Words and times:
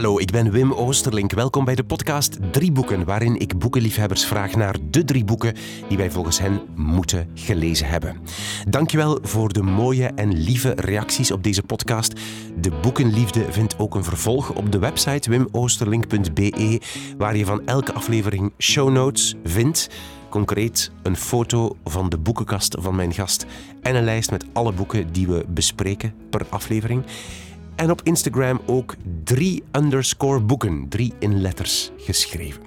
Hallo, 0.00 0.18
ik 0.18 0.30
ben 0.30 0.50
Wim 0.50 0.72
Oosterlink. 0.72 1.32
Welkom 1.32 1.64
bij 1.64 1.74
de 1.74 1.84
podcast 1.84 2.38
Drie 2.52 2.72
Boeken, 2.72 3.04
waarin 3.04 3.36
ik 3.36 3.58
boekenliefhebbers 3.58 4.24
vraag 4.24 4.54
naar 4.54 4.76
de 4.90 5.04
drie 5.04 5.24
boeken 5.24 5.54
die 5.88 5.96
wij 5.96 6.10
volgens 6.10 6.38
hen 6.38 6.60
moeten 6.74 7.30
gelezen 7.34 7.86
hebben. 7.86 8.16
Dankjewel 8.68 9.18
voor 9.22 9.52
de 9.52 9.62
mooie 9.62 10.06
en 10.06 10.32
lieve 10.32 10.72
reacties 10.76 11.30
op 11.30 11.42
deze 11.42 11.62
podcast. 11.62 12.12
De 12.60 12.70
Boekenliefde 12.82 13.52
vindt 13.52 13.78
ook 13.78 13.94
een 13.94 14.04
vervolg 14.04 14.54
op 14.54 14.72
de 14.72 14.78
website 14.78 15.30
wimoosterlink.be, 15.30 16.80
waar 17.18 17.36
je 17.36 17.44
van 17.44 17.66
elke 17.66 17.92
aflevering 17.92 18.52
show 18.58 18.90
notes 18.90 19.34
vindt. 19.44 19.88
Concreet 20.30 20.90
een 21.02 21.16
foto 21.16 21.76
van 21.84 22.08
de 22.08 22.18
boekenkast 22.18 22.76
van 22.80 22.94
mijn 22.94 23.14
gast 23.14 23.46
en 23.82 23.94
een 23.94 24.04
lijst 24.04 24.30
met 24.30 24.44
alle 24.52 24.72
boeken 24.72 25.12
die 25.12 25.26
we 25.26 25.44
bespreken 25.48 26.14
per 26.30 26.46
aflevering. 26.48 27.04
En 27.80 27.90
op 27.90 28.00
Instagram 28.02 28.60
ook 28.66 28.94
drie 29.24 29.62
underscore 29.72 30.40
boeken, 30.40 30.88
drie 30.88 31.12
in 31.18 31.40
letters 31.40 31.90
geschreven. 31.96 32.62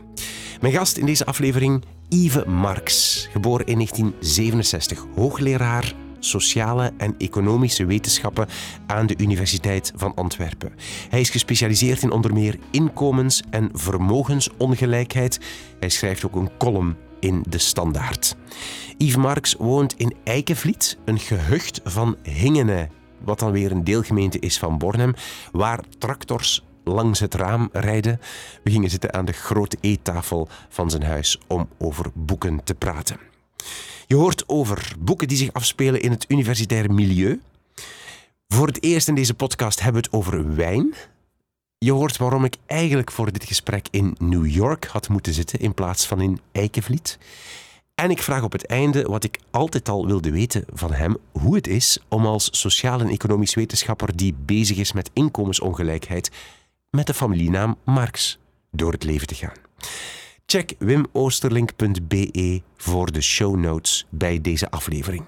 Mijn 0.61 0.73
gast 0.73 0.97
in 0.97 1.05
deze 1.05 1.25
aflevering, 1.25 1.83
Yves 2.09 2.45
Marx, 2.45 3.27
geboren 3.31 3.65
in 3.65 3.75
1967, 3.75 5.05
hoogleraar 5.15 5.93
sociale 6.19 6.91
en 6.97 7.15
economische 7.17 7.85
wetenschappen 7.85 8.47
aan 8.87 9.07
de 9.07 9.15
Universiteit 9.17 9.91
van 9.95 10.15
Antwerpen. 10.15 10.73
Hij 11.09 11.19
is 11.19 11.29
gespecialiseerd 11.29 12.01
in 12.01 12.11
onder 12.11 12.33
meer 12.33 12.57
inkomens- 12.71 13.43
en 13.49 13.69
vermogensongelijkheid. 13.73 15.39
Hij 15.79 15.89
schrijft 15.89 16.25
ook 16.25 16.35
een 16.35 16.57
column 16.57 16.95
in 17.19 17.43
De 17.49 17.57
Standaard. 17.57 18.35
Yves 18.97 19.15
Marx 19.15 19.55
woont 19.59 19.93
in 19.97 20.15
Eikenvliet, 20.23 20.97
een 21.05 21.19
gehucht 21.19 21.81
van 21.83 22.17
Hingene 22.23 22.89
wat 23.23 23.39
dan 23.39 23.51
weer 23.51 23.71
een 23.71 23.83
deelgemeente 23.83 24.39
is 24.39 24.59
van 24.59 24.77
Bornem, 24.77 25.13
waar 25.51 25.83
tractors 25.97 26.63
langs 26.83 27.19
het 27.19 27.33
raam 27.33 27.69
rijden. 27.71 28.19
We 28.63 28.71
gingen 28.71 28.89
zitten 28.89 29.13
aan 29.13 29.25
de 29.25 29.31
grote 29.31 29.77
eettafel 29.81 30.47
van 30.69 30.89
zijn 30.89 31.03
huis 31.03 31.39
om 31.47 31.69
over 31.77 32.11
boeken 32.13 32.63
te 32.63 32.75
praten. 32.75 33.17
Je 34.07 34.15
hoort 34.15 34.43
over 34.47 34.95
boeken 34.99 35.27
die 35.27 35.37
zich 35.37 35.53
afspelen 35.53 36.01
in 36.01 36.11
het 36.11 36.25
universitaire 36.27 36.93
milieu. 36.93 37.41
Voor 38.47 38.67
het 38.67 38.83
eerst 38.83 39.07
in 39.07 39.15
deze 39.15 39.33
podcast 39.33 39.81
hebben 39.81 40.01
we 40.01 40.07
het 40.07 40.17
over 40.17 40.55
wijn. 40.55 40.93
Je 41.77 41.91
hoort 41.91 42.17
waarom 42.17 42.43
ik 42.43 42.55
eigenlijk 42.65 43.11
voor 43.11 43.31
dit 43.31 43.43
gesprek 43.43 43.87
in 43.91 44.15
New 44.19 44.45
York 44.45 44.85
had 44.85 45.09
moeten 45.09 45.33
zitten 45.33 45.59
in 45.59 45.73
plaats 45.73 46.07
van 46.07 46.21
in 46.21 46.39
Eikenvliet. 46.51 47.17
En 47.95 48.09
ik 48.09 48.21
vraag 48.21 48.43
op 48.43 48.51
het 48.51 48.65
einde 48.65 49.03
wat 49.03 49.23
ik 49.23 49.39
altijd 49.51 49.89
al 49.89 50.05
wilde 50.05 50.31
weten 50.31 50.65
van 50.73 50.93
hem: 50.93 51.17
hoe 51.31 51.55
het 51.55 51.67
is 51.67 51.97
om 52.07 52.25
als 52.25 52.47
sociaal 52.51 52.99
en 52.99 53.09
economisch 53.09 53.55
wetenschapper 53.55 54.17
die 54.17 54.33
bezig 54.33 54.77
is 54.77 54.93
met 54.93 55.09
inkomensongelijkheid 55.13 56.31
met 56.89 57.07
de 57.07 57.13
familienaam 57.13 57.77
Marx 57.85 58.39
door 58.71 58.91
het 58.91 59.03
leven 59.03 59.27
te 59.27 59.35
gaan. 59.35 59.53
Check 60.45 60.75
wimoosterlink.be 60.79 62.61
voor 62.77 63.11
de 63.11 63.21
show 63.21 63.55
notes 63.55 64.05
bij 64.09 64.41
deze 64.41 64.69
aflevering. 64.71 65.25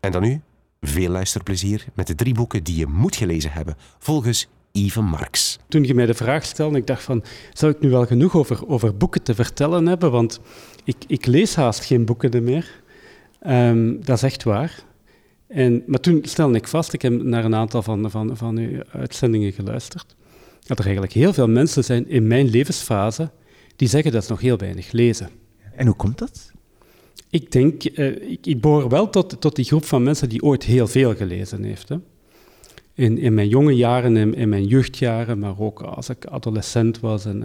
En 0.00 0.12
dan 0.12 0.22
nu 0.22 0.40
veel 0.80 1.10
luisterplezier 1.10 1.86
met 1.94 2.06
de 2.06 2.14
drie 2.14 2.34
boeken 2.34 2.64
die 2.64 2.76
je 2.76 2.86
moet 2.86 3.16
gelezen 3.16 3.52
hebben 3.52 3.76
volgens 3.98 4.48
Yves 4.72 5.02
Marx. 5.02 5.58
Toen 5.68 5.84
je 5.84 5.94
mij 5.94 6.06
de 6.06 6.14
vraag 6.14 6.44
stelde, 6.44 6.78
ik 6.78 6.86
dacht 6.86 7.02
van, 7.02 7.24
zou 7.52 7.72
ik 7.72 7.80
nu 7.80 7.90
wel 7.90 8.06
genoeg 8.06 8.36
over, 8.36 8.68
over 8.68 8.96
boeken 8.96 9.22
te 9.22 9.34
vertellen 9.34 9.86
hebben? 9.86 10.10
Want 10.10 10.40
ik, 10.84 10.96
ik 11.06 11.26
lees 11.26 11.54
haast 11.54 11.84
geen 11.84 12.04
boeken 12.04 12.44
meer. 12.44 12.82
Um, 13.46 14.04
dat 14.04 14.16
is 14.16 14.22
echt 14.22 14.42
waar. 14.42 14.84
En, 15.48 15.82
maar 15.86 16.00
toen 16.00 16.20
stelde 16.22 16.56
ik 16.56 16.68
vast, 16.68 16.92
ik 16.92 17.02
heb 17.02 17.22
naar 17.22 17.44
een 17.44 17.54
aantal 17.54 17.82
van, 17.82 18.10
van, 18.10 18.36
van 18.36 18.56
uw 18.56 18.82
uitzendingen 18.92 19.52
geluisterd, 19.52 20.16
dat 20.66 20.78
er 20.78 20.84
eigenlijk 20.84 21.14
heel 21.14 21.32
veel 21.32 21.48
mensen 21.48 21.84
zijn 21.84 22.08
in 22.08 22.26
mijn 22.26 22.48
levensfase 22.48 23.30
die 23.76 23.88
zeggen 23.88 24.12
dat 24.12 24.24
ze 24.24 24.30
nog 24.30 24.40
heel 24.40 24.56
weinig 24.56 24.92
lezen. 24.92 25.28
En 25.74 25.86
hoe 25.86 25.96
komt 25.96 26.18
dat? 26.18 26.52
Ik 27.30 27.50
denk, 27.52 27.84
uh, 27.84 28.30
ik, 28.30 28.46
ik 28.46 28.60
behoor 28.60 28.88
wel 28.88 29.10
tot, 29.10 29.40
tot 29.40 29.56
die 29.56 29.64
groep 29.64 29.84
van 29.84 30.02
mensen 30.02 30.28
die 30.28 30.42
ooit 30.42 30.62
heel 30.64 30.86
veel 30.86 31.14
gelezen 31.14 31.62
heeft. 31.62 31.88
Hè. 31.88 31.96
In, 32.94 33.18
in 33.18 33.34
mijn 33.34 33.48
jonge 33.48 33.76
jaren, 33.76 34.16
in, 34.16 34.34
in 34.34 34.48
mijn 34.48 34.66
jeugdjaren, 34.66 35.38
maar 35.38 35.60
ook 35.60 35.82
als 35.82 36.08
ik 36.08 36.26
adolescent 36.26 37.00
was, 37.00 37.24
en, 37.24 37.44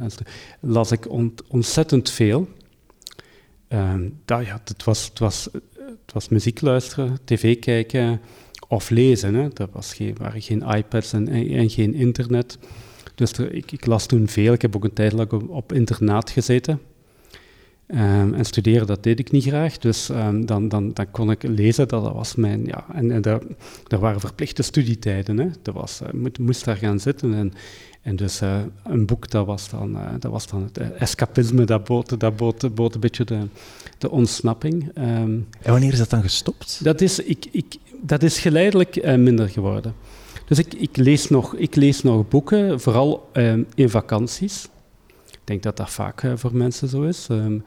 las 0.60 0.92
ik 0.92 1.08
ontzettend 1.48 2.10
veel. 2.10 2.48
Um, 3.70 4.20
ja, 4.26 4.62
het, 4.64 4.84
was, 4.84 5.12
was, 5.14 5.50
was 6.14 6.30
muziek 6.30 6.62
luisteren, 6.62 7.18
tv 7.24 7.60
kijken 7.60 8.22
of 8.68 8.90
lezen. 8.90 9.34
Hè. 9.34 9.48
Er 9.54 9.68
was 9.72 9.94
geen, 9.94 10.16
waren 10.18 10.42
geen 10.42 10.62
iPads 10.62 11.14
en, 11.14 11.28
en, 11.28 11.70
geen 11.70 11.94
internet. 11.94 12.58
Dus 13.16 13.32
ik, 13.32 13.72
ik, 13.72 13.86
las 13.86 14.06
toen 14.06 14.28
veel. 14.28 14.54
Ik 14.54 14.62
heb 14.62 14.76
ook 14.76 14.84
een 14.84 14.94
tijd 14.94 15.12
lang 15.12 15.32
op 15.32 15.74
internaat 15.74 16.30
gezeten. 16.30 16.82
Um, 17.88 18.34
en 18.34 18.46
studeren, 18.46 18.88
dat 18.88 19.04
deed 19.04 19.20
ik 19.20 19.32
niet 19.32 19.44
graag. 19.44 19.78
Dus 19.78 20.10
um, 20.10 20.46
dan, 20.46 20.68
dan, 20.68 20.94
dan 20.94 21.12
kon 21.12 21.32
ik 21.32 21.44
lezen, 21.44 21.88
dat, 21.88 22.14
was 22.14 22.36
mijn... 22.36 22.66
Ja, 22.66 22.86
en 22.94 23.12
en 23.12 23.22
daar, 23.22 23.40
waren 24.00 24.20
verplichte 24.20 24.62
studietijden. 24.62 25.38
Hè. 25.38 25.48
Dat 25.62 25.74
was, 25.74 26.02
uh, 26.02 26.30
moest, 26.40 26.66
daar 26.66 26.78
gaan 26.78 27.00
zitten 27.00 27.34
en 27.34 27.54
en 28.02 28.16
dus 28.16 28.42
uh, 28.42 28.60
een 28.84 29.06
boek, 29.06 29.30
dat 29.30 29.46
was 29.46 29.70
dan, 29.70 29.96
uh, 29.96 30.02
dat 30.20 30.32
was 30.32 30.48
dan 30.48 30.64
het 30.64 30.78
escapisme, 30.78 31.66
dat 31.66 31.84
bood, 31.84 32.20
dat 32.20 32.36
bood, 32.36 32.76
bood 32.76 32.94
een 32.94 33.00
beetje 33.00 33.24
de, 33.24 33.40
de 33.98 34.12
ontsnapping. 34.12 34.84
Um, 34.84 35.48
en 35.62 35.72
wanneer 35.72 35.92
is 35.92 35.98
dat 35.98 36.10
dan 36.10 36.22
gestopt? 36.22 36.84
Dat 36.84 37.02
is, 37.02 37.20
ik, 37.20 37.46
ik, 37.52 37.76
dat 38.02 38.24
is 38.24 38.40
geleidelijk 38.40 39.18
minder 39.18 39.50
geworden. 39.50 39.94
Dus 40.46 40.60
ik, 40.60 40.74
ik, 40.74 40.98
lees 40.98 41.30
nog, 41.30 41.56
ik 41.56 41.76
lees 41.76 42.04
nog 42.04 42.28
boeken, 42.28 42.80
vooral 42.80 43.30
in 43.76 43.90
vakanties. 43.90 44.68
Denk 45.48 45.64
dat 45.64 45.78
dat 45.78 45.90
vaak 45.90 46.24
voor 46.36 46.56
mensen 46.56 46.88
zo 46.88 47.04
is. 47.04 47.28
Um, 47.32 47.64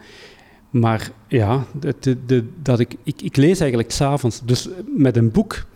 maar 0.71 1.11
ja, 1.29 1.65
de, 2.01 2.45
dat 2.63 2.81
ik, 2.81 2.97
ik, 3.03 3.23
ik 3.23 3.37
lees 3.37 3.61
eigenlijk 3.61 3.91
s'avonds. 3.91 4.41
Dus 4.45 4.69
met 4.97 5.17
een 5.17 5.31
boek 5.31 5.67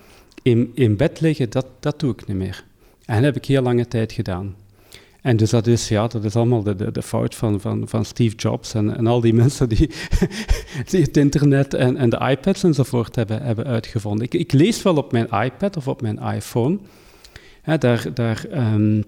in, 0.42 0.70
in 0.74 0.96
bed 0.96 1.20
liggen, 1.20 1.50
dat, 1.50 1.66
dat 1.80 2.00
doe 2.00 2.12
ik 2.12 2.26
niet 2.26 2.36
meer. 2.36 2.64
En 3.04 3.14
dat 3.14 3.24
heb 3.24 3.36
ik 3.36 3.44
heel 3.44 3.62
lange 3.62 3.88
tijd 3.88 4.12
gedaan. 4.12 4.54
En 5.20 5.36
dus 5.36 5.50
dat 5.50 5.66
is, 5.66 5.88
ja, 5.88 6.06
dat 6.06 6.24
is 6.24 6.36
allemaal 6.36 6.62
de, 6.62 6.76
de, 6.76 6.92
de 6.92 7.02
fout 7.02 7.34
van, 7.34 7.60
van, 7.60 7.88
van 7.88 8.04
Steve 8.04 8.36
Jobs 8.36 8.74
en, 8.74 8.96
en 8.96 9.06
al 9.06 9.20
die 9.20 9.34
mensen 9.44 9.68
die, 9.68 9.90
het 10.90 11.16
internet 11.16 11.74
en, 11.74 11.96
en 11.96 12.10
de 12.10 12.28
iPads 12.30 12.62
enzovoort 12.62 13.16
hebben, 13.16 13.42
hebben 13.42 13.66
uitgevonden. 13.66 14.24
Ik, 14.24 14.34
ik 14.34 14.52
lees 14.52 14.82
wel 14.82 14.96
op 14.96 15.12
mijn 15.12 15.28
iPad 15.30 15.76
of 15.76 15.88
op 15.88 16.02
mijn 16.02 16.18
iPhone. 16.18 16.78
daar, 17.78 18.14
daar, 18.14 18.44
um, 18.74 19.04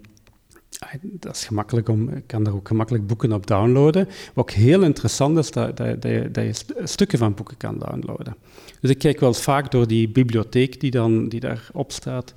dat 1.01 1.35
is 1.35 1.45
gemakkelijk 1.45 1.89
om, 1.89 2.09
ik 2.09 2.27
kan 2.27 2.43
daar 2.43 2.53
ook 2.53 2.67
gemakkelijk 2.67 3.07
boeken 3.07 3.33
op 3.33 3.47
downloaden. 3.47 4.05
Wat 4.05 4.15
ook 4.35 4.51
heel 4.51 4.83
interessant 4.83 5.37
is, 5.37 5.51
dat, 5.51 5.77
dat, 5.77 6.01
dat, 6.01 6.33
je, 6.33 6.53
stukken 6.83 7.17
van 7.17 7.33
boeken 7.33 7.57
kan 7.57 7.79
downloaden. 7.79 8.35
Dus 8.81 8.89
ik 8.89 8.97
kijk 8.97 9.19
wel 9.19 9.33
vaak 9.33 9.71
door 9.71 9.87
die 9.87 10.09
bibliotheek 10.09 10.79
die, 10.79 10.91
dan, 10.91 11.29
die 11.29 11.39
daarop 11.39 11.91
staat. 11.91 12.33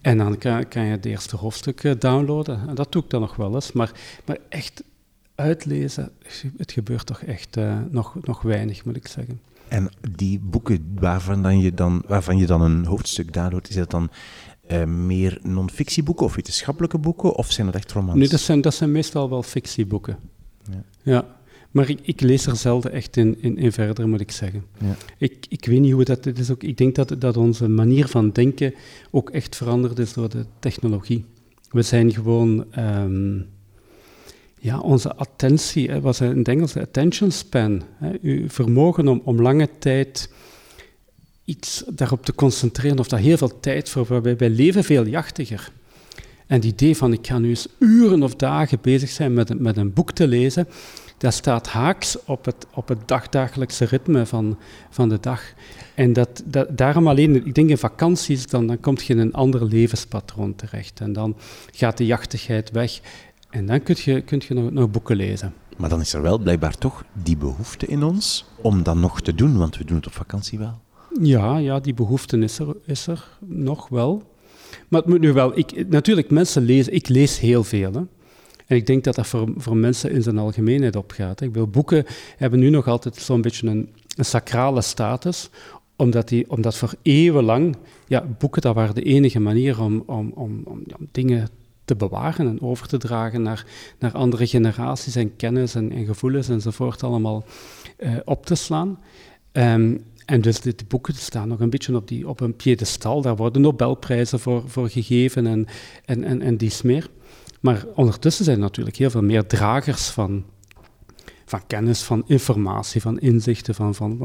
En 0.00 0.18
dan 0.18 0.38
kan, 0.38 0.66
je 0.70 0.78
het 0.78 1.04
eerste 1.04 1.36
hoofdstuk 1.36 1.84
eh, 1.84 1.92
downloaden. 1.98 2.68
En 2.68 2.74
dat 2.74 2.92
doe 2.92 3.02
ik 3.02 3.10
dan 3.10 3.20
nog 3.20 3.36
wel 3.36 3.54
eens. 3.54 3.72
Maar, 3.72 3.92
maar 4.24 4.38
echt 4.48 4.82
uitlezen, 5.34 6.10
het 6.56 6.72
gebeurt 6.72 7.06
toch 7.06 7.22
echt 7.22 7.56
uh, 7.56 7.78
nog, 7.90 8.16
nog 8.22 8.42
weinig, 8.42 8.84
moet 8.84 8.96
ik 8.96 9.08
zeggen. 9.08 9.40
En 9.68 9.90
die 10.10 10.38
boeken 10.38 10.94
waarvan, 10.94 11.42
dan 11.42 11.58
je, 11.58 11.74
dan, 11.74 12.02
waarvan 12.06 12.38
je 12.38 12.46
dan 12.46 12.62
een 12.62 12.84
hoofdstuk 12.84 13.32
downloadt, 13.32 13.68
is 13.68 13.74
dat 13.74 13.90
dan 13.90 14.10
uh, 14.72 14.84
meer 14.84 15.38
non-fictieboeken 15.42 16.26
of 16.26 16.34
wetenschappelijke 16.34 16.98
boeken? 16.98 17.34
Of 17.34 17.52
zijn 17.52 17.66
dat 17.66 17.76
echt 17.76 17.92
romans? 17.92 18.18
Nee, 18.18 18.28
dat 18.28 18.40
zijn, 18.40 18.60
dat 18.60 18.74
zijn 18.74 18.92
meestal 18.92 19.30
wel 19.30 19.42
fictieboeken. 19.42 20.16
Ja. 20.70 20.82
ja. 21.02 21.26
Maar 21.70 21.88
ik, 21.88 21.98
ik, 22.02 22.20
lees 22.20 22.46
er 22.46 22.56
zelden 22.56 22.92
echt 22.92 23.16
in, 23.16 23.42
in, 23.42 23.56
in 23.58 23.72
verder, 23.72 24.08
moet 24.08 24.20
ik 24.20 24.30
zeggen. 24.30 24.64
Ja. 24.78 24.96
Ik, 25.18 25.46
ik 25.48 25.64
weet 25.64 25.80
niet 25.80 25.92
hoe 25.92 26.04
dat 26.04 26.26
is. 26.26 26.50
Ook, 26.50 26.62
ik 26.62 26.76
denk 26.76 26.94
dat, 26.94 27.14
dat 27.18 27.36
onze 27.36 27.68
manier 27.68 28.06
van 28.06 28.30
denken 28.30 28.74
ook 29.10 29.30
echt 29.30 29.56
veranderd 29.56 29.98
is 29.98 30.12
door 30.12 30.28
de 30.28 30.46
technologie. 30.58 31.24
We 31.70 31.82
zijn 31.82 32.12
gewoon... 32.12 32.64
Um, 32.78 33.46
ja, 34.62 34.80
onze 34.80 35.14
attentie, 35.16 35.90
hè, 35.90 36.00
was 36.00 36.20
in 36.20 36.38
het 36.38 36.48
Engels 36.48 36.76
attention 36.76 37.30
span, 37.30 37.82
hè, 37.94 38.12
uw 38.22 38.48
vermogen 38.48 39.08
om, 39.08 39.20
om 39.24 39.42
lange 39.42 39.68
tijd 39.78 40.32
iets 41.44 41.82
daarop 41.86 42.24
te 42.24 42.34
concentreren, 42.34 42.98
of 42.98 43.08
daar 43.08 43.20
heel 43.20 43.36
veel 43.36 43.60
tijd 43.60 43.88
voor, 43.88 44.06
waarbij 44.06 44.36
wij 44.36 44.50
leven 44.50 44.84
veel 44.84 45.06
jachtiger. 45.06 45.70
En 46.46 46.56
het 46.56 46.64
idee 46.64 46.96
van 46.96 47.12
ik 47.12 47.26
ga 47.26 47.38
nu 47.38 47.48
eens 47.48 47.68
uren 47.78 48.22
of 48.22 48.34
dagen 48.34 48.78
bezig 48.82 49.08
zijn 49.08 49.32
met, 49.32 49.60
met 49.60 49.76
een 49.76 49.92
boek 49.92 50.12
te 50.12 50.28
lezen, 50.28 50.68
dat 51.18 51.34
staat 51.34 51.68
haaks 51.68 52.24
op 52.24 52.44
het, 52.44 52.66
op 52.74 52.88
het 52.88 53.08
dagdagelijkse 53.08 53.84
ritme 53.84 54.26
van, 54.26 54.58
van 54.90 55.08
de 55.08 55.20
dag. 55.20 55.42
En 55.94 56.12
dat, 56.12 56.42
dat, 56.44 56.76
daarom 56.78 57.08
alleen, 57.08 57.46
ik 57.46 57.54
denk 57.54 57.70
in 57.70 57.78
vakanties, 57.78 58.46
dan, 58.46 58.66
dan 58.66 58.80
kom 58.80 58.96
je 58.98 59.12
in 59.12 59.18
een 59.18 59.32
ander 59.32 59.64
levenspatroon 59.64 60.54
terecht. 60.54 61.00
En 61.00 61.12
dan 61.12 61.36
gaat 61.72 61.96
de 61.96 62.06
jachtigheid 62.06 62.70
weg. 62.70 63.00
En 63.50 63.66
dan 63.66 63.82
kun 63.82 63.96
je, 63.98 64.20
kun 64.20 64.42
je 64.48 64.54
nog, 64.54 64.70
nog 64.70 64.90
boeken 64.90 65.16
lezen. 65.16 65.54
Maar 65.76 65.88
dan 65.88 66.00
is 66.00 66.12
er 66.12 66.22
wel 66.22 66.38
blijkbaar 66.38 66.78
toch 66.78 67.04
die 67.12 67.36
behoefte 67.36 67.86
in 67.86 68.02
ons 68.02 68.44
om 68.60 68.82
dat 68.82 68.96
nog 68.96 69.20
te 69.20 69.34
doen, 69.34 69.56
want 69.56 69.76
we 69.76 69.84
doen 69.84 69.96
het 69.96 70.06
op 70.06 70.12
vakantie 70.12 70.58
wel. 70.58 70.80
Ja, 71.20 71.56
ja 71.56 71.80
die 71.80 71.94
behoefte 71.94 72.38
is 72.84 73.06
er, 73.06 73.28
nog 73.46 73.88
wel. 73.88 74.22
Maar 74.88 75.00
het 75.00 75.10
moet 75.10 75.20
nu 75.20 75.32
wel... 75.32 75.58
Ik, 75.58 75.88
natuurlijk, 75.88 76.30
mensen 76.30 76.62
lezen... 76.62 76.94
Ik 76.94 77.08
lees 77.08 77.40
heel 77.40 77.64
veel, 77.64 77.92
hè. 77.92 78.02
En 78.66 78.76
ik 78.76 78.86
denk 78.86 79.04
dat 79.04 79.14
dat 79.14 79.26
voor, 79.26 79.52
voor 79.56 79.76
mensen 79.76 80.10
in 80.10 80.22
zijn 80.22 80.38
algemeenheid 80.38 80.96
opgaat. 80.96 81.40
Ik 81.40 81.54
wil 81.54 81.66
boeken 81.66 82.04
hebben 82.36 82.58
nu 82.58 82.70
nog 82.70 82.88
altijd 82.88 83.16
zo'n 83.16 83.40
beetje 83.40 83.68
een, 83.68 83.88
een 84.16 84.24
sacrale 84.24 84.82
status, 84.82 85.50
omdat, 85.96 86.28
die, 86.28 86.50
omdat 86.50 86.76
voor 86.76 86.94
eeuwenlang, 87.02 87.76
ja, 88.06 88.24
boeken 88.38 88.62
dat 88.62 88.74
waren 88.74 88.94
de 88.94 89.02
enige 89.02 89.40
manier 89.40 89.80
om, 89.80 90.02
om, 90.06 90.32
om, 90.34 90.62
om 90.64 90.82
ja, 90.86 90.96
dingen 91.12 91.48
te 91.84 91.96
bewaren 91.96 92.48
en 92.48 92.60
over 92.60 92.88
te 92.88 92.98
dragen 92.98 93.42
naar, 93.42 93.66
naar 93.98 94.12
andere 94.12 94.46
generaties 94.46 95.16
en 95.16 95.36
kennis 95.36 95.74
en, 95.74 95.92
en 95.92 96.04
gevoelens 96.04 96.48
enzovoort 96.48 97.02
allemaal 97.02 97.44
uh, 97.98 98.16
op 98.24 98.46
te 98.46 98.54
slaan. 98.54 98.98
Um, 99.52 100.04
en 100.32 100.40
dus 100.40 100.60
de, 100.60 100.74
boeken 100.88 101.14
staan 101.14 101.48
nog 101.48 101.60
een 101.60 101.70
beetje 101.70 101.96
op, 101.96 102.08
die, 102.08 102.28
op 102.28 102.40
een 102.40 102.56
piedestal. 102.56 103.22
Daar 103.22 103.36
worden 103.36 103.62
Nobelprijzen 103.62 104.40
voor, 104.40 104.62
voor 104.66 104.88
gegeven 104.88 105.46
en, 105.46 105.66
en, 106.04 106.24
en, 106.24 106.42
en 106.42 106.56
dies 106.56 106.82
meer. 106.82 107.10
Maar 107.60 107.84
ondertussen 107.94 108.44
zijn 108.44 108.58
natuurlijk 108.58 108.96
heel 108.96 109.10
veel 109.10 109.22
meer 109.22 109.46
dragers 109.46 110.08
van, 110.08 110.44
van 111.44 111.66
kennis, 111.66 112.02
van 112.02 112.24
informatie, 112.26 113.00
van 113.00 113.18
inzichten, 113.18 113.74
van, 113.74 113.94
van 113.94 114.16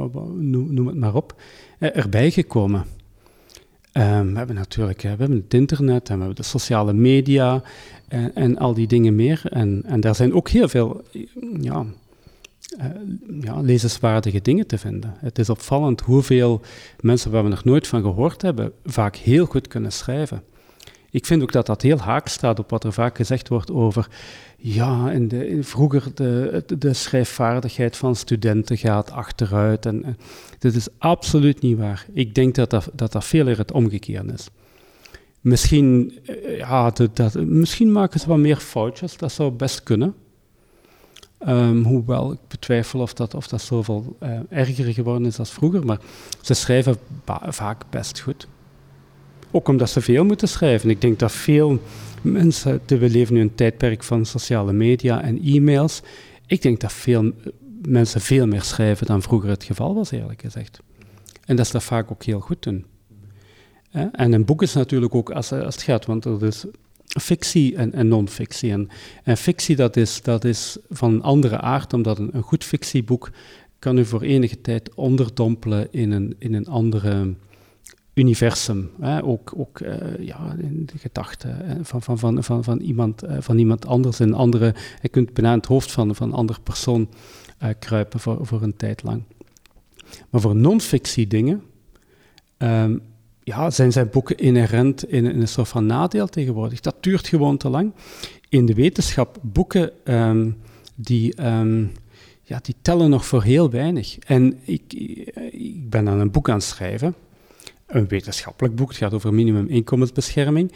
noem, 0.50 0.88
het 0.88 0.98
maar 0.98 1.16
op, 1.16 1.42
eh, 1.80 1.98
erbij 1.98 2.32
gekomen. 2.32 2.86
Um, 3.94 4.32
we 4.32 4.38
hebben 4.38 4.56
natuurlijk 4.56 5.02
we 5.02 5.08
hebben 5.08 5.32
het 5.32 5.54
internet 5.54 6.10
en 6.10 6.14
we 6.14 6.20
hebben 6.24 6.36
de 6.36 6.50
sociale 6.50 6.94
media 6.94 7.64
en, 8.08 8.36
en 8.36 8.58
al 8.58 8.74
die 8.74 8.88
dingen 8.88 9.16
meer. 9.16 9.42
En, 9.50 9.84
en 9.86 10.00
daar 10.00 10.16
zijn 10.16 10.34
ook 10.34 10.50
heel 10.50 10.70
veel 10.70 11.04
ja, 11.60 11.86
ja, 13.42 13.62
lezenswaardige 13.62 14.42
dingen 14.42 14.68
te 14.68 14.78
vinden. 14.78 15.16
Het 15.20 15.40
is 15.40 15.50
opvallend 15.50 16.02
hoeveel 16.02 16.62
mensen 17.00 17.32
waar 17.32 17.44
we 17.44 17.50
nog 17.50 17.64
nooit 17.64 17.88
van 17.88 18.02
gehoord 18.02 18.42
hebben, 18.42 18.72
vaak 18.86 19.16
heel 19.16 19.46
goed 19.46 19.68
kunnen 19.68 19.92
schrijven. 19.92 20.44
Ik 21.12 21.26
vind 21.26 21.42
ook 21.42 21.52
dat 21.52 21.66
dat 21.66 21.82
heel 21.82 21.98
haak 21.98 22.28
staat 22.28 22.60
op 22.60 22.70
wat 22.70 22.84
er 22.84 22.94
vaak 22.94 23.16
gezegd 23.16 23.48
wordt 23.48 23.72
over, 23.72 24.08
ja, 24.58 25.12
in 25.12 25.28
de, 25.28 25.58
vroeger 25.64 26.04
de, 26.14 26.64
de 26.78 26.94
schrijfvaardigheid 26.94 27.98
van 27.98 28.16
studenten 28.16 28.78
gaat 28.78 29.12
achteruit. 29.12 29.86
En, 29.86 30.18
dit 30.60 30.76
is 30.76 30.88
absoluut 30.98 31.62
niet 31.62 31.78
waar. 31.78 32.06
Ik 32.14 32.36
denk 32.36 32.56
dat 32.56 32.70
dat, 32.70 32.90
dat, 32.94 33.26
veel 33.26 33.48
eer 33.48 33.58
het 33.58 33.72
omgekeerde 33.72 34.34
is. 34.34 34.50
Misschien, 35.42 36.20
eh, 36.26 36.58
ja, 36.58 36.92
dat, 37.14 37.34
misschien 37.34 37.92
maken 37.92 38.20
ze 38.20 38.28
wat 38.28 38.38
meer 38.38 38.58
foutjes, 38.58 39.18
dat 39.18 39.32
zou 39.32 39.52
best 39.52 39.84
kunnen. 39.84 40.16
Um, 41.48 41.84
hoewel 41.84 42.32
ik 42.32 42.40
betwijfel 42.48 43.00
of 43.00 43.14
dat, 43.14 43.34
of 43.34 43.48
dat 43.48 43.62
zoveel 43.62 44.18
uh, 44.24 44.40
erger 44.50 44.94
geworden 44.94 45.28
is 45.28 45.40
als 45.40 45.52
vroeger, 45.52 45.86
maar 45.86 46.00
ze 46.42 46.54
schrijven 46.54 46.98
vaak 47.48 47.84
best 47.90 48.20
goed. 48.20 48.48
Ook 49.52 49.68
omdat 49.68 49.90
ze 49.90 50.02
veel 50.02 50.26
moeten 50.26 50.48
schrijven. 50.48 50.90
Ik 50.90 51.02
denk 51.02 51.20
dat 51.20 51.32
veel 51.32 51.80
mensen, 52.22 52.82
we 52.88 53.10
leven 53.10 53.34
nu 53.34 53.42
een 53.42 53.56
tijdperk 53.56 54.04
van 54.04 54.26
sociale 54.26 54.74
media 54.74 55.22
en 55.22 55.44
e-mails. 55.44 56.02
Ik 56.46 56.62
denk 56.62 56.80
dat 56.80 56.94
veel 56.94 57.32
mensen 57.82 58.22
veel 58.22 58.48
meer 58.48 58.64
schrijven 58.64 59.08
dan 59.08 59.22
vroeger 59.22 59.50
het 59.50 59.64
geval 59.64 59.96
was, 59.96 60.12
eerlijk 60.12 60.42
gezegd. 60.42 60.80
En 61.46 61.56
dat 61.56 61.66
ze 61.66 61.72
dat 61.72 61.84
vaak 61.84 62.12
ook 62.12 62.24
heel 62.24 62.40
goed 62.40 62.64
doen. 62.64 62.86
En 64.12 64.34
een 64.34 64.46
boek 64.46 64.62
is 64.62 64.74
natuurlijk 64.74 65.16
ook, 65.16 65.32
als, 65.32 65.52
als 65.52 65.76
het 65.76 65.84
gaat, 65.84 66.06
want 66.06 66.26
er 66.26 66.44
is 66.44 66.66
fictie 67.20 67.76
en, 67.76 67.94
en 67.94 68.08
non-fictie. 68.08 68.72
En, 68.72 68.90
en, 69.24 69.38
fictie 69.38 69.76
dat 69.76 69.96
is, 69.96 70.22
dat 70.22 70.44
is 70.44 70.78
van 70.90 71.14
een 71.14 71.22
andere 71.22 71.60
aard, 71.62 71.94
omdat 71.94 72.20
een, 72.20 72.30
een 72.32 72.42
goed 72.42 72.64
fictieboek 72.64 73.30
kan 73.80 73.98
u 73.98 74.06
voor 74.06 74.22
enige 74.22 74.62
tijd 74.62 74.94
onderdompelen 74.94 75.88
in 75.92 76.12
een, 76.12 76.36
in 76.40 76.54
een 76.54 76.68
andere 76.68 77.34
universum. 78.14 78.90
Hè? 79.02 79.24
Ook, 79.24 79.54
ook 79.58 79.80
uh, 79.80 79.96
ja, 80.20 80.56
in 80.60 80.86
de 80.86 80.98
gedachten 80.98 81.86
van, 81.86 82.02
van, 82.02 82.20
van, 82.20 82.44
van, 82.44 82.64
van, 82.64 82.80
iemand, 82.80 83.24
uh, 83.24 83.38
van 83.40 83.58
iemand 83.58 83.86
anders. 83.86 84.20
Een 84.20 84.34
andere, 84.34 84.76
je 85.02 85.10
kunt 85.10 85.34
bijna 85.34 85.56
het 85.56 85.66
hoofd 85.66 85.92
van, 85.92 86.16
van 86.16 86.28
een 86.28 86.36
andere 86.36 86.60
persoon 86.62 87.10
kruipen 87.80 88.20
voor, 88.20 88.46
voor 88.46 88.62
een 88.62 88.76
tijd 88.76 89.04
lang. 89.04 89.24
Maar 90.30 90.42
voor 90.42 90.56
non-fictie 90.56 91.28
dingen 91.28 91.64
um, 92.58 93.02
ja, 93.48 93.70
zijn 93.70 93.92
zijn 93.92 94.10
boeken 94.10 94.38
inherent 94.38 95.10
in, 95.10 95.26
een 95.26 95.48
soort 95.48 95.68
van 95.68 95.86
nadeel 95.86 96.28
tegenwoordig. 96.28 96.80
Dat 96.80 96.96
duurt 97.00 97.28
gewoon 97.28 97.58
te 97.58 97.70
lang. 97.70 97.94
In 98.50 98.66
de 98.66 98.74
wetenschap, 98.74 99.38
boeken 99.42 99.92
um, 100.04 100.58
die, 100.96 101.46
um, 101.46 101.92
ja, 102.44 102.60
die 102.62 102.76
tellen 102.82 103.10
nog 103.10 103.26
voor 103.26 103.44
heel 103.44 103.70
weinig. 103.70 104.18
En 104.20 104.60
ik, 104.64 104.94
ik 105.52 105.90
ben 105.90 106.10
aan 106.10 106.20
een 106.20 106.32
boek 106.32 106.50
aan 106.50 106.56
het 106.56 106.64
schrijven, 106.64 107.16
een 107.86 108.08
wetenschappelijk 108.08 108.76
boek, 108.76 108.90
het 108.90 108.98
gaat 108.98 109.14
over 109.14 109.34
minimuminkomensbescherming. 109.34 110.72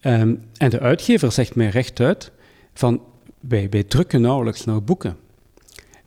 Um, 0.00 0.42
en 0.56 0.70
de 0.70 0.80
uitgever 0.80 1.32
zegt 1.32 1.54
mij 1.54 1.68
rechtuit 1.68 2.32
van, 2.74 3.00
wij, 3.40 3.68
wij 3.70 3.84
drukken 3.84 4.20
nauwelijks 4.20 4.64
nog 4.64 4.84
boeken. 4.84 5.16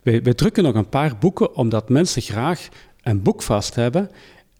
Wij, 0.02 0.24
wij 0.24 0.34
drukken 0.34 0.64
nog 0.64 0.76
een 0.76 0.90
paar 0.90 1.18
boeken 1.18 1.56
omdat 1.56 1.90
mensen 1.90 2.22
graag 2.22 2.70
een 3.02 3.22
boek 3.22 3.42
vast 3.42 3.76
hebben 3.76 4.10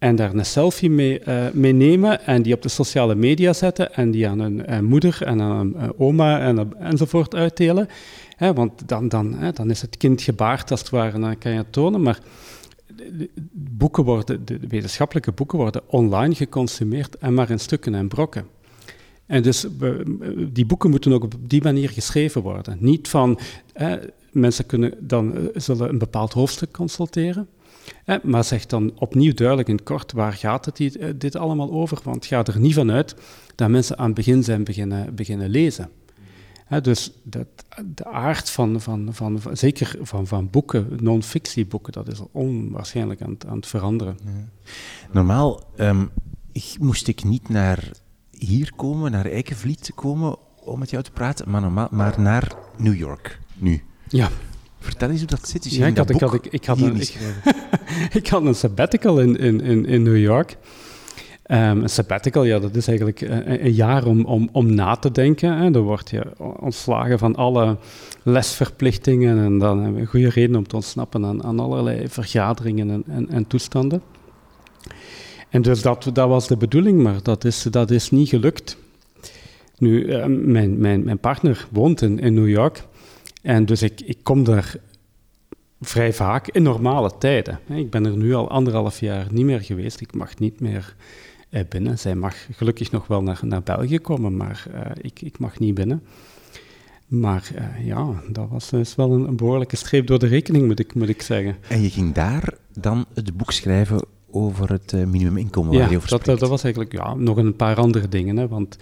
en 0.00 0.16
daar 0.16 0.34
een 0.34 0.46
selfie 0.46 0.90
mee, 0.90 1.20
uh, 1.28 1.50
mee, 1.52 1.72
nemen 1.72 2.26
en 2.26 2.42
die 2.42 2.54
op 2.54 2.62
de 2.62 2.68
sociale 2.68 3.14
media 3.14 3.52
zetten 3.52 3.94
en 3.94 4.10
die 4.10 4.28
aan 4.28 4.38
een, 4.38 4.72
een 4.72 4.84
moeder 4.84 5.22
en 5.22 5.40
aan 5.40 5.50
een, 5.50 5.82
een 5.82 5.98
oma 5.98 6.40
en, 6.40 6.78
enzovoort 6.78 7.34
uitdelen. 7.34 7.88
want 8.38 8.88
dan, 8.88 9.08
dan, 9.08 9.36
dan 9.54 9.70
is 9.70 9.80
het 9.80 9.96
kind 9.96 10.22
gebaard 10.22 10.70
als 10.70 10.80
het 10.80 10.90
ware 10.90 11.12
en 11.12 11.20
dan 11.20 11.38
kan 11.38 11.52
je 11.52 11.58
het 11.58 11.72
tonen. 11.72 12.02
Maar 12.02 12.18
boeken 13.52 14.04
worden, 14.04 14.44
de 14.44 14.58
wetenschappelijke 14.68 15.32
boeken 15.32 15.58
worden 15.58 15.82
online 15.86 16.34
geconsumeerd 16.34 17.18
en 17.18 17.34
maar 17.34 17.50
in 17.50 17.60
stukken 17.60 17.94
en 17.94 18.08
brokken. 18.08 18.46
En 19.26 19.42
dus 19.42 19.66
die 20.52 20.66
boeken 20.66 20.90
moeten 20.90 21.12
ook 21.12 21.24
op 21.24 21.34
die 21.40 21.62
manier 21.62 21.90
geschreven 21.90 22.42
worden. 22.42 22.76
Niet 22.80 23.08
van, 23.08 23.38
mensen 24.32 24.66
kunnen 24.66 24.94
dan, 24.98 25.36
eh, 25.36 25.42
zullen 25.54 25.88
een 25.88 25.98
bepaald 25.98 26.32
hoofdstuk 26.32 26.72
consulteren, 26.72 27.48
eh, 27.52 27.59
maar 28.22 28.44
zeg 28.44 28.66
dan 28.66 28.92
opnieuw 28.98 29.32
duidelijk 29.32 29.68
in 29.68 29.82
kort, 29.82 30.12
waar 30.12 30.32
gaat 30.32 30.64
het 30.64 30.76
dit, 30.76 30.96
eh, 30.96 31.08
dit 31.16 31.36
allemaal 31.36 31.70
over? 31.70 31.98
Want 32.04 32.26
ga 32.26 32.44
er 32.44 32.60
niet 32.60 32.74
vanuit 32.74 33.14
dat 33.54 33.68
mensen 33.68 33.98
aan 33.98 34.06
het 34.06 34.14
begin 34.14 34.44
zijn 34.44 34.64
beginnen, 34.64 35.14
beginnen 35.14 35.48
lezen. 35.48 35.90
Dus 36.82 37.12
dat, 37.22 37.46
de 37.94 38.06
aard 38.06 38.50
van, 38.50 38.80
van, 38.80 39.08
van, 39.10 39.40
zeker 39.52 39.98
van, 40.02 40.26
van 40.26 40.50
boeken, 40.50 40.98
non-fictieboeken, 41.00 41.92
dat 41.92 42.08
is 42.08 42.20
onwaarschijnlijk 42.32 43.22
aan, 43.22 43.36
aan 43.48 43.56
het 43.56 43.66
veranderen. 43.66 44.18
Normaal 45.12 45.62
um, 45.78 46.10
moest 46.80 47.08
ik 47.08 47.24
niet 47.24 47.48
naar 47.48 47.90
hier 48.30 48.72
komen, 48.76 49.10
naar 49.10 49.26
Eikenvliet 49.26 49.92
komen, 49.94 50.36
om 50.64 50.78
met 50.78 50.90
jou 50.90 51.02
te 51.02 51.10
praten, 51.10 51.50
maar, 51.50 51.60
normaal, 51.60 51.88
maar 51.90 52.20
naar 52.20 52.52
New 52.76 52.96
York, 52.96 53.40
nu. 53.54 53.82
Ja. 54.08 54.28
Vertel 54.78 55.10
eens 55.10 55.18
hoe 55.18 55.28
dat 55.28 55.48
zit. 55.48 55.74
ja, 55.74 55.86
ik, 55.86 55.96
had, 55.96 56.10
ik, 56.10 56.20
had, 56.20 56.34
ik, 56.34 56.46
ik, 56.46 56.64
had 56.64 56.80
een, 56.80 56.96
ik, 58.20 58.28
had 58.28 58.44
een 58.44 58.54
sabbatical 58.54 59.20
in, 59.20 59.36
in, 59.36 59.60
in, 59.60 59.86
in 59.86 60.02
New 60.02 60.18
York. 60.18 60.56
Um, 61.46 61.82
een 61.82 61.88
sabbatical, 61.88 62.44
ja, 62.44 62.58
dat 62.58 62.76
is 62.76 62.88
eigenlijk 62.88 63.20
een, 63.20 63.64
een, 63.64 63.72
jaar 63.72 64.06
om, 64.06 64.24
om, 64.24 64.48
om 64.52 64.74
na 64.74 64.96
te 64.96 65.10
denken. 65.10 65.58
Hè. 65.58 65.70
Dan 65.70 65.82
word 65.82 66.10
je 66.10 66.22
ontslagen 66.60 67.18
van 67.18 67.36
alle 67.36 67.76
lesverplichtingen 68.22 69.38
en 69.38 69.58
dan 69.58 69.76
hebben 69.76 69.94
we 69.94 70.00
een 70.00 70.06
goede 70.06 70.28
reden 70.28 70.56
om 70.56 70.66
te 70.66 70.74
ontsnappen 70.74 71.24
aan, 71.24 71.44
aan 71.44 71.60
allerlei 71.60 72.08
vergaderingen 72.08 72.90
en, 72.90 73.04
en, 73.06 73.28
en, 73.28 73.46
toestanden. 73.46 74.02
En 75.48 75.62
dus 75.62 75.82
dat, 75.82 76.10
dat 76.12 76.28
was 76.28 76.48
de 76.48 76.56
bedoeling, 76.56 77.02
maar 77.02 77.22
dat 77.22 77.44
is, 77.44 77.62
dat 77.62 77.90
is 77.90 78.10
niet 78.10 78.28
gelukt. 78.28 78.76
Nu, 79.78 80.04
uh, 80.04 80.24
mijn, 80.26 80.78
mijn, 80.78 81.04
mijn 81.04 81.18
partner 81.18 81.66
woont 81.70 82.02
in, 82.02 82.18
in 82.18 82.34
New 82.34 82.48
York 82.48 82.82
en 83.42 83.66
dus 83.66 83.82
ik, 83.82 84.00
ik 84.00 84.18
kom 84.22 84.44
daar 84.44 84.74
vrij 85.80 86.12
vaak 86.12 86.48
in 86.48 86.62
normale 86.62 87.12
tijden. 87.18 87.60
Ik 87.68 87.90
ben 87.90 88.06
er 88.06 88.16
nu 88.16 88.34
al 88.34 88.50
anderhalf 88.50 89.00
jaar 89.00 89.26
niet 89.30 89.44
meer 89.44 89.60
geweest. 89.60 90.00
Ik 90.00 90.14
mag 90.14 90.38
niet 90.38 90.60
meer 90.60 90.94
eh, 91.50 91.62
binnen. 91.68 91.98
Zij 91.98 92.14
mag 92.14 92.36
gelukkig 92.52 92.90
nog 92.90 93.06
wel 93.06 93.22
naar, 93.22 93.40
naar 93.42 93.62
België 93.62 93.98
komen, 93.98 94.36
maar 94.36 94.66
uh, 94.74 94.80
ik, 95.00 95.22
ik 95.22 95.38
mag 95.38 95.58
niet 95.58 95.74
binnen. 95.74 96.02
Maar 97.06 97.50
uh, 97.56 97.86
ja, 97.86 98.22
dat 98.28 98.48
was 98.48 98.70
dus 98.70 98.94
wel 98.94 99.12
een, 99.12 99.28
een, 99.28 99.36
behoorlijke 99.36 99.76
streep 99.76 100.06
door 100.06 100.18
de 100.18 100.26
rekening, 100.26 100.66
moet 100.66 100.78
ik, 100.78 100.94
moet 100.94 101.08
ik 101.08 101.22
zeggen. 101.22 101.56
En 101.68 101.82
je 101.82 101.90
ging 101.90 102.14
daar 102.14 102.54
dan 102.72 103.06
het 103.14 103.36
boek 103.36 103.52
schrijven 103.52 104.04
over 104.30 104.72
het 104.72 104.92
uh, 104.92 105.04
minimuminkomen 105.04 105.72
waar 105.72 105.82
ja, 105.82 105.90
je 105.90 105.96
over 105.96 106.08
dat, 106.08 106.24
dat, 106.24 106.48
was 106.48 106.62
eigenlijk 106.62 106.92
ja, 106.94 107.14
nog 107.14 107.36
een 107.36 107.56
paar 107.56 107.76
andere 107.76 108.08
dingen. 108.08 108.36
Hè, 108.36 108.48
want 108.48 108.76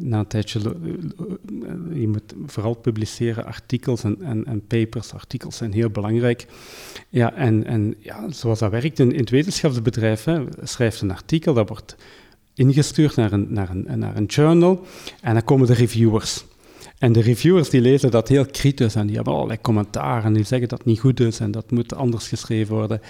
na 0.00 0.18
een 0.18 0.26
tijdje, 0.26 0.60
uh, 0.60 2.00
je 2.00 2.08
moet 2.08 2.34
vooral 2.46 2.74
publiceren 2.74 3.44
artikels 3.44 4.04
en, 4.04 4.44
en, 4.46 4.66
papers. 4.66 5.12
Artikels 5.12 5.56
zijn 5.56 5.72
heel 5.72 5.90
belangrijk. 5.90 6.46
Ja, 7.08 7.34
en, 7.34 7.64
en 7.64 7.94
ja, 7.98 8.30
zoals 8.30 8.58
dat 8.58 8.70
werkt 8.70 8.98
in, 8.98 9.12
in 9.12 9.20
het 9.20 9.30
wetenschapsbedrijf, 9.30 10.26
schrijft 10.62 11.00
een 11.00 11.10
artikel, 11.10 11.54
dat 11.54 11.68
wordt 11.68 11.96
ingestuurd 12.54 13.16
naar 13.16 13.32
een, 13.32 13.46
naar, 13.48 13.70
een, 13.70 13.98
naar 13.98 14.16
een 14.16 14.24
journal 14.24 14.86
en 15.20 15.32
dan 15.32 15.44
komen 15.44 15.66
de 15.66 15.74
reviewers. 15.74 16.44
En 16.98 17.12
de 17.12 17.20
reviewers 17.20 17.70
die 17.70 17.80
lezen 17.80 18.10
dat 18.10 18.28
heel 18.28 18.46
kritisch 18.46 18.94
en 18.94 19.06
die 19.06 19.16
hebben 19.16 19.34
allerlei 19.34 19.60
commentaren 19.60 20.24
en 20.24 20.32
die 20.32 20.44
zeggen 20.44 20.68
dat 20.68 20.78
het 20.78 20.86
niet 20.86 21.00
goed 21.00 21.20
is 21.20 21.40
en 21.40 21.50
dat 21.50 21.70
moet 21.70 21.94
anders 21.94 22.28
geschreven 22.28 22.74
worden. 22.74 23.00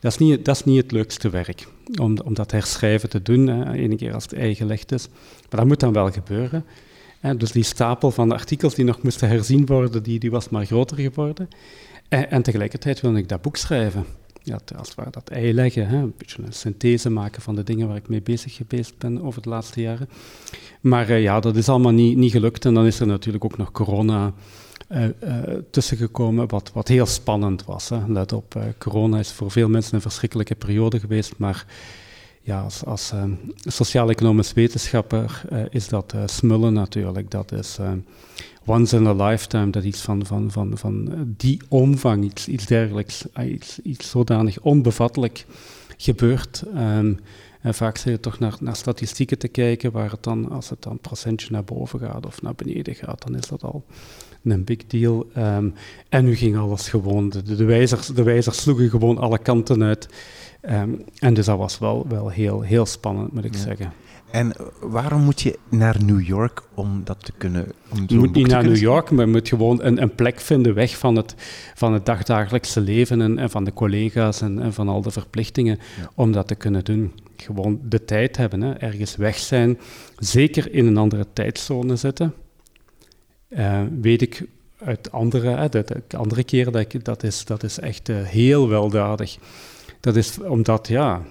Dat 0.00 0.12
is 0.12 0.18
niet, 0.18 0.44
dat 0.44 0.64
niet 0.64 0.82
het 0.82 0.92
leukste 0.92 1.30
werk, 1.30 1.66
om, 2.00 2.34
dat 2.34 2.50
herschrijven 2.50 3.08
te 3.08 3.22
doen, 3.22 3.46
hè, 3.46 3.96
keer 3.96 4.14
als 4.14 4.22
het 4.22 4.32
eigen 4.32 4.56
gelegd 4.56 4.92
is. 4.92 5.08
Maar 5.50 5.60
dat 5.60 5.66
moet 5.66 5.80
dan 5.80 5.92
wel 5.92 6.10
gebeuren. 6.10 6.64
dus 7.36 7.52
die 7.52 7.62
stapel 7.62 8.10
van 8.10 8.32
artikels 8.32 8.74
die 8.74 8.84
nog 8.84 9.02
moesten 9.02 9.28
herzien 9.28 9.66
worden, 9.66 10.02
die, 10.02 10.18
die 10.18 10.30
was 10.30 10.48
maar 10.48 10.66
groter 10.66 10.96
geworden. 10.96 11.48
En, 12.08 12.30
en 12.30 12.42
tegelijkertijd 12.42 13.00
wilde 13.00 13.18
ik 13.18 13.28
dat 13.28 13.42
boek 13.42 13.56
schrijven. 13.56 14.04
Ja, 14.42 14.58
als 14.76 14.88
het 14.88 14.96
ware 14.96 15.10
dat 15.10 15.28
ei 15.28 15.54
leggen, 15.54 15.88
hè, 15.88 15.96
een 15.96 16.14
beetje 16.16 16.42
een 16.42 16.52
synthese 16.52 17.10
maken 17.10 17.42
van 17.42 17.54
de 17.54 17.62
dingen 17.62 17.88
waar 17.88 17.96
ik 17.96 18.08
mee 18.08 18.22
bezig 18.22 18.54
geweest 18.54 18.98
ben 18.98 19.22
over 19.22 19.42
de 19.42 19.48
laatste 19.48 19.80
jaren. 19.80 20.08
Maar 20.80 21.08
eh, 21.08 21.22
ja, 21.22 21.40
dat 21.40 21.56
is 21.56 21.68
allemaal 21.68 21.92
niet, 21.92 22.16
niet 22.16 22.32
gelukt. 22.32 22.64
En 22.64 22.74
dan 22.74 22.86
is 22.86 23.00
er 23.00 23.06
natuurlijk 23.06 23.44
ook 23.44 23.56
nog 23.56 23.72
corona 23.72 24.32
uh, 24.88 25.04
uh, 25.04 25.10
tussengekomen, 25.70 26.48
wat, 26.48 26.70
wat 26.72 26.88
heel 26.88 27.06
spannend 27.06 27.64
was. 27.64 27.88
Hè. 27.88 27.98
Let 28.08 28.32
op, 28.32 28.58
corona 28.78 29.18
is 29.18 29.32
voor 29.32 29.50
veel 29.50 29.68
mensen 29.68 29.94
een 29.94 30.00
verschrikkelijke 30.00 30.54
periode 30.54 31.00
geweest, 31.00 31.34
maar 31.36 31.66
ja, 32.42 32.60
als, 32.60 32.84
als 32.84 33.12
sociaal-economisch 33.64 34.52
wetenschapper 34.52 35.42
is 35.70 35.88
dat 35.88 36.14
smullen 36.26 36.72
natuurlijk. 36.72 37.30
Dat 37.30 37.52
is 37.52 37.78
once 38.66 38.96
in 38.96 39.06
a 39.06 39.12
lifetime 39.12 39.70
dat 39.70 39.84
iets 39.84 40.00
van, 40.00 40.26
van, 40.26 40.50
van, 40.50 40.78
van 40.78 41.10
die 41.36 41.60
omvang, 41.68 42.24
iets, 42.24 42.48
iets 42.48 42.66
dergelijks, 42.66 43.24
iets, 43.46 43.80
iets 43.82 44.10
zodanig 44.10 44.60
onbevattelijk 44.60 45.46
gebeurt. 45.96 46.62
Um, 46.76 47.18
en 47.60 47.74
vaak 47.74 47.96
zit 47.96 48.12
je 48.12 48.20
toch 48.20 48.38
naar, 48.38 48.56
naar 48.60 48.76
statistieken 48.76 49.38
te 49.38 49.48
kijken, 49.48 49.92
waar 49.92 50.10
het 50.10 50.22
dan, 50.22 50.50
als 50.50 50.68
het 50.68 50.82
dan 50.82 50.98
procentje 50.98 51.48
naar 51.50 51.64
boven 51.64 51.98
gaat 51.98 52.26
of 52.26 52.42
naar 52.42 52.54
beneden 52.54 52.94
gaat, 52.94 53.22
dan 53.22 53.36
is 53.36 53.48
dat 53.48 53.62
al 53.62 53.84
een 54.44 54.64
big 54.64 54.86
deal. 54.86 55.26
Um, 55.36 55.74
en 56.08 56.24
nu 56.24 56.36
ging 56.36 56.56
alles 56.56 56.88
gewoon, 56.88 57.28
de, 57.28 57.42
de, 57.42 57.64
wijzers, 57.64 58.06
de 58.06 58.22
wijzers 58.22 58.60
sloegen 58.60 58.90
gewoon 58.90 59.18
alle 59.18 59.38
kanten 59.38 59.82
uit. 59.82 60.08
Um, 60.62 61.04
en 61.18 61.34
dus 61.34 61.46
dat 61.46 61.58
was 61.58 61.78
wel, 61.78 62.06
wel 62.08 62.28
heel, 62.28 62.60
heel 62.60 62.86
spannend, 62.86 63.32
moet 63.32 63.44
ik 63.44 63.54
ja. 63.54 63.60
zeggen. 63.60 63.92
En 64.30 64.52
waarom 64.80 65.22
moet 65.22 65.40
je 65.40 65.58
naar 65.68 66.04
New 66.04 66.26
York 66.26 66.62
om 66.74 67.04
dat 67.04 67.24
te 67.24 67.32
kunnen? 67.38 67.72
Om 67.88 68.04
je 68.06 68.18
moet 68.18 68.32
niet 68.32 68.46
naar 68.46 68.64
New 68.64 68.76
York, 68.76 69.10
maar 69.10 69.26
je 69.26 69.32
moet 69.32 69.48
gewoon 69.48 69.82
een, 69.82 70.02
een, 70.02 70.14
plek 70.14 70.40
vinden 70.40 70.74
weg 70.74 70.98
van 70.98 71.16
het, 71.16 71.34
van 71.74 71.92
het 71.92 72.06
dagdagelijkse 72.06 72.80
leven 72.80 73.20
en, 73.20 73.38
en 73.38 73.50
van 73.50 73.64
de 73.64 73.72
collega's 73.72 74.40
en, 74.40 74.62
en, 74.62 74.72
van 74.72 74.88
al 74.88 75.02
de 75.02 75.10
verplichtingen 75.10 75.78
ja. 76.00 76.10
om 76.14 76.32
dat 76.32 76.48
te 76.48 76.54
kunnen 76.54 76.84
doen. 76.84 77.12
Gewoon 77.36 77.80
de 77.82 78.04
tijd 78.04 78.36
hebben, 78.36 78.60
hè. 78.60 78.72
ergens 78.72 79.16
weg 79.16 79.36
zijn, 79.36 79.78
zeker 80.18 80.72
in 80.72 80.86
een 80.86 80.96
andere 80.96 81.26
tijdzone 81.32 81.96
zitten. 81.96 82.34
Uh, 83.48 83.82
weet 84.00 84.22
ik 84.22 84.46
uit 84.78 85.12
andere, 85.12 85.48
hè, 85.48 85.68
de, 85.68 85.84
de, 86.06 86.16
andere 86.16 86.44
keren, 86.44 86.72
dat, 86.72 86.94
ik, 86.94 87.04
dat, 87.04 87.22
is, 87.22 87.44
dat 87.44 87.62
is 87.62 87.78
echt 87.78 88.08
uh, 88.08 88.22
heel 88.22 88.68
weldadig. 88.68 89.38
Dat 90.00 90.16
is 90.16 90.38
omdat, 90.40 90.88
ja, 90.88 91.22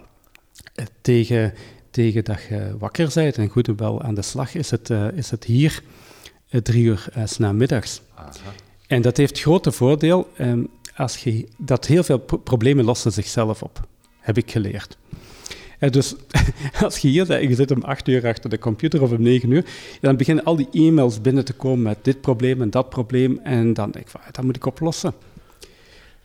tegen 1.02 1.54
tegen 2.00 2.24
dat 2.24 2.42
je 2.50 2.76
wakker 2.78 3.12
bent 3.14 3.38
en 3.38 3.48
goed 3.48 3.68
en 3.68 3.78
wel 3.78 4.02
aan 4.02 4.16
de 4.16 4.22
slag, 4.22 4.56
is 4.56 4.72
het, 4.72 4.90
uh, 4.90 5.12
is 5.12 5.32
het 5.32 5.44
hier 5.44 5.82
uh, 6.52 6.62
drie 6.62 6.84
uur 6.84 7.06
uh, 7.18 7.26
s 7.26 7.38
namiddags. 7.38 8.02
En 8.88 9.02
dat 9.02 9.18
heeft 9.18 9.40
grote 9.40 9.72
voordeel 9.72 10.28
um, 10.38 10.68
als 10.96 11.18
je, 11.18 11.48
dat 11.58 11.86
heel 11.86 12.04
veel 12.04 12.18
pro 12.18 12.38
problemen 12.38 12.86
lossen 12.86 13.12
zichzelf 13.12 13.64
op, 13.64 13.88
heb 14.20 14.38
ik 14.38 14.52
geleerd. 14.52 14.98
En 15.80 15.92
dus 15.92 16.16
als 16.86 16.98
je 16.98 17.08
hier 17.08 17.50
je 17.50 17.56
zit 17.56 17.72
om 17.72 17.84
acht 17.84 18.08
uur 18.08 18.28
achter 18.28 18.50
de 18.50 18.60
computer 18.60 19.02
of 19.02 19.12
om 19.12 19.22
negen 19.22 19.52
uur, 19.52 19.66
dan 20.02 20.18
beginnen 20.18 20.44
al 20.44 20.56
die 20.56 20.68
e-mails 20.72 21.22
binnen 21.22 21.46
te 21.46 21.54
komen 21.54 21.82
met 21.82 21.98
dit 22.02 22.22
probleem 22.22 22.62
en 22.62 22.70
dat 22.70 22.90
probleem. 22.90 23.40
En 23.44 23.74
dan 23.74 23.92
denk 23.92 24.06
ik 24.06 24.12
van, 24.12 24.22
dat 24.32 24.44
moet 24.44 24.56
ik 24.56 24.66
oplossen. 24.66 25.14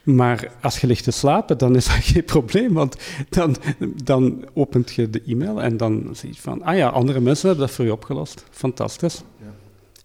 Maar 0.04 0.52
als 0.60 0.78
je 0.78 0.86
ligt 0.86 1.04
te 1.04 1.10
slapen, 1.10 1.58
dan 1.58 1.76
is 1.76 1.84
dat 1.84 1.94
geen 2.12 2.24
probleem, 2.24 2.72
want 2.72 2.96
dan, 3.28 3.56
dan 4.04 4.44
opent 4.54 4.92
je 4.92 5.10
de 5.10 5.22
e-mail 5.26 5.62
en 5.62 5.76
dan 5.76 6.08
zie 6.12 6.28
je 6.28 6.40
van, 6.40 6.62
ah 6.62 6.76
ja, 6.76 6.88
andere 6.88 7.20
mensen 7.20 7.48
hebben 7.48 7.66
dat 7.66 7.74
voor 7.74 7.84
je 7.84 7.92
opgelost. 7.92 8.44
Fantastisch. 8.50 9.22
Ja. 9.40 9.46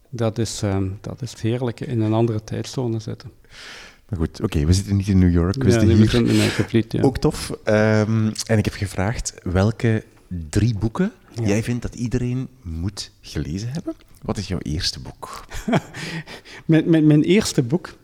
Dat, 0.10 0.38
is, 0.38 0.62
um, 0.62 0.98
dat 1.02 1.22
is 1.22 1.32
het 1.32 1.42
heerlijke, 1.42 1.86
in 1.86 2.02
een 2.02 2.14
andere 2.14 2.44
tijdzone 2.44 3.00
zitten. 3.00 3.32
Maar 4.10 4.20
goed, 4.20 4.30
oké, 4.30 4.44
okay, 4.44 4.66
we 4.66 4.74
zitten 4.74 4.96
niet 4.96 5.08
in 5.08 5.20
New 5.20 5.32
York, 5.32 5.56
we 5.56 5.66
ja, 5.66 5.72
zitten 5.72 5.90
hier. 5.90 6.16
In 6.16 6.54
Complete, 6.56 6.98
ja. 6.98 7.04
Ook 7.04 7.18
tof. 7.18 7.50
Um, 7.50 8.32
en 8.46 8.58
ik 8.58 8.66
heb 8.66 8.74
gevraagd 8.74 9.34
welke 9.44 10.04
drie 10.50 10.78
boeken 10.78 11.12
ja. 11.34 11.48
jij 11.48 11.64
vindt 11.64 11.82
dat 11.82 11.96
iedereen 11.96 12.48
moet 12.62 13.12
gelezen 13.22 13.72
hebben. 13.72 13.94
Wat 14.22 14.38
is 14.38 14.48
jouw 14.48 14.60
eerste 14.62 15.00
boek? 15.00 15.46
mijn, 16.66 16.90
mijn, 16.90 17.08
mijn 17.08 17.24
eerste 17.24 17.64
boek 17.64 17.98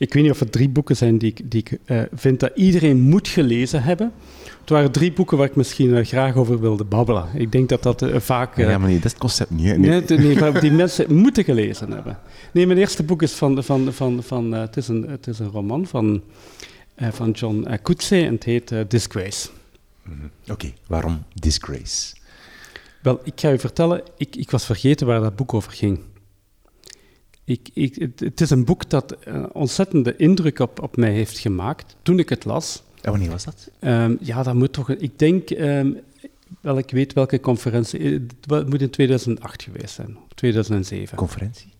ik 0.00 0.12
weet 0.12 0.22
niet 0.22 0.32
of 0.32 0.40
er 0.40 0.50
drie 0.50 0.68
boeken 0.68 0.96
zijn 0.96 1.18
die 1.18 1.30
ik, 1.30 1.50
die 1.50 1.60
ik 1.60 1.78
uh, 1.86 2.02
vind 2.12 2.40
dat 2.40 2.50
iedereen 2.54 3.00
moet 3.00 3.28
gelezen 3.28 3.82
hebben. 3.82 4.12
Het 4.60 4.70
waren 4.70 4.90
drie 4.90 5.12
boeken 5.12 5.36
waar 5.36 5.46
ik 5.46 5.56
misschien 5.56 5.90
uh, 5.90 6.04
graag 6.04 6.36
over 6.36 6.60
wilde 6.60 6.84
babbelen. 6.84 7.28
Ik 7.34 7.52
denk 7.52 7.68
dat 7.68 7.82
dat 7.82 8.02
uh, 8.02 8.20
vaak... 8.20 8.56
ja, 8.56 8.78
maar 8.78 8.88
nee, 8.88 8.96
dat 8.96 9.04
is 9.04 9.10
het 9.10 9.20
concept 9.20 9.50
niet. 9.50 9.64
Nee, 9.64 9.78
nee, 9.78 10.18
nee 10.18 10.60
die 10.60 10.70
mensen 10.70 11.14
moeten 11.22 11.44
gelezen 11.44 11.92
hebben. 11.92 12.18
Nee, 12.52 12.66
mijn 12.66 12.78
eerste 12.78 13.02
boek 13.02 13.22
is 13.22 13.32
van... 13.32 13.64
van, 13.64 13.92
van, 13.92 14.22
van 14.22 14.52
het, 14.52 14.76
is 14.76 14.88
een, 14.88 15.02
het 15.08 15.26
is 15.26 15.38
een 15.38 15.50
roman 15.50 15.86
van, 15.86 16.22
van 16.96 17.30
John 17.30 17.78
Coetzee 17.82 18.26
en 18.26 18.34
het 18.34 18.44
heet 18.44 18.74
Disgrace. 18.88 19.48
Mm 20.04 20.12
-hmm. 20.12 20.30
Oké, 20.42 20.52
okay, 20.52 20.74
waarom 20.86 21.22
Disgrace? 21.34 22.14
Wel, 23.02 23.20
ik 23.24 23.40
ga 23.40 23.48
je 23.48 23.58
vertellen, 23.58 24.02
ik, 24.16 24.36
ik 24.36 24.50
was 24.50 24.66
vergeten 24.66 25.06
waar 25.06 25.20
dat 25.20 25.36
boek 25.36 25.54
over 25.54 25.72
ging. 25.72 26.00
Ik, 27.50 27.68
ik, 27.72 27.94
het, 27.94 28.20
het, 28.20 28.40
is 28.40 28.50
een 28.50 28.64
boek 28.64 28.90
dat 28.90 29.16
een 29.24 29.52
ontzettende 29.54 30.16
indruk 30.16 30.58
op, 30.58 30.82
op 30.82 30.96
mij 30.96 31.12
heeft 31.12 31.38
gemaakt 31.38 31.96
toen 32.02 32.18
ik 32.18 32.28
het 32.28 32.44
las. 32.44 32.82
En 33.00 33.10
wanneer 33.10 33.30
was 33.30 33.44
dat? 33.44 33.70
Um, 33.80 34.18
ja, 34.20 34.42
dat 34.42 34.54
moet 34.54 34.72
toch... 34.72 34.90
Ik 34.90 35.18
denk... 35.18 35.50
Um, 35.50 36.00
wel, 36.60 36.78
ik 36.78 36.90
weet 36.90 37.12
welke 37.12 37.40
conferentie... 37.40 38.00
Het 38.46 38.68
moet 38.68 38.80
in 38.80 38.90
2008 38.90 39.62
geweest 39.62 39.94
zijn, 39.94 40.16
2007. 40.34 41.16
Conferentie? 41.16 41.72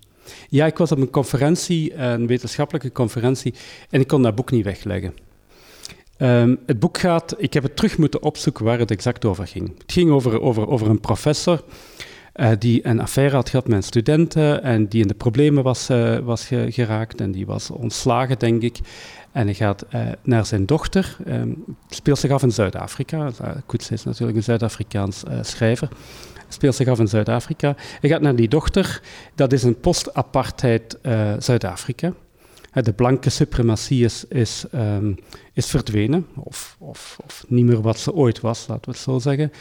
Ja, 0.48 0.66
ik 0.66 0.78
was 0.78 0.92
op 0.92 0.98
een 0.98 1.10
conferentie, 1.10 1.94
een 1.94 2.26
wetenschappelijke 2.26 2.92
conferentie, 2.92 3.54
en 3.90 4.00
ik 4.00 4.06
kon 4.06 4.22
dat 4.22 4.34
boek 4.34 4.50
niet 4.50 4.64
wegleggen. 4.64 5.14
Um, 6.18 6.58
het 6.66 6.78
boek 6.78 6.98
gaat, 6.98 7.34
ik 7.38 7.52
heb 7.52 7.62
het 7.62 7.76
terug 7.76 7.98
moeten 7.98 8.22
opzoeken 8.22 8.64
waar 8.64 8.78
het 8.78 8.90
exact 8.90 9.24
over 9.24 9.46
ging. 9.46 9.72
Het 9.78 9.92
ging 9.92 10.10
over, 10.10 10.40
over, 10.40 10.68
over 10.68 10.88
een 10.88 11.00
professor 11.00 11.64
uh, 12.40 12.50
die 12.58 12.86
een 12.86 13.00
affaire 13.00 13.34
had 13.34 13.48
gehad 13.48 13.68
met 13.68 13.76
een 13.76 13.82
studenten 13.82 14.62
en 14.62 14.86
die 14.86 15.02
in 15.02 15.08
de 15.08 15.14
problemen 15.14 15.62
was, 15.62 15.90
uh, 15.90 16.18
was 16.18 16.46
ge 16.46 16.66
geraakt 16.70 17.20
en 17.20 17.32
die 17.32 17.46
was 17.46 17.70
ontslagen, 17.70 18.38
denk 18.38 18.62
ik. 18.62 18.78
En 19.32 19.44
hij 19.44 19.54
gaat 19.54 19.86
naar 20.22 20.46
zijn 20.46 20.66
dochter, 20.66 21.16
um, 21.26 21.64
speelt 21.88 22.18
zich 22.18 22.30
af 22.30 22.42
in 22.42 22.52
Zuid-Afrika. 22.52 23.30
Koets 23.66 23.90
is 23.90 24.04
natuurlijk 24.04 24.36
een 24.36 24.42
Zuid-Afrikaans 24.42 25.22
schrijver. 25.40 25.88
Speelt 26.48 26.74
zich 26.74 26.88
af 26.88 26.98
in 26.98 27.08
Zuid-Afrika. 27.08 27.74
Hij 28.00 28.10
gaat 28.10 28.20
naar 28.20 28.36
die 28.36 28.48
dochter, 28.48 29.00
dat 29.34 29.52
is 29.52 29.62
een 29.62 29.80
post-apartheid 29.80 30.98
Zuid-Afrika. 31.38 32.12
De 32.72 32.92
blanke 32.92 33.30
suprematie 33.30 34.04
is, 34.04 34.24
is, 34.28 34.64
um, 34.74 35.18
is 35.52 35.66
verdwenen, 35.66 36.26
of, 36.34 36.76
of, 36.78 37.18
of 37.24 37.44
niet 37.48 37.64
meer 37.64 37.80
wat 37.80 37.98
ze 37.98 38.12
ooit 38.12 38.40
was, 38.40 38.66
laten 38.66 38.84
we 38.84 38.90
het 38.90 39.00
zo 39.00 39.18
zeggen. 39.18 39.52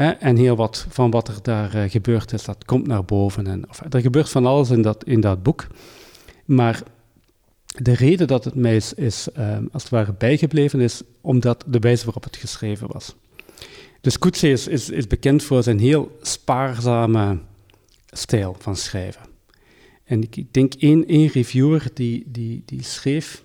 En 0.00 0.36
heel 0.36 0.56
wat 0.56 0.86
van 0.88 1.10
wat 1.10 1.28
er 1.28 1.38
daar 1.42 1.76
uh, 1.76 1.90
gebeurd 1.90 2.32
is, 2.32 2.44
dat 2.44 2.64
komt 2.64 2.86
naar 2.86 3.04
boven. 3.04 3.46
En, 3.46 3.68
of, 3.68 3.82
er 3.90 4.00
gebeurt 4.00 4.28
van 4.28 4.46
alles 4.46 4.70
in 4.70 4.82
dat, 4.82 5.04
in 5.04 5.20
dat 5.20 5.42
boek. 5.42 5.66
Maar 6.44 6.82
de 7.76 7.92
reden 7.92 8.26
dat 8.26 8.44
het 8.44 8.54
mij 8.54 8.80
is, 8.94 9.28
um, 9.38 9.68
als 9.72 9.82
het 9.82 9.92
ware 9.92 10.12
bijgebleven, 10.12 10.80
is 10.80 11.02
omdat 11.20 11.64
de 11.66 11.78
wijze 11.78 12.04
waarop 12.04 12.24
het 12.24 12.36
geschreven 12.36 12.92
was. 12.92 13.14
Dus 14.00 14.18
Coetzee 14.18 14.52
is, 14.52 14.68
is, 14.88 15.06
bekend 15.06 15.42
voor 15.42 15.62
zijn 15.62 15.78
heel 15.78 16.18
spaarzame 16.22 17.38
stijl 18.10 18.56
van 18.58 18.76
schrijven. 18.76 19.22
En 20.04 20.22
ik, 20.22 20.52
denk 20.52 20.74
één, 20.74 21.06
één 21.06 21.28
reviewer 21.28 21.90
die, 21.94 22.24
die, 22.26 22.62
die 22.64 22.82
schreef, 22.82 23.44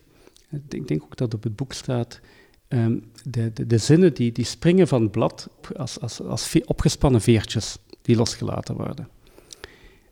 ik 0.70 0.88
denk 0.88 1.04
ook 1.04 1.18
dat 1.18 1.34
op 1.34 1.44
het 1.44 1.56
boek 1.56 1.74
staat, 1.74 2.20
um, 2.68 3.12
de, 3.28 3.68
de, 3.68 3.78
zinnen 3.78 4.14
die, 4.14 4.32
die 4.32 4.46
springen 4.46 4.88
van 4.88 5.02
het 5.02 5.12
blad 5.12 5.50
als, 5.76 6.00
als, 6.00 6.22
als 6.22 6.56
opgespannen 6.66 7.22
veertjes 7.22 7.78
die 8.02 8.16
losgelaten 8.16 8.76
worden. 8.76 9.08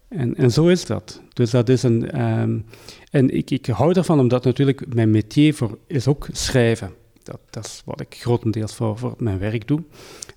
En, 0.08 0.36
en 0.36 0.52
zo 0.52 0.68
is 0.68 0.86
dat. 0.86 1.22
Dus 1.34 1.50
dat 1.50 1.70
is 1.70 1.84
een. 1.84 2.22
Um, 2.22 2.66
en 3.12 3.30
ik, 3.30 3.52
ik 3.52 3.66
hou 3.66 3.94
ervan 3.94 4.20
omdat 4.20 4.44
natuurlijk 4.44 4.94
mijn 4.94 5.12
métier 5.12 5.54
voor, 5.54 5.78
is 5.88 6.08
ook 6.08 6.28
schrijven. 6.32 6.92
Dat, 7.24 7.40
dat 7.50 7.66
is 7.66 7.82
wat 7.86 8.02
ik 8.02 8.16
grotendeels 8.20 8.76
voor, 8.76 8.98
voor 8.98 9.16
mijn 9.18 9.40
werk 9.40 9.68
doe. 9.68 9.84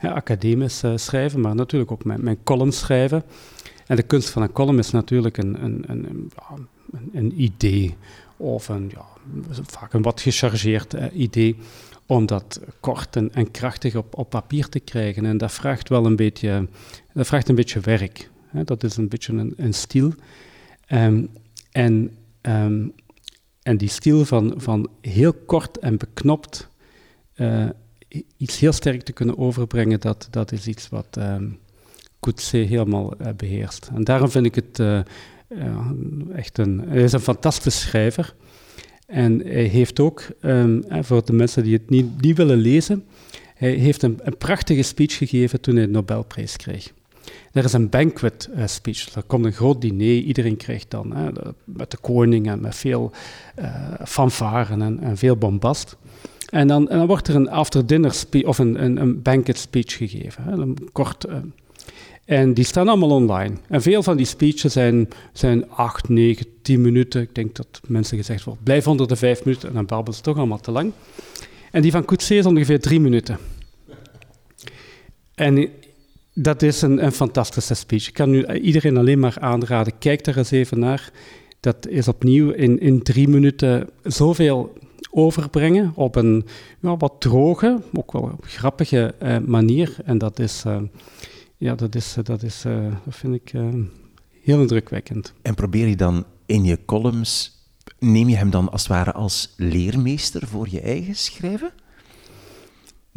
Academisch 0.00 0.84
uh, 0.84 0.92
schrijven, 0.96 1.40
maar 1.40 1.54
natuurlijk 1.54 1.90
ook 1.90 2.04
mijn, 2.04 2.24
mijn 2.24 2.38
column 2.44 2.72
schrijven. 2.72 3.22
En 3.86 3.96
de 3.96 4.02
kunst 4.02 4.28
van 4.30 4.42
een 4.42 4.52
column 4.52 4.78
is 4.78 4.90
natuurlijk 4.90 5.36
een, 5.36 5.64
een, 5.64 5.84
een, 5.86 6.30
een, 6.50 7.08
een 7.12 7.42
idee 7.42 7.96
of 8.36 8.68
een, 8.68 8.90
ja, 8.94 9.04
vaak 9.66 9.92
een 9.92 10.02
wat 10.02 10.20
gechargeerd 10.20 10.94
uh, 10.94 11.04
idee 11.12 11.56
om 12.06 12.26
dat 12.26 12.60
kort 12.80 13.16
en, 13.16 13.50
krachtig 13.50 13.96
op, 13.96 14.18
op 14.18 14.30
papier 14.30 14.68
te 14.68 14.80
krijgen. 14.80 15.26
En 15.26 15.38
dat 15.38 15.52
vraagt 15.52 15.88
wel 15.88 16.06
een 16.06 16.16
beetje, 16.16 16.68
dat 17.12 17.26
vraagt 17.26 17.48
een 17.48 17.54
beetje 17.54 17.80
werk. 17.80 18.30
Hè? 18.46 18.64
Dat 18.64 18.84
is 18.84 18.96
een 18.96 19.08
beetje 19.08 19.32
een, 19.32 19.54
een 19.56 19.74
stil. 19.74 20.12
Um, 20.88 21.28
en, 21.72 22.16
um, 22.42 22.92
en 23.62 23.76
die 23.76 23.88
stil 23.88 24.24
van, 24.24 24.54
van 24.56 24.88
heel 25.00 25.32
kort 25.32 25.78
en 25.78 25.96
beknopt 25.96 26.68
uh, 27.36 27.68
iets 28.36 28.58
heel 28.58 28.72
sterk 28.72 29.02
te 29.02 29.12
kunnen 29.12 29.38
overbrengen, 29.38 30.00
dat, 30.00 30.28
dat 30.30 30.52
is 30.52 30.66
iets 30.66 30.88
wat 30.88 31.16
um, 31.18 31.58
helemaal 32.50 33.14
beheerst. 33.36 33.90
En 33.94 34.04
daarom 34.04 34.30
vind 34.30 34.46
ik 34.46 34.54
het 34.54 34.80
echt 36.32 36.58
een... 36.58 36.84
Hij 36.88 37.02
is 37.02 37.12
een 37.12 37.20
fantastisch 37.20 37.80
schrijver. 37.80 38.34
En 39.06 39.40
hij 39.40 39.64
heeft 39.64 40.00
ook, 40.00 40.22
um, 40.40 40.84
voor 40.88 41.24
de 41.24 41.32
mensen 41.32 41.62
die 41.62 41.72
het 41.72 41.90
niet, 41.90 42.36
willen 42.36 42.58
lezen, 42.58 43.04
hij 43.54 43.70
heeft 43.70 44.02
een, 44.02 44.18
een, 44.22 44.36
prachtige 44.36 44.82
speech 44.82 45.16
gegeven 45.16 45.60
toen 45.60 45.76
hij 45.76 45.84
de 45.84 45.90
Nobelprijs 45.90 46.56
kreeg. 46.56 46.92
Er 47.52 47.64
is 47.64 47.72
een 47.72 47.88
banquet 47.88 48.48
uh, 48.56 48.66
speech. 48.66 49.14
Er 49.14 49.22
komt 49.22 49.44
een 49.44 49.52
groot 49.52 49.80
diner. 49.80 50.18
Iedereen 50.18 50.56
krijgt 50.56 50.90
dan 50.90 51.16
hè, 51.16 51.30
met 51.64 51.90
de 51.90 51.96
koning 51.96 52.48
en 52.48 52.60
met 52.60 52.74
veel 52.74 53.10
uh, 53.58 53.92
fanfaren 54.04 55.00
en, 55.02 55.16
veel 55.16 55.36
bombast. 55.36 55.96
En 56.50 56.68
dan, 56.68 56.84
dan, 56.84 57.06
wordt 57.06 57.28
er 57.28 57.34
een 57.34 57.50
after-dinner 57.50 58.12
speech 58.12 58.44
of 58.44 58.58
een, 58.58 58.84
een, 58.84 58.96
een, 58.96 59.22
banquet 59.22 59.58
speech 59.58 59.96
gegeven. 59.96 60.42
Hè, 60.42 60.50
een 60.52 60.88
kort. 60.92 61.26
En 62.26 62.54
die 62.54 62.64
staan 62.64 62.88
allemaal 62.88 63.10
online. 63.10 63.54
En 63.68 63.82
veel 63.82 64.02
van 64.02 64.16
die 64.16 64.26
speeches 64.26 64.72
zijn, 64.72 65.08
zijn 65.32 65.70
8, 65.70 66.08
9, 66.08 66.46
10 66.62 66.80
minuten. 66.80 67.22
Ik 67.22 67.34
denk 67.34 67.56
dat 67.56 67.80
mensen 67.86 68.16
gezegd 68.16 68.44
worden, 68.44 68.62
blijf 68.64 68.86
onder 68.86 69.08
de 69.08 69.16
5 69.16 69.44
minuten. 69.44 69.68
En 69.68 69.74
dan 69.74 69.86
babbelen 69.86 70.14
ze 70.14 70.22
toch 70.22 70.36
allemaal 70.36 70.60
te 70.60 70.70
lang. 70.70 70.92
En 71.70 71.82
die 71.82 71.90
van 71.90 72.04
Coetzee 72.04 72.38
is 72.38 72.46
ongeveer 72.46 72.80
3 72.80 73.00
minuten. 73.00 73.38
En 75.34 75.68
dat 76.34 76.62
is 76.62 76.82
een, 76.82 77.04
een 77.04 77.12
fantastische 77.12 77.74
speech. 77.74 78.08
Ik 78.08 78.14
kan 78.14 78.30
nu 78.30 78.46
iedereen 78.46 78.96
alleen 78.96 79.18
maar 79.18 79.36
aanraden, 79.40 79.98
kijk 79.98 80.24
daar 80.24 80.36
eens 80.36 80.50
even 80.50 80.78
naar. 80.78 81.10
Dat 81.60 81.88
is 81.88 82.08
opnieuw 82.08 82.50
in, 82.50 82.80
in 82.80 83.02
drie 83.02 83.28
minuten 83.28 83.88
zoveel 84.02 84.72
overbrengen 85.10 85.92
op 85.94 86.16
een 86.16 86.44
ja, 86.80 86.96
wat 86.96 87.14
droge, 87.18 87.80
ook 87.92 88.12
wel 88.12 88.38
grappige 88.40 89.14
uh, 89.22 89.36
manier. 89.38 89.96
En 90.04 90.18
dat 90.18 90.38
is, 90.38 90.62
uh, 90.66 90.76
ja, 91.56 91.74
dat, 91.74 91.94
is, 91.94 92.16
dat, 92.22 92.42
is, 92.42 92.64
uh, 92.64 92.92
dat 93.04 93.14
vind 93.14 93.34
ik 93.34 93.52
heel 94.42 94.60
indrukwekkend. 94.60 95.32
En 95.42 95.54
probeer 95.54 95.88
je 95.88 95.96
dan 95.96 96.24
in 96.46 96.64
je 96.64 96.78
columns, 96.84 97.64
neem 97.98 98.28
je 98.28 98.36
hem 98.36 98.50
dan 98.50 98.70
als 98.70 98.82
het 98.82 98.90
ware 98.90 99.12
als 99.12 99.54
leermeester 99.56 100.46
voor 100.46 100.66
je 100.70 100.80
eigen 100.80 101.14
schrijven? 101.14 101.70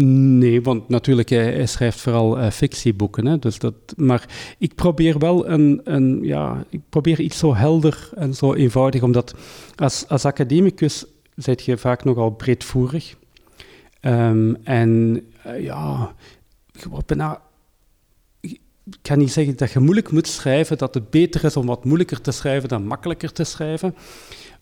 Nee, 0.06 0.62
want 0.62 0.90
natuurlijk, 0.90 1.30
hij, 1.30 1.66
schrijft 1.66 2.00
vooral 2.00 2.40
uh, 2.40 2.50
fictieboeken. 2.50 3.26
Hè, 3.26 3.40
dus 3.40 3.60
dat, 3.60 3.74
maar 3.96 4.30
ik 4.58 4.76
probeer 4.76 5.20
wel 5.20 5.48
een, 5.48 5.82
een, 5.84 6.20
ja, 6.24 6.66
ik 6.70 6.82
probeer 6.90 7.20
iets 7.20 7.38
zo 7.38 7.56
helder 7.56 8.10
en 8.16 8.34
zo 8.34 8.54
eenvoudig, 8.54 9.02
omdat 9.02 9.36
als, 9.76 10.08
als 10.08 10.26
academicus 10.26 11.06
zit 11.36 11.64
je 11.64 11.78
vaak 11.78 12.04
nogal 12.04 12.30
breedvoerig. 12.30 13.16
Um, 14.02 14.56
en 14.64 15.22
uh, 15.48 15.64
ja, 15.64 16.16
bijna, 17.06 17.42
ik 18.92 19.00
kan 19.02 19.18
niet 19.18 19.32
zeggen 19.32 19.58
dat 19.58 19.72
je 19.72 19.80
moeilijk 19.80 20.12
moet 20.12 20.28
schrijven, 20.28 20.78
dat 20.78 20.94
het 20.94 21.10
beter 21.10 21.44
is 21.44 21.58
om 21.58 21.66
wat 21.66 21.86
moeilijker 21.86 22.22
te 22.22 22.32
schrijven 22.32 22.70
dan 22.70 22.86
makkelijker 22.86 23.32
te 23.32 23.44
schrijven. 23.44 23.96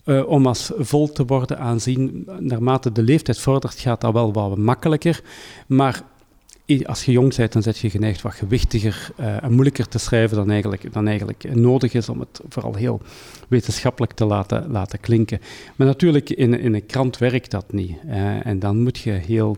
Uh, 0.04 0.28
om 0.28 0.46
als 0.46 0.70
vol 0.76 1.12
te 1.12 1.24
worden 1.24 1.58
aanzien. 1.58 2.28
Naarmate 2.38 2.92
de 2.92 3.02
leeftijd 3.02 3.38
vordert, 3.38 3.78
gaat 3.78 4.00
dat 4.00 4.12
wel 4.12 4.32
wat 4.32 4.56
makkelijker. 4.56 5.22
Maar 5.66 6.02
als 6.84 7.04
je 7.04 7.12
jong 7.12 7.36
bent, 7.36 7.52
dan 7.52 7.62
zet 7.62 7.78
je 7.78 7.90
geneigd 7.90 8.22
wat 8.22 8.34
gewichtiger 8.34 9.10
uh, 9.20 9.42
en 9.42 9.52
moeilijker 9.52 9.88
te 9.88 9.98
schrijven 9.98 10.36
dan 10.36 10.50
eigenlijk, 10.50 10.92
dan 10.92 11.06
eigenlijk 11.06 11.54
nodig 11.54 11.92
is 11.92 12.08
om 12.08 12.20
het 12.20 12.40
vooral 12.48 12.74
heel 12.74 13.00
wetenschappelijk 13.48 14.12
te 14.12 14.24
laten, 14.24 14.70
laten 14.70 15.00
klinken. 15.00 15.40
Maar 15.76 15.86
natuurlijk, 15.86 16.30
in, 16.30 16.60
in 16.60 16.74
een 16.74 16.86
krant 16.86 17.18
werkt 17.18 17.50
dat 17.50 17.72
niet. 17.72 17.96
Uh, 18.06 18.46
en 18.46 18.58
dan 18.58 18.82
moet 18.82 18.98
je 18.98 19.10
heel 19.10 19.56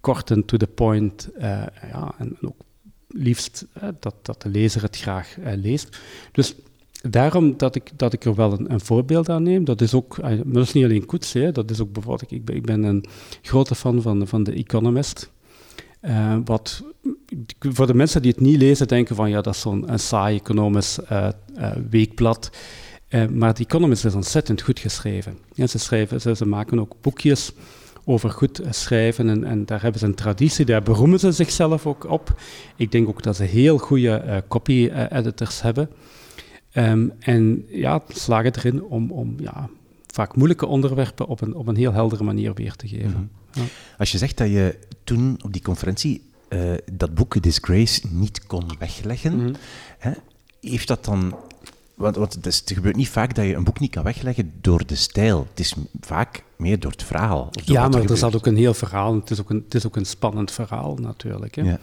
kort 0.00 0.30
en 0.30 0.44
to 0.44 0.56
the 0.56 0.66
point, 0.66 1.28
ja, 1.38 2.14
en 2.18 2.36
ook 2.42 2.65
liefst 3.08 3.66
dat, 4.00 4.14
dat 4.22 4.42
de 4.42 4.48
lezer 4.48 4.82
het 4.82 4.96
graag 4.96 5.36
leest. 5.56 5.98
Dus 6.32 6.54
daarom 7.10 7.56
dat 7.56 7.74
ik, 7.74 7.90
dat 7.96 8.12
ik 8.12 8.24
er 8.24 8.34
wel 8.34 8.52
een, 8.52 8.72
een, 8.72 8.80
voorbeeld 8.80 9.28
aan 9.28 9.42
neem. 9.42 9.64
Dat 9.64 9.80
is 9.80 9.94
ook, 9.94 10.18
eh, 10.18 10.38
dat 10.44 10.62
is 10.62 10.72
niet 10.72 10.84
alleen 10.84 11.06
Koets, 11.06 11.32
hè, 11.32 11.52
dat 11.52 11.70
is 11.70 11.80
ook 11.80 11.92
bijvoorbeeld, 11.92 12.30
ik 12.30 12.44
ben, 12.44 12.56
ik 12.56 12.66
ben 12.66 12.82
een 12.82 13.04
grote 13.42 13.74
fan 13.74 14.02
van, 14.02 14.26
van 14.26 14.44
The 14.44 14.52
Economist. 14.52 15.30
Wat 16.44 16.82
voor 17.58 17.86
de 17.86 17.94
mensen 17.94 18.22
die 18.22 18.30
het 18.30 18.40
niet 18.40 18.56
lezen, 18.56 18.88
denken 18.88 19.16
van 19.16 19.30
ja, 19.30 19.40
dat 19.40 19.54
is 19.54 19.60
zo'n 19.60 19.88
saai 19.94 20.36
economisch 20.36 20.98
weekblad. 21.90 22.50
maar 23.30 23.54
The 23.54 23.62
Economist 23.62 24.04
is 24.04 24.14
ontzettend 24.14 24.62
goed 24.62 24.78
geschreven. 24.78 25.38
Ja, 25.54 25.66
ze, 25.66 25.78
schrijven 25.78 26.20
ze, 26.20 26.36
ze, 26.36 26.46
maken 26.46 26.80
ook 26.80 26.96
boekjes 27.00 27.52
over 28.08 28.30
goed 28.30 28.60
schrijven 28.70 29.28
en, 29.28 29.44
en, 29.44 29.64
daar 29.64 29.82
hebben 29.82 30.00
ze 30.00 30.06
een 30.06 30.14
traditie, 30.14 30.64
daar 30.64 30.82
beroemen 30.82 31.18
ze 31.18 31.32
zichzelf 31.32 31.86
ook 31.86 32.10
op. 32.10 32.40
Ik 32.76 32.92
denk 32.92 33.08
ook 33.08 33.22
dat 33.22 33.36
ze 33.36 33.44
heel 33.44 33.78
goede 33.78 34.44
copy-editors 34.48 35.62
hebben. 35.62 35.90
Um, 36.74 37.12
en 37.18 37.64
ja, 37.68 38.02
slagen 38.08 38.54
erin 38.56 38.84
om, 38.84 39.10
om 39.10 39.34
ja, 39.38 39.68
vaak 40.06 40.36
moeilijke 40.36 40.66
onderwerpen 40.66 41.26
op 41.26 41.40
een, 41.40 41.54
op 41.54 41.66
een 41.66 41.76
heel 41.76 41.92
heldere 41.92 42.24
manier 42.24 42.54
weer 42.54 42.76
te 42.76 42.88
geven. 42.88 43.30
Mhm. 43.50 43.60
ja. 43.60 43.64
Als 43.98 44.12
je 44.12 44.18
zegt 44.18 44.36
dat 44.36 44.48
je 44.48 44.78
toen 45.04 45.38
op 45.44 45.52
die 45.52 45.62
conferentie 45.62 46.22
uh, 46.48 46.74
dat 46.92 47.14
boek 47.14 47.42
Disgrace 47.42 48.06
niet 48.10 48.46
kon 48.46 48.64
wegleggen, 48.78 49.36
mm 49.36 49.52
hè, 49.98 50.12
heeft 50.60 50.88
dat 50.88 51.04
dan 51.04 51.36
want, 51.96 52.16
want 52.16 52.34
het, 52.34 52.46
is, 52.46 52.58
het, 52.58 52.72
gebeurt 52.72 52.96
niet 52.96 53.08
vaak 53.08 53.34
dat 53.34 53.44
je 53.44 53.54
een 53.54 53.64
boek 53.64 53.80
niet 53.80 53.90
kan 53.90 54.04
wegleggen 54.04 54.52
door 54.60 54.86
de 54.86 54.94
stijl. 54.94 55.46
Het 55.50 55.60
is 55.60 55.74
vaak 56.00 56.42
meer 56.56 56.80
door 56.80 56.90
het 56.90 57.02
verhaal. 57.02 57.48
ja, 57.64 57.88
maar 57.88 58.02
er, 58.02 58.16
zat 58.16 58.36
ook 58.36 58.46
een 58.46 58.56
heel 58.56 58.74
verhaal. 58.74 59.14
Het 59.14 59.30
is 59.30 59.40
ook 59.40 59.50
een, 59.50 59.62
het 59.64 59.74
is 59.74 59.86
ook 59.86 59.96
een 59.96 60.06
spannend 60.06 60.50
verhaal 60.50 60.96
natuurlijk. 60.96 61.54
Hè. 61.54 61.62
Ja, 61.62 61.78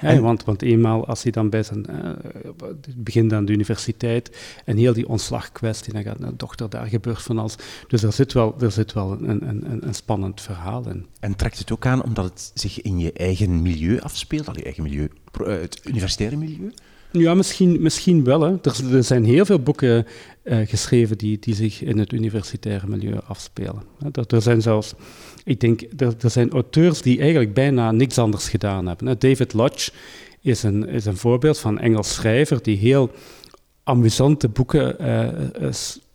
ja. 0.00 0.10
ja 0.10 0.20
want, 0.20 0.44
want 0.44 0.62
eenmaal 0.62 1.06
als 1.06 1.22
hij 1.22 1.32
dan 1.32 1.50
bij 1.50 1.62
zijn 1.62 1.86
uh, 1.90 2.66
begint 2.96 3.32
aan 3.32 3.44
de 3.44 3.52
universiteit 3.52 4.36
en 4.64 4.76
heel 4.76 4.92
die 4.92 5.08
ontslagkwestie, 5.08 5.92
dan 5.92 6.02
gaat 6.02 6.20
een 6.20 6.36
dochter 6.36 6.70
daar 6.70 6.86
gebeurt 6.86 7.22
van 7.22 7.38
alles. 7.38 7.56
Dus 7.88 8.02
er 8.02 8.12
zit 8.12 8.32
wel, 8.32 8.54
er 8.60 8.72
zit 8.72 8.92
wel 8.92 9.12
een, 9.12 9.48
een, 9.48 9.86
een 9.86 9.94
spannend 9.94 10.40
verhaal 10.40 10.88
in. 10.88 11.06
En 11.20 11.36
trekt 11.36 11.58
het 11.58 11.72
ook 11.72 11.86
aan 11.86 12.02
omdat 12.02 12.24
het 12.24 12.50
zich 12.54 12.82
in 12.82 12.98
je 12.98 13.12
eigen 13.12 13.62
milieu 13.62 14.00
afspeelt, 14.00 14.48
al 14.48 14.56
je 14.56 14.64
eigen 14.64 14.82
milieu, 14.82 15.10
eh, 15.32 15.46
het 15.46 15.80
universitaire 15.84 16.36
milieu? 16.36 16.72
Ja, 17.12 17.34
misschien, 17.34 17.82
misschien 17.82 18.24
wel. 18.24 18.40
Hè. 18.40 18.54
Er, 18.92 19.04
zijn 19.04 19.24
heel 19.24 19.44
veel 19.44 19.58
boeken 19.58 20.06
uh, 20.44 20.58
geschreven 20.66 21.18
die, 21.18 21.38
die 21.38 21.54
zich 21.54 21.82
in 21.82 21.98
het 21.98 22.12
universitaire 22.12 22.86
milieu 22.86 23.18
afspelen. 23.26 23.82
Er, 24.28 24.42
zijn 24.42 24.62
zelfs, 24.62 24.94
ik 25.44 25.60
denk, 25.60 25.82
er, 25.96 26.30
zijn 26.30 26.50
auteurs 26.50 27.02
die 27.02 27.20
eigenlijk 27.20 27.54
bijna 27.54 27.92
niks 27.92 28.18
anders 28.18 28.48
gedaan 28.48 28.86
hebben. 28.86 29.18
David 29.18 29.52
Lodge 29.52 29.90
is 30.40 30.62
een, 30.62 30.88
is 30.88 31.04
een 31.04 31.16
voorbeeld 31.16 31.58
van 31.58 31.72
een 31.72 31.82
Engels 31.82 32.14
schrijver 32.14 32.62
die 32.62 32.76
heel 32.76 33.10
amusante 33.82 34.48
boeken 34.48 34.96
uh, 35.00 35.68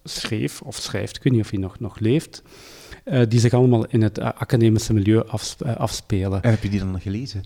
schreef, 0.03 0.61
of 0.61 0.75
schrijft, 0.75 1.15
ik 1.15 1.23
weet 1.23 1.33
niet 1.33 1.41
of 1.41 1.49
hij 1.49 1.59
nog, 1.59 1.79
nog 1.79 1.99
leeft, 1.99 2.43
die 3.27 3.39
zich 3.39 3.53
allemaal 3.53 3.85
in 3.85 4.01
het 4.01 4.19
academische 4.19 4.93
milieu 4.93 5.23
afspelen. 5.77 6.41
En 6.41 6.49
heb 6.49 6.63
je 6.63 6.69
die 6.69 6.79
dan 6.79 7.01
gelezen? 7.01 7.43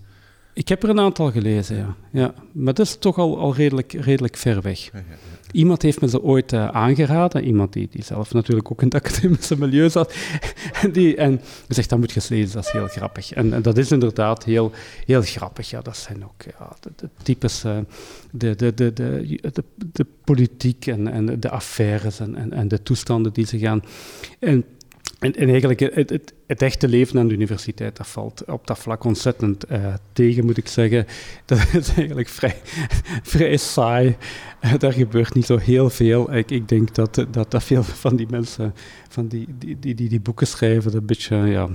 Ik 0.55 0.67
heb 0.67 0.83
er 0.83 0.89
een 0.89 0.99
aantal 0.99 1.31
gelezen, 1.31 1.77
ja. 1.77 1.95
ja. 2.11 2.33
Maar 2.51 2.73
dat 2.73 2.85
is 2.85 2.95
toch 2.95 3.17
al, 3.17 3.37
al 3.39 3.55
redelijk, 3.55 3.93
redelijk 3.93 4.37
ver 4.37 4.61
weg. 4.61 4.91
Iemand 5.51 5.81
heeft 5.81 6.01
me 6.01 6.09
ze 6.09 6.21
ooit 6.21 6.53
uh, 6.53 6.67
aangeraden, 6.67 7.43
iemand 7.43 7.73
die, 7.73 7.87
die 7.91 8.03
zelf 8.03 8.33
natuurlijk 8.33 8.71
ook 8.71 8.81
in 8.81 8.87
het 8.87 8.95
academische 9.05 9.57
milieu 9.57 9.89
zat, 9.89 10.15
en 10.81 10.91
die 10.97 11.15
en 11.15 11.41
zegt, 11.67 11.89
dat 11.89 11.99
moet 11.99 12.11
je 12.11 12.21
lezen, 12.29 12.55
dat 12.55 12.65
is 12.65 12.71
heel 12.71 12.87
grappig. 12.87 13.33
En, 13.33 13.53
en, 13.53 13.61
dat 13.61 13.77
is 13.77 13.91
inderdaad 13.91 14.43
heel, 14.43 14.71
heel 15.05 15.21
grappig. 15.21 15.69
Ja, 15.69 15.81
dat 15.81 15.97
zijn 15.97 16.23
ook 16.23 16.43
ja, 16.59 16.75
de, 16.79 16.89
de 16.95 17.09
types, 17.23 17.65
uh, 17.65 17.77
de, 18.31 18.55
de, 18.55 18.73
de, 18.73 18.93
de, 18.93 19.39
de, 19.41 19.63
de, 19.91 20.05
politiek 20.23 20.87
en, 20.87 21.07
en 21.07 21.39
de 21.39 21.49
affaires 21.49 22.19
en, 22.19 22.35
en, 22.35 22.53
en 22.53 22.67
de 22.67 22.83
toestanden 22.83 23.33
die 23.33 23.45
ze 23.45 23.59
gaan. 23.59 23.83
En 24.39 24.65
en, 25.25 25.35
en 25.35 25.49
eigenlijk 25.49 25.79
het, 25.79 26.09
het, 26.09 26.33
het, 26.47 26.61
echte 26.61 26.87
leven 26.87 27.19
aan 27.19 27.27
de 27.27 27.33
universiteit, 27.33 27.97
dat 27.97 28.07
valt 28.07 28.45
op 28.45 28.67
dat 28.67 28.79
vlak 28.79 29.03
ontzettend 29.03 29.71
uh, 29.71 29.93
tegen, 30.13 30.45
moet 30.45 30.57
ik 30.57 30.67
zeggen. 30.67 31.05
Dat 31.45 31.73
is 31.73 31.93
eigenlijk 31.93 32.27
vrij, 32.27 32.55
vrij 33.33 33.57
saai. 33.57 34.15
Uh, 34.61 34.73
daar 34.77 34.93
gebeurt 34.93 35.33
niet 35.33 35.45
zo 35.45 35.57
heel 35.57 35.89
veel. 35.89 36.35
Ik, 36.35 36.51
ik 36.51 36.67
denk 36.67 36.95
dat, 36.95 37.25
dat, 37.31 37.51
dat 37.51 37.63
veel 37.63 37.83
van 37.83 38.15
die 38.15 38.27
mensen 38.29 38.73
van 39.09 39.27
die, 39.27 39.47
die, 39.57 39.79
die, 39.79 40.09
die, 40.09 40.19
boeken 40.19 40.47
schrijven, 40.47 40.95
een 40.95 41.05
beetje 41.05 41.35
ja, 41.35 41.69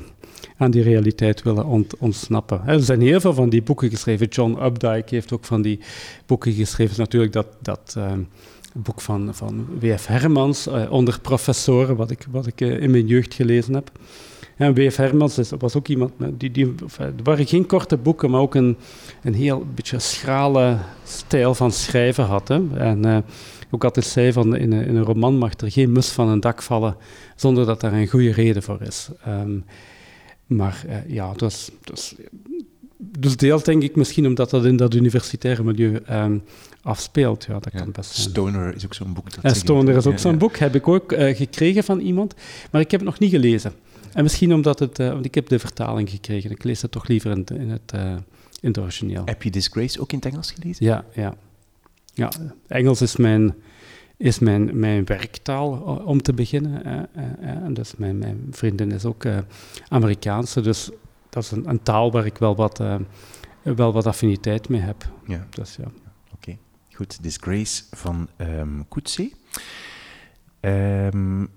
aan 0.56 0.70
die 0.70 0.82
realiteit 0.82 1.42
willen 1.42 1.66
ont, 1.66 1.96
ontsnappen. 1.96 2.62
Er 2.66 2.82
zijn 2.82 3.00
heel 3.00 3.20
veel 3.20 3.34
van 3.34 3.48
die 3.48 3.62
boeken 3.62 3.90
geschreven. 3.90 4.26
John 4.26 4.62
Updike 4.62 5.14
heeft 5.14 5.32
ook 5.32 5.44
van 5.44 5.62
die 5.62 5.80
boeken 6.26 6.52
geschreven. 6.52 6.98
Natuurlijk 6.98 7.32
dat... 7.32 7.46
dat 7.60 7.96
een 8.74 8.82
boek 8.82 9.00
van, 9.00 9.34
van 9.34 9.66
W.F. 9.80 10.06
Hermans, 10.06 10.66
uh, 10.66 10.92
onder 10.92 11.20
professoren, 11.20 11.96
wat 11.96 12.10
ik, 12.10 12.26
wat 12.30 12.46
ik 12.46 12.60
uh, 12.60 12.82
in 12.82 12.90
mijn 12.90 13.06
jeugd 13.06 13.34
gelezen 13.34 13.74
heb. 13.74 13.90
En 14.56 14.74
W.F. 14.74 14.96
Hermans 14.96 15.38
is, 15.38 15.50
was 15.58 15.76
ook 15.76 15.88
iemand, 15.88 16.12
die, 16.32 16.50
die, 16.50 16.74
er 16.98 17.12
waren 17.22 17.46
geen 17.46 17.66
korte 17.66 17.96
boeken, 17.96 18.30
maar 18.30 18.40
ook 18.40 18.54
een, 18.54 18.76
een 19.22 19.34
heel 19.34 19.66
beetje 19.74 19.98
schrale 19.98 20.78
stijl 21.04 21.54
van 21.54 21.72
schrijven 21.72 22.24
had. 22.24 22.50
En 22.50 23.06
uh, 23.06 23.18
ook 23.70 23.84
altijd 23.84 24.06
zei 24.06 24.32
van 24.32 24.56
in 24.56 24.72
een, 24.72 24.86
in 24.86 24.96
een, 24.96 25.04
roman 25.04 25.38
mag 25.38 25.52
er 25.60 25.70
geen 25.70 25.92
mus 25.92 26.08
van 26.08 26.28
een 26.28 26.40
dak 26.40 26.62
vallen 26.62 26.96
zonder 27.36 27.66
dat 27.66 27.80
daar 27.80 27.92
een 27.92 28.08
goede 28.08 28.32
reden 28.32 28.62
voor 28.62 28.82
is. 28.82 29.08
Um, 29.28 29.64
maar 30.46 31.04
ja, 31.06 31.32
dus, 31.32 31.70
dus 31.84 32.14
dus 33.18 33.36
deels 33.36 33.64
denk 33.64 33.82
ik 33.82 33.96
misschien 33.96 34.26
omdat 34.26 34.50
dat 34.50 34.64
in 34.64 34.76
dat 34.76 34.94
universitaire 34.94 35.62
milieu 35.62 36.00
ehm, 36.06 36.38
afspeelt. 36.82 37.44
Ja, 37.44 37.58
dat 37.58 37.72
kan 37.72 37.92
best 37.92 38.10
zijn. 38.10 38.28
Stoner 38.28 38.74
is 38.74 38.84
ook 38.84 38.94
zo'n 38.94 39.12
boek. 39.12 39.42
Dat 39.42 39.56
Stoner 39.56 39.96
is 39.96 40.06
ook 40.06 40.18
zo'n 40.18 40.38
boek, 40.38 40.56
heb 40.56 40.74
ik 40.74 40.88
ook 40.88 41.12
uh, 41.12 41.36
gekregen 41.36 41.84
van 41.84 42.00
iemand, 42.00 42.34
maar 42.70 42.80
ik 42.80 42.90
heb 42.90 43.00
het 43.00 43.08
nog 43.08 43.18
niet 43.18 43.30
gelezen. 43.30 43.72
En 44.12 44.22
misschien 44.22 44.54
omdat 44.54 44.78
het, 44.78 44.98
uh, 44.98 45.08
want 45.08 45.24
ik 45.24 45.34
heb 45.34 45.48
de 45.48 45.58
vertaling 45.58 46.10
gekregen. 46.10 46.50
Ik 46.50 46.64
lees 46.64 46.82
het 46.82 46.90
toch 46.90 47.08
liever 47.08 47.30
in, 47.30 47.44
in 47.54 47.70
het, 47.70 47.92
uh, 47.94 48.10
in 48.60 48.68
het 48.68 48.78
origineel. 48.78 49.22
Heb 49.24 49.42
je 49.42 49.50
Disgrace 49.50 50.00
ook 50.00 50.12
in 50.12 50.18
het 50.18 50.26
Engels 50.26 50.50
gelezen? 50.50 50.86
Ja, 50.86 51.04
ja. 51.12 51.34
ja 52.14 52.30
Engels 52.66 53.02
is 53.02 53.16
mijn, 53.16 53.54
is 54.16 54.38
mijn, 54.38 54.78
mijn 54.78 55.04
werktaal 55.04 55.70
om 56.04 56.22
te 56.22 56.32
beginnen. 56.32 57.08
en 57.40 57.74
dus 57.74 57.94
mijn, 57.96 58.18
mijn 58.18 58.46
vriendin 58.50 58.92
is 58.92 59.04
ook 59.04 59.24
Amerikaanse, 59.88 60.60
dus 60.60 60.90
dat 61.28 61.42
is 61.42 61.50
een, 61.50 61.68
een, 61.68 61.82
taal 61.82 62.12
waar 62.12 62.26
ik 62.26 62.38
wel 62.38 62.56
wat, 62.56 62.82
wel 63.62 63.92
wat 63.92 64.06
affiniteit 64.06 64.68
mee 64.68 64.80
heb. 64.80 65.08
Ja. 65.26 65.46
Dus, 65.50 65.76
ja. 65.76 65.90
Goed. 67.00 67.22
Disgrace 67.22 67.82
van 67.90 68.28
um, 68.36 68.86
Um, 70.60 71.48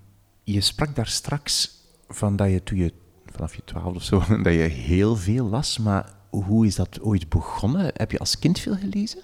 je 0.42 0.60
sprak 0.60 0.96
daar 0.96 1.06
straks 1.06 1.80
van 2.08 2.36
dat 2.36 2.50
je 2.50 2.62
toen 2.62 2.78
je, 2.78 2.92
vanaf 3.26 3.54
je 3.54 3.62
twaalf 3.64 3.94
of 3.94 4.02
zo, 4.02 4.18
dat 4.42 4.52
je 4.52 4.60
heel 4.60 5.16
veel 5.16 5.46
las, 5.48 5.78
maar 5.78 6.12
hoe 6.30 6.66
is 6.66 6.74
dat 6.74 7.00
ooit 7.00 7.28
begonnen? 7.28 7.90
Heb 7.94 8.10
je 8.10 8.18
als 8.18 8.38
kind 8.38 8.58
veel 8.58 8.76
gelezen? 8.76 9.20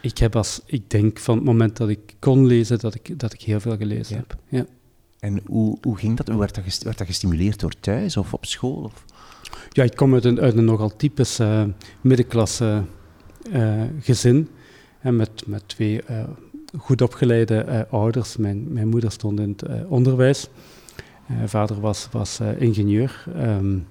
Ik 0.00 0.18
heb 0.18 0.36
als, 0.36 0.60
ik 0.66 0.90
denk 0.90 1.18
van 1.18 1.36
het 1.36 1.44
moment 1.44 1.76
dat 1.76 1.88
ik 1.88 2.14
kon 2.18 2.46
lezen, 2.46 2.78
dat 2.78 2.94
ik, 2.94 3.18
dat 3.18 3.32
ik 3.32 3.42
heel 3.42 3.60
veel 3.60 3.76
gelezen 3.76 4.16
heb. 4.16 4.36
Ja. 4.48 4.66
En 5.18 5.40
hoe, 5.46 5.78
hoe 5.82 5.96
ging 5.96 6.16
dat? 6.16 6.36
Werd 6.36 6.54
dat, 6.54 6.82
werd 6.82 6.98
dat 6.98 7.06
gestimuleerd 7.06 7.60
door 7.60 7.80
thuis 7.80 8.16
of 8.16 8.32
op 8.32 8.44
school? 8.44 8.82
Of? 8.82 9.04
Ja, 9.70 9.84
ik 9.84 9.96
kom 9.96 10.14
uit 10.14 10.24
een, 10.24 10.40
uit 10.40 10.56
een 10.56 10.64
nogal 10.64 10.96
typisch 10.96 11.40
uh, 11.40 11.64
middenklasse 12.00 12.84
uh, 13.52 13.82
gezin. 14.00 14.48
En 15.06 15.16
met, 15.16 15.46
met 15.46 15.62
twee 15.66 16.00
uh, 16.10 16.24
goed 16.78 17.02
opgeleide 17.02 17.86
ouders. 17.90 18.36
Mijn, 18.36 18.72
mijn 18.72 18.88
moeder 18.88 19.12
stond 19.12 19.40
in 19.40 19.56
het 19.56 19.86
onderwijs. 19.86 20.48
vader 21.44 21.80
was, 21.80 22.08
was 22.10 22.40
ingenieur. 22.58 23.24
Um, 23.36 23.86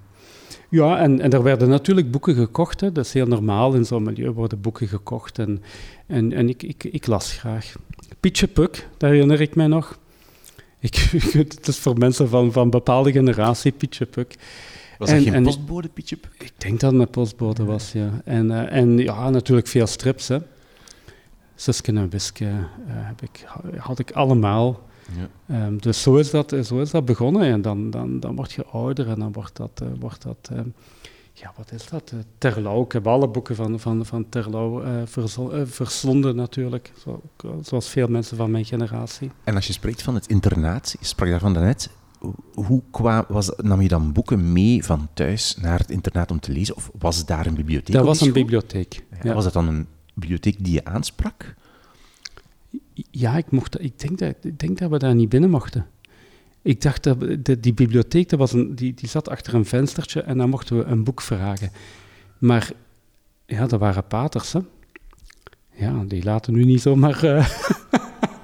ja, 0.68 0.98
en, 0.98 1.20
en 1.20 1.30
er 1.30 1.42
werden 1.42 1.68
natuurlijk 1.68 2.10
boeken 2.10 2.34
gekocht. 2.34 2.80
Hè. 2.80 2.92
Dat 2.92 3.04
is 3.04 3.12
heel 3.12 3.26
normaal. 3.26 3.74
In 3.74 3.84
zo'n 3.84 4.02
milieu 4.02 4.30
worden 4.30 4.60
boeken 4.60 4.88
gekocht. 4.88 5.38
En, 5.38 5.62
en, 6.06 6.32
en 6.32 6.48
ik, 6.48 6.62
ik, 6.62 6.84
ik 6.84 7.06
las 7.06 7.32
graag. 7.32 7.74
Pietje 8.20 8.46
Puk, 8.46 8.88
daar 8.96 9.10
herinner 9.10 9.40
ik 9.40 9.54
mij 9.54 9.66
nog. 9.66 9.98
Ik, 10.80 10.94
het 11.32 11.68
is 11.68 11.78
voor 11.78 11.98
mensen 11.98 12.28
van, 12.28 12.52
van 12.52 12.62
een 12.62 12.70
bepaalde 12.70 13.12
generatie, 13.12 13.72
Pietje 13.72 14.06
Puk. 14.06 14.34
Was 14.98 15.10
dat 15.10 15.22
geen 15.22 15.42
postbode, 15.42 15.88
Pietje 15.88 16.16
Puk? 16.16 16.34
Ik 16.38 16.52
denk 16.56 16.80
dat 16.80 16.92
het 16.92 17.00
een 17.00 17.10
postbode 17.10 17.64
was, 17.64 17.92
ja. 17.92 18.20
En, 18.24 18.46
uh, 18.46 18.72
en 18.72 18.98
ja, 18.98 19.30
natuurlijk 19.30 19.66
veel 19.66 19.86
strips, 19.86 20.28
hè. 20.28 20.38
Susken 21.56 21.96
en 21.96 22.08
Wiske 22.08 22.44
uh, 22.44 22.58
heb 22.86 23.22
ik, 23.22 23.46
had 23.76 23.98
ik 23.98 24.12
allemaal. 24.12 24.80
Ja. 25.48 25.66
Um, 25.66 25.80
dus 25.80 26.02
zo 26.02 26.16
is, 26.16 26.30
dat, 26.30 26.56
zo 26.64 26.80
is 26.80 26.90
dat 26.90 27.04
begonnen. 27.04 27.42
En 27.42 27.62
dan, 27.62 27.90
dan, 27.90 28.20
dan 28.20 28.36
word 28.36 28.52
je 28.52 28.64
ouder 28.64 29.08
en 29.08 29.18
dan 29.18 29.32
wordt 29.32 29.56
dat... 29.56 29.80
Uh, 29.82 29.88
wordt 30.00 30.22
dat 30.22 30.50
um, 30.52 30.74
ja, 31.38 31.52
wat 31.56 31.72
is 31.72 31.88
dat? 31.88 32.10
Uh, 32.14 32.20
Terlouw. 32.38 32.82
Ik 32.82 32.92
heb 32.92 33.06
alle 33.06 33.28
boeken 33.28 33.56
van, 33.56 33.80
van, 33.80 34.06
van 34.06 34.28
Terlouw 34.28 34.84
uh, 34.84 35.02
verslonden 35.64 36.36
natuurlijk, 36.36 36.92
zo, 37.04 37.22
zoals 37.62 37.88
veel 37.88 38.08
mensen 38.08 38.36
van 38.36 38.50
mijn 38.50 38.64
generatie. 38.64 39.30
En 39.44 39.54
als 39.54 39.66
je 39.66 39.72
spreekt 39.72 40.02
van 40.02 40.14
het 40.14 40.26
internaat, 40.26 40.96
je 41.00 41.06
sprak 41.06 41.28
daarvan 41.28 41.54
daarnet, 41.54 41.90
hoe 42.54 42.82
kwam, 42.90 43.24
was, 43.28 43.50
nam 43.56 43.80
je 43.80 43.88
dan 43.88 44.12
boeken 44.12 44.52
mee 44.52 44.84
van 44.84 45.08
thuis 45.14 45.56
naar 45.60 45.78
het 45.78 45.90
internaat 45.90 46.30
om 46.30 46.40
te 46.40 46.52
lezen? 46.52 46.76
Of 46.76 46.90
was 46.98 47.26
daar 47.26 47.46
een 47.46 47.54
bibliotheek? 47.54 47.96
Dat 47.96 48.04
was 48.04 48.20
een 48.20 48.32
bibliotheek. 48.32 49.04
Ja, 49.22 49.34
Was 49.34 49.44
dat 49.44 49.52
dan 49.52 49.68
een 49.68 49.86
bibliotheek 50.16 50.64
die 50.64 50.72
je 50.72 50.84
aansprak? 50.84 51.54
Ja, 53.10 53.36
ik, 53.36 53.50
mocht, 53.50 53.82
ik, 53.82 53.98
denk 53.98 54.18
dat, 54.18 54.34
ik 54.42 54.58
denk 54.58 54.78
we 54.78 54.98
daar 54.98 55.14
niet 55.14 55.28
binnen 55.28 55.50
mochten. 55.50 55.86
Ik 56.62 56.80
dacht 56.80 57.02
dat 57.44 57.62
die 57.62 57.74
bibliotheek 57.74 58.28
dat 58.28 58.38
was 58.38 58.52
een, 58.52 58.74
die, 58.74 58.94
die 58.94 59.08
zat 59.08 59.28
achter 59.28 59.54
een 59.54 59.64
venstertje 59.64 60.22
en 60.22 60.38
dan 60.38 60.48
mochten 60.48 60.78
we 60.78 60.84
een 60.84 61.04
boek 61.04 61.20
vragen. 61.20 61.70
Maar 62.38 62.70
ja, 63.46 63.66
dat 63.66 63.80
waren 63.80 64.06
paters, 64.06 64.52
hè? 64.52 64.60
Ja, 65.72 66.04
die 66.06 66.24
laten 66.24 66.52
nu 66.52 66.64
niet 66.64 66.80
zomaar. 66.80 67.24
Uh, 67.24 67.48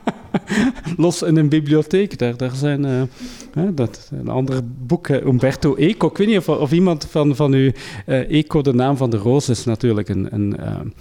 los 0.96 1.22
in 1.22 1.36
een 1.36 1.48
bibliotheek. 1.48 2.18
Daar, 2.18 2.36
daar 2.36 2.54
zijn 2.54 2.84
uh, 2.84 3.68
dat, 3.74 4.10
een 4.12 4.28
ander 4.28 4.60
boek, 4.86 5.08
uh, 5.08 5.24
Umberto 5.24 5.74
Eco. 5.74 6.06
Ik 6.06 6.16
weet 6.16 6.26
niet 6.26 6.38
of, 6.38 6.48
of 6.48 6.72
iemand 6.72 7.04
van, 7.04 7.36
van 7.36 7.54
u... 7.54 7.72
Eco, 8.06 8.62
de 8.62 8.74
naam 8.74 8.96
van 8.96 9.10
de 9.10 9.16
roos, 9.16 9.48
is 9.48 9.64
natuurlijk 9.64 10.08
een, 10.08 10.34
een, 10.34 10.92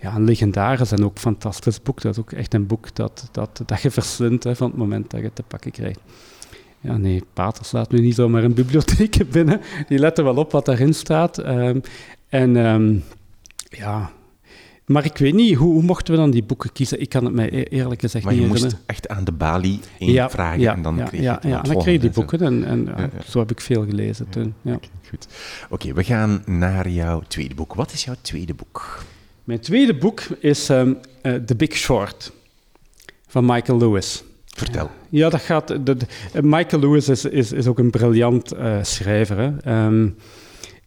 ja, 0.00 0.14
een 0.14 0.24
legendarisch 0.24 0.92
en 0.92 1.04
ook 1.04 1.18
fantastisch 1.18 1.82
boek. 1.82 2.00
Dat 2.00 2.12
is 2.12 2.20
ook 2.20 2.32
echt 2.32 2.54
een 2.54 2.66
boek 2.66 2.94
dat, 2.94 3.28
dat, 3.32 3.62
dat 3.66 3.82
je 3.82 3.90
verslindt 3.90 4.44
hè, 4.44 4.56
van 4.56 4.68
het 4.68 4.78
moment 4.78 5.10
dat 5.10 5.20
je 5.20 5.26
het 5.26 5.34
te 5.34 5.42
pakken 5.42 5.70
krijgt. 5.70 6.00
Ja, 6.80 6.96
nee, 6.96 7.22
paters 7.32 7.72
laat 7.72 7.90
nu 7.90 8.00
niet 8.00 8.14
zomaar 8.14 8.44
een 8.44 8.54
bibliotheek 8.54 9.16
binnen. 9.32 9.60
Die 9.88 9.98
letten 9.98 10.24
wel 10.24 10.36
op 10.36 10.52
wat 10.52 10.64
daarin 10.64 10.94
staat. 10.94 11.38
Um, 11.46 11.80
en 12.28 12.56
um, 12.56 13.04
ja, 13.68 14.10
maar 14.90 15.04
ik 15.04 15.18
weet 15.18 15.34
niet, 15.34 15.54
hoe, 15.54 15.72
hoe, 15.72 15.82
mochten 15.82 16.14
we 16.14 16.20
dan 16.20 16.30
die 16.30 16.42
boeken 16.42 16.72
kiezen? 16.72 17.00
Ik 17.00 17.08
kan 17.08 17.24
het 17.24 17.34
mij 17.34 17.52
e- 17.52 17.62
eerlijk 17.62 18.00
gezegd 18.00 18.24
maar 18.24 18.34
niet 18.34 18.48
Maar 18.48 18.56
je 18.56 18.64
moest 18.64 18.76
echt 18.86 19.08
aan 19.08 19.24
de 19.24 19.32
balie 19.32 19.80
één 19.98 20.30
vragen 20.30 20.60
ja, 20.60 20.74
en 20.74 20.82
dan 20.82 20.96
kreeg 20.96 21.10
je 21.10 21.22
ja, 21.22 21.38
ja, 21.42 21.62
en 21.62 21.68
dan 21.68 21.78
kreeg 21.78 21.94
je 21.94 22.00
die 22.00 22.10
boeken 22.10 22.40
en, 22.40 22.64
en 22.64 23.12
zo 23.28 23.38
heb 23.38 23.50
ik 23.50 23.60
veel 23.60 23.84
gelezen 23.84 24.28
toen. 24.28 24.54
Okay, 24.64 24.88
goed. 25.08 25.26
Oké, 25.70 25.92
we 25.92 26.04
gaan 26.04 26.42
naar 26.46 26.88
jouw 26.88 27.22
tweede 27.28 27.54
boek. 27.54 27.74
Wat 27.74 27.92
is 27.92 28.04
jouw 28.04 28.14
tweede 28.20 28.54
boek? 28.54 29.04
Mijn 29.44 29.60
tweede 29.60 29.94
boek 29.94 30.20
is 30.38 30.68
um, 30.68 30.98
uh, 31.22 31.34
The 31.34 31.56
Big 31.56 31.72
Short 31.72 32.32
van 33.26 33.44
Michael 33.44 33.78
Lewis. 33.78 34.22
Vertel. 34.46 34.90
Ja, 35.08 35.28
dat 35.28 35.40
gaat... 35.40 35.68
De, 35.68 35.82
de, 35.82 36.06
Michael 36.42 36.82
Lewis 36.82 37.08
is, 37.08 37.24
is, 37.24 37.52
is 37.52 37.66
ook 37.66 37.78
een 37.78 37.90
briljant 37.90 38.54
uh, 38.54 38.78
schrijver. 38.82 39.38
Hè. 39.38 39.84
Um, 39.86 40.16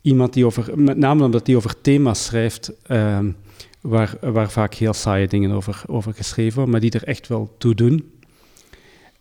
iemand 0.02 0.34
die 0.34 0.46
over... 0.46 0.80
Met 0.80 0.98
name 0.98 1.24
omdat 1.24 1.48
hij 1.48 1.56
over 1.56 1.82
thema's 1.82 2.24
schrijft... 2.24 2.72
Um, 2.88 3.36
waar, 3.82 4.18
waar 4.22 4.52
vaak 4.52 4.74
heel 4.74 4.94
saaie 4.94 5.28
dingen 5.28 5.52
over, 5.52 5.82
over 5.88 6.14
geschreven 6.14 6.54
worden, 6.54 6.72
maar 6.72 6.82
die 6.82 6.92
er 6.92 7.04
echt 7.04 7.28
wel 7.28 7.56
toe 7.58 7.76
doen. 7.76 8.12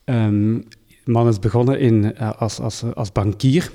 Um, 0.05 0.65
de 1.05 1.11
man 1.11 1.29
is 1.29 1.39
begonnen 1.39 1.79
in, 1.79 2.15
uh, 2.21 2.33
als, 2.39 2.59
als, 2.59 2.83
als 2.95 3.13
bankier. 3.13 3.71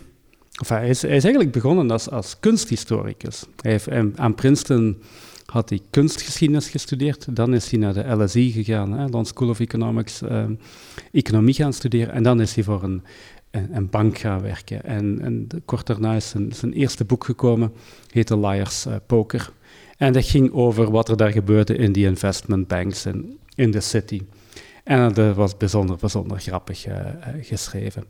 Of 0.61 0.69
hij, 0.69 0.89
is, 0.89 1.01
hij 1.01 1.15
is 1.15 1.23
eigenlijk 1.23 1.53
begonnen 1.53 1.91
als, 1.91 2.09
als 2.09 2.39
kunsthistoricus. 2.39 3.43
Hij 3.61 3.71
heeft, 3.71 3.89
aan 4.15 4.35
Princeton 4.35 5.01
had 5.51 5.69
hij 5.69 5.81
kunstgeschiedenis 5.89 6.69
gestudeerd. 6.69 7.35
Dan 7.35 7.53
is 7.53 7.71
hij 7.71 7.79
naar 7.79 7.93
de 7.93 8.23
LSE 8.23 8.51
gegaan, 8.51 8.91
hè, 8.91 8.99
London 8.99 9.25
School 9.25 9.49
of 9.49 9.59
Economics, 9.59 10.21
um, 10.21 10.59
economie 11.11 11.53
gaan 11.53 11.73
studeren. 11.73 12.13
En 12.13 12.23
dan 12.23 12.41
is 12.41 12.55
hij 12.55 12.63
voor 12.63 12.83
een, 12.83 13.03
een, 13.51 13.89
bank 13.89 14.17
gaan 14.17 14.41
werken. 14.41 14.83
En, 14.83 15.21
en 15.21 15.47
kort 15.65 15.87
daarna 15.87 16.15
is 16.15 16.29
zijn, 16.29 16.53
zijn 16.53 16.73
eerste 16.73 17.05
boek 17.05 17.23
gekomen, 17.23 17.71
heette 18.11 18.39
Liars 18.39 18.85
uh, 18.85 18.95
Poker. 19.05 19.51
En 19.97 20.13
dat 20.13 20.25
ging 20.25 20.51
over 20.51 20.91
wat 20.91 21.09
er 21.09 21.17
daar 21.17 21.31
gebeurde 21.31 21.75
in 21.75 21.91
die 21.91 22.05
investment 22.05 22.67
banks 22.67 23.05
in, 23.05 23.37
in 23.55 23.71
de 23.71 23.81
city. 23.81 24.21
En 24.83 25.13
dat 25.13 25.35
was 25.35 25.57
bijzonder, 25.57 25.97
bijzonder 25.97 26.39
grappig 26.39 26.87
uh, 26.87 26.95
geschreven. 27.41 28.03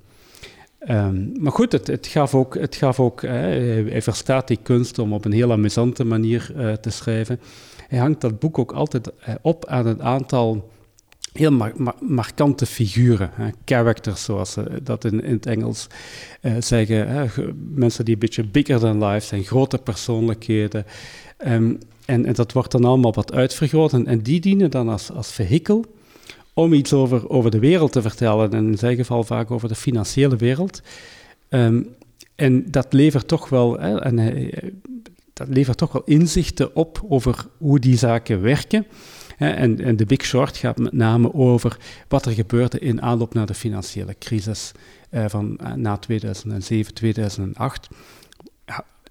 Um, 0.89 1.31
maar 1.39 1.51
goed, 1.51 1.71
het, 1.71 1.87
het, 1.87 2.07
gaf 2.07 2.35
ook, 2.35 2.55
het 2.55 2.75
gaf 2.75 2.99
ook 2.99 3.21
uh, 3.21 3.31
hij, 3.31 4.01
verstaat 4.01 4.47
die 4.47 4.59
kunst 4.63 4.99
om 4.99 5.13
op 5.13 5.25
een 5.25 5.31
heel 5.31 5.51
amusante 5.51 6.03
manier 6.03 6.51
uh, 6.55 6.73
te 6.73 6.89
schrijven. 6.89 7.39
Hij 7.87 7.99
hangt 7.99 8.21
dat 8.21 8.39
boek 8.39 8.59
ook 8.59 8.71
altijd 8.71 9.11
op 9.41 9.65
aan 9.65 9.85
een 9.85 10.03
aantal 10.03 10.71
heel 11.33 11.51
mar 11.51 11.71
mar 11.75 11.95
markante 11.99 12.65
figuren, 12.65 13.29
hè, 13.33 13.49
characters 13.65 14.23
zoals 14.23 14.51
ze 14.51 14.79
dat 14.83 15.05
in, 15.05 15.23
in 15.23 15.33
het 15.33 15.45
Engels 15.45 15.87
zeggen. 16.59 17.07
Hè, 17.07 17.25
mensen 17.73 18.05
die 18.05 18.13
een 18.13 18.19
beetje 18.19 18.47
bigger 18.47 18.79
than 18.79 19.05
life 19.05 19.25
zijn, 19.25 19.43
grote 19.43 19.77
persoonlijkheden. 19.77 20.85
Um, 21.47 21.79
en, 22.05 22.25
en, 22.25 22.33
dat 22.33 22.51
wordt 22.51 22.71
dan 22.71 22.85
allemaal 22.85 23.13
wat 23.13 23.33
uitvergroot. 23.33 23.93
En, 23.93 24.07
en, 24.07 24.21
die 24.21 24.39
dienen 24.39 24.71
dan 24.71 24.89
als, 24.89 25.11
als 25.11 25.31
vehikel 25.31 25.85
om 26.57 26.73
iets 26.73 26.93
over, 26.93 27.29
over 27.29 27.51
de 27.51 27.59
wereld 27.59 27.91
te 27.91 28.01
vertellen. 28.01 28.51
En 28.51 28.67
in 28.67 28.77
zijn 28.77 28.95
geval 28.95 29.23
vaak 29.23 29.51
over 29.51 29.67
de 29.67 29.75
financiële 29.75 30.35
wereld. 30.35 30.81
Um, 31.49 31.95
en 32.35 32.71
dat 32.71 32.93
levert 32.93 33.27
toch 33.27 33.49
wel, 33.49 33.79
hè, 33.79 33.99
en, 33.99 34.17
uh, 34.17 34.71
dat 35.33 35.47
levert 35.47 35.77
toch 35.77 35.91
wel 35.91 36.01
inzichten 36.05 36.75
op 36.75 37.05
over 37.09 37.45
hoe 37.57 37.79
die 37.79 37.97
zaken 37.97 38.41
werken. 38.41 38.85
En, 39.37 39.81
en 39.81 39.95
de 39.95 40.05
Big 40.05 40.25
Short 40.25 40.57
gaat 40.57 40.77
met 40.77 40.93
name 40.93 41.33
over 41.33 41.77
wat 42.07 42.25
er 42.25 42.31
gebeurde 42.31 42.79
in 42.79 43.01
aanloop 43.01 43.33
naar 43.33 43.45
de 43.45 43.53
financiële 43.53 44.15
crisis 44.19 44.71
uh, 45.11 45.25
van 45.27 45.59
uh, 45.61 45.73
na 45.73 45.97
2007, 45.97 46.93
2008 46.93 47.87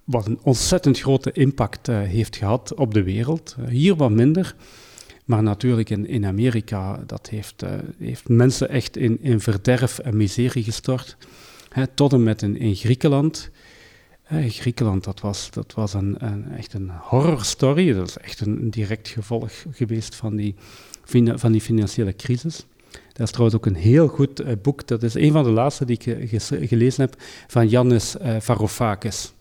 wat 0.04 0.26
een 0.26 0.38
ontzettend 0.42 1.00
grote 1.00 1.32
impact 1.32 1.86
heeft 1.86 2.36
gehad 2.36 2.74
op 2.74 2.94
de 2.94 3.02
wereld. 3.02 3.56
Hier 3.68 3.96
wat 3.96 4.10
minder, 4.10 4.54
maar 5.26 5.42
natuurlijk 5.42 5.90
in, 5.90 6.06
in 6.06 6.26
Amerika, 6.26 7.02
dat 7.06 7.28
heeft, 7.28 7.62
uh, 7.62 7.70
heeft 7.98 8.28
mensen 8.28 8.68
echt 8.68 8.96
in, 8.96 9.18
in 9.20 9.40
verderf 9.40 9.98
en 9.98 10.16
miserie 10.16 10.64
gestort. 10.64 11.16
Tot 11.94 12.12
en 12.12 12.22
met 12.22 12.42
in, 12.42 12.56
in 12.56 12.74
Griekenland. 12.74 13.50
Griekenland, 14.28 15.04
dat 15.04 15.20
was, 15.20 15.50
dat 15.50 15.74
was 15.74 15.94
een, 15.94 16.16
een, 16.18 16.52
echt 16.52 16.74
een 16.74 16.90
horrorstory. 16.90 17.92
Dat 17.92 18.08
is 18.08 18.16
echt 18.16 18.40
een, 18.40 18.70
direct 18.70 19.08
gevolg 19.08 19.52
geweest 19.70 20.14
van 20.14 20.36
die, 20.36 20.54
van 21.34 21.52
die 21.52 21.60
financiële 21.60 22.16
crisis. 22.16 22.66
Dat 23.12 23.26
is 23.26 23.30
trouwens 23.30 23.56
ook 23.56 23.66
een 23.66 23.74
heel 23.74 24.08
goed 24.08 24.40
uh, 24.40 24.52
boek. 24.62 24.86
Dat 24.86 25.02
is 25.02 25.14
een 25.14 25.32
van 25.32 25.44
de 25.44 25.50
laatste 25.50 25.84
die 25.84 25.98
ik 25.98 26.42
gelezen 26.68 27.00
heb 27.00 27.22
van 27.46 27.68
Yannis 27.68 28.16
uh, 28.22 28.36
Varoufakis. 28.40 29.34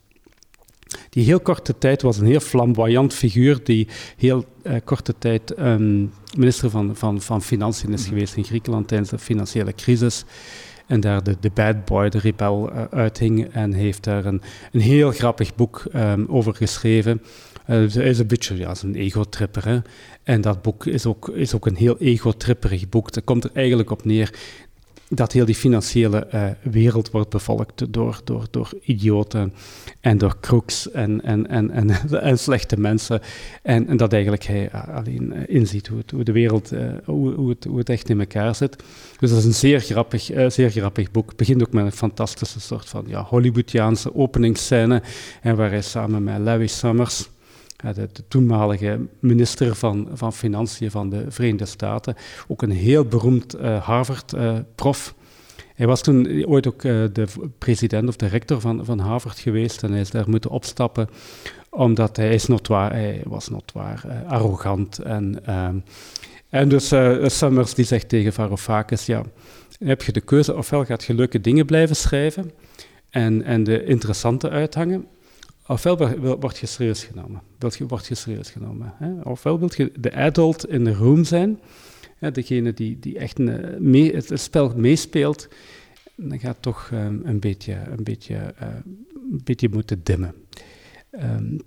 Die 1.10 1.26
heel 1.26 1.40
korte 1.40 1.78
tijd 1.78 2.02
was 2.02 2.18
een 2.18 2.26
heel 2.26 2.40
flamboyant 2.40 3.14
figuur 3.14 3.60
die 3.64 3.88
heel 4.18 4.46
uh, 4.64 4.74
korte 4.84 5.16
tijd 5.18 5.60
um, 5.60 6.12
minister 6.38 6.70
van, 6.70 6.96
van, 6.96 7.22
van 7.22 7.42
Financiën 7.42 7.94
is 7.94 8.02
mhm. 8.02 8.10
geweest 8.10 8.36
in 8.36 8.44
Griekenland 8.44 8.88
tijdens 8.88 9.10
de 9.10 9.20
financiële 9.20 9.74
crisis. 9.74 10.26
En 10.88 11.00
daar 11.00 11.24
de, 11.24 11.38
de 11.40 11.52
bad 11.54 11.86
boy, 11.86 12.10
de 12.10 12.20
rebel, 12.20 12.72
uh, 12.74 12.84
uithing. 12.92 13.48
En 13.52 13.74
heeft 13.74 14.04
daar 14.04 14.26
een, 14.26 14.42
een 14.72 14.80
heel 14.80 15.12
grappig 15.12 15.56
boek 15.56 15.84
um, 15.96 16.26
over 16.30 16.56
geschreven. 16.56 17.22
Uh, 17.70 17.92
hij 17.92 18.10
is 18.10 18.20
een 18.20 18.28
beetje 18.28 18.58
ja, 18.58 18.74
een 18.82 18.96
ego-tripper. 18.96 19.82
En 20.24 20.42
dat 20.42 20.62
boek 20.62 20.86
is 20.86 21.06
ook, 21.06 21.30
is 21.30 21.56
ook 21.56 21.66
een 21.66 21.76
heel 21.76 21.98
ego-tripperig 21.98 22.90
boek. 22.90 23.12
Dat 23.12 23.24
komt 23.24 23.44
er 23.44 23.50
eigenlijk 23.54 23.92
op 23.92 24.06
neer 24.06 24.34
dat 25.10 25.32
heel 25.32 25.46
die 25.46 25.56
financiële 25.56 26.28
uh, 26.34 26.46
wereld 26.62 27.12
wordt 27.12 27.30
bevolkt 27.30 27.94
door, 27.94 28.22
door, 28.24 28.48
door 28.52 28.70
idioten 28.82 29.54
en 30.00 30.18
door 30.18 30.38
crooks 30.40 30.92
en, 30.92 31.24
en, 31.24 31.48
en, 31.48 31.72
en, 31.72 31.90
en 32.22 32.40
slechte 32.40 32.80
mensen. 32.80 33.22
En, 33.62 33.88
en, 33.88 33.98
dat 33.98 34.14
eigenlijk 34.14 34.44
hij 34.44 34.72
alleen 34.72 35.34
uh, 35.36 35.42
inziet 35.48 35.88
hoe, 35.88 35.98
het, 35.98 36.12
hoe 36.12 36.24
de 36.24 36.32
wereld, 36.32 36.72
hoe, 37.04 37.34
hoe, 37.34 37.50
het, 37.50 37.64
hoe 37.64 37.78
het 37.78 37.90
echt 37.90 38.10
in 38.10 38.20
elkaar 38.20 38.56
zit. 38.56 38.84
Dus 39.20 39.30
dat 39.30 39.40
is 39.40 39.46
een 39.46 39.54
zeer 39.54 39.80
grappig, 39.80 40.32
zeer 40.48 40.70
grappig 40.70 41.12
boek. 41.12 41.28
Het 41.28 41.38
begint 41.38 41.62
ook 41.62 41.74
met 41.74 41.86
een 41.86 41.92
fantastische 41.92 42.60
soort 42.60 42.90
van 42.90 43.04
ja, 43.08 43.24
Hollywoodiaanse 43.24 44.16
openingsscène, 44.16 45.02
en 45.42 45.56
waar 45.56 45.70
hij 45.70 45.82
samen 45.82 46.24
met 46.24 46.40
Larry 46.40 46.68
Summers 46.68 47.30
de, 47.94 48.10
de, 48.12 48.24
toenmalige 48.28 49.00
minister 49.20 49.76
van, 49.76 50.10
van 50.14 50.34
Financiën 50.34 50.92
van 50.92 51.10
de 51.10 51.26
Verenigde 51.30 51.66
Staten, 51.66 52.16
ook 52.48 52.62
een 52.62 52.72
heel 52.72 53.06
beroemd 53.06 53.56
uh, 53.56 53.84
Harvard-prof. 53.84 55.16
hij 55.76 55.88
was 55.88 56.02
toen 56.02 56.46
ooit 56.46 56.68
ook 56.68 56.84
uh, 56.84 57.04
de 57.14 57.26
president 57.58 58.08
of 58.08 58.16
de 58.16 58.28
rector 58.28 58.62
van, 58.62 58.86
van 58.86 59.00
Harvard 59.00 59.40
geweest 59.40 59.84
en 59.84 59.92
hij 59.92 60.00
is 60.00 60.12
daar 60.12 60.30
moeten 60.30 60.50
opstappen 60.50 61.10
omdat 61.70 62.18
hij, 62.18 62.34
is 62.34 62.48
notwaar, 62.48 62.92
hij 62.92 63.22
was 63.26 63.50
notwaar 63.50 64.04
uh, 64.06 64.32
arrogant. 64.32 65.00
En, 65.00 65.46
ehm, 65.46 65.76
en 66.50 66.70
dus 66.70 66.94
Summers 67.26 67.74
die 67.74 67.86
zegt 67.86 68.10
tegen 68.10 68.34
Varoufakis, 68.34 69.06
ja, 69.06 69.24
heb 69.80 70.02
je 70.02 70.12
de 70.12 70.22
keuze, 70.22 70.56
ofwel 70.56 70.86
gaat 70.86 71.04
je 71.04 71.14
leuke 71.14 71.42
dingen 71.42 71.66
blijven 71.66 71.96
schrijven 71.96 72.52
en, 73.10 73.44
en 73.44 73.64
de 73.64 73.84
interessante 73.84 74.50
uithangen, 74.50 75.08
ofwel 75.68 76.20
word 76.40 76.58
je 76.58 76.66
serieus 76.66 77.04
genomen. 77.04 77.42
Word 77.88 78.08
je 78.08 78.16
serieus 78.16 78.50
genomen. 78.50 78.94
Hè? 78.98 79.22
Ofwel 79.22 79.60
wil 79.60 79.72
je 79.76 79.92
de 80.00 80.14
adult 80.14 80.68
in 80.68 80.84
de 80.84 80.94
room 80.94 81.24
zijn, 81.24 81.60
hè, 82.18 82.32
degene 82.32 82.74
die, 82.74 83.00
die 83.00 83.18
echt 83.18 83.40
een, 83.40 83.76
mee, 83.80 84.16
het 84.16 84.32
spel 84.34 84.74
meespeelt, 84.76 85.48
dan 86.16 86.40
gaat 86.40 86.58
toch 86.60 86.90
um, 86.94 87.22
een, 87.24 87.40
beetje, 87.40 87.74
een, 87.74 88.04
beetje, 88.04 88.54
een 88.58 89.42
beetje 89.44 89.70
moeten 89.70 90.00
dimmen. 90.04 90.34
Um, 91.12 91.60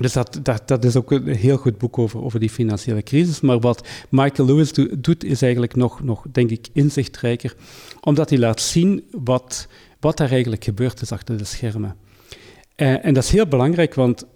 dus 0.00 0.12
dat, 0.12 0.40
dat, 0.42 0.68
dat, 0.68 0.84
is 0.84 0.96
ook 0.96 1.10
een 1.10 1.26
heel 1.26 1.56
goed 1.56 1.78
boek 1.78 1.98
over, 1.98 2.22
over 2.22 2.40
die 2.40 2.50
financiële 2.50 3.02
crisis. 3.02 3.40
Maar 3.40 3.60
wat 3.60 3.88
Michael 4.08 4.48
Lewis 4.48 4.72
doet, 4.98 5.24
is 5.24 5.42
eigenlijk 5.42 5.74
nog, 5.74 6.02
nog, 6.02 6.24
denk 6.32 6.50
ik, 6.50 6.68
inzichtrijker, 6.72 7.54
omdat 8.00 8.30
hij 8.30 8.38
laat 8.38 8.60
zien 8.60 9.04
wat, 9.10 9.68
wat 10.00 10.16
daar 10.16 10.30
eigenlijk 10.30 10.64
gebeurd 10.64 11.00
is 11.00 11.12
achter 11.12 11.38
de 11.38 11.44
schermen. 11.44 11.96
Uh, 12.78 13.04
en 13.04 13.14
dat 13.14 13.24
is 13.24 13.30
heel 13.30 13.46
belangrijk, 13.46 13.94
want 13.94 14.26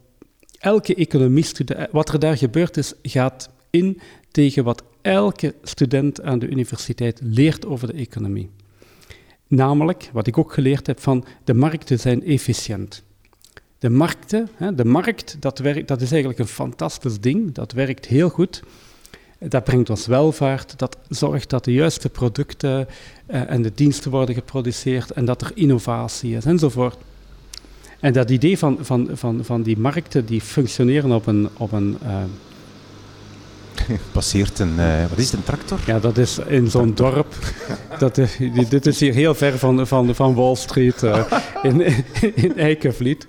elke 0.58 0.94
economist, 0.94 1.62
wat 1.90 2.12
er 2.12 2.18
daar 2.18 2.36
gebeurd 2.36 2.76
is, 2.76 2.92
gaat 3.02 3.50
in 3.70 4.00
tegen 4.30 4.64
wat 4.64 4.82
elke 5.02 5.54
student 5.62 6.22
aan 6.22 6.38
de 6.38 6.48
universiteit 6.48 7.20
leert 7.22 7.66
over 7.66 7.86
de 7.86 7.98
economie. 7.98 8.50
Namelijk, 9.46 10.10
wat 10.12 10.26
ik 10.26 10.38
ook 10.38 10.52
geleerd 10.52 10.86
heb, 10.86 11.00
van 11.00 11.24
de 11.44 11.54
markten 11.54 11.98
zijn 11.98 12.24
efficiënt. 12.24 13.02
De 13.78 13.90
markten, 13.90 14.48
de 14.74 14.84
markt, 14.84 15.36
dat, 15.40 15.58
werkt, 15.58 15.88
dat 15.88 16.00
is 16.00 16.10
eigenlijk 16.10 16.40
een 16.40 16.46
fantastisch 16.46 17.20
ding, 17.20 17.54
dat 17.54 17.72
werkt 17.72 18.06
heel 18.06 18.28
goed. 18.28 18.62
Dat 19.38 19.64
brengt 19.64 19.90
ons 19.90 20.06
welvaart, 20.06 20.78
dat 20.78 20.96
zorgt 21.08 21.50
dat 21.50 21.64
de 21.64 21.72
juiste 21.72 22.08
producten 22.08 22.86
uh, 23.30 23.50
en 23.50 23.62
de 23.62 23.72
diensten 23.74 24.10
worden 24.10 24.34
geproduceerd 24.34 25.10
en 25.10 25.24
dat 25.24 25.42
er 25.42 25.50
innovatie 25.54 26.36
is 26.36 26.44
enzovoort. 26.44 26.96
En 28.02 28.12
dat 28.12 28.30
idee 28.30 28.58
van, 28.58 28.78
van, 28.80 29.08
van, 29.12 29.44
van 29.44 29.62
die 29.62 29.78
markten 29.78 30.26
die 30.26 30.40
functioneren 30.40 31.12
op 31.12 31.26
een. 31.26 31.48
Op 31.56 31.72
een 31.72 31.98
uh, 32.04 32.16
Passeert 34.12 34.58
een, 34.58 34.74
uh, 34.78 35.06
wat 35.08 35.18
is 35.18 35.30
het, 35.30 35.34
een 35.34 35.44
tractor? 35.44 35.78
Ja, 35.86 35.98
dat 35.98 36.18
is 36.18 36.38
in 36.38 36.70
zo'n 36.70 36.94
dorp. 36.94 37.34
dat 37.98 38.18
is, 38.18 38.38
dit 38.68 38.86
is 38.86 39.00
hier 39.00 39.14
heel 39.14 39.34
ver 39.34 39.58
van, 39.58 39.86
van, 39.86 40.14
van 40.14 40.34
Wall 40.34 40.54
Street 40.54 41.02
uh, 41.02 41.24
in, 41.62 41.80
in 42.34 42.58
Eikenvliet. 42.58 43.26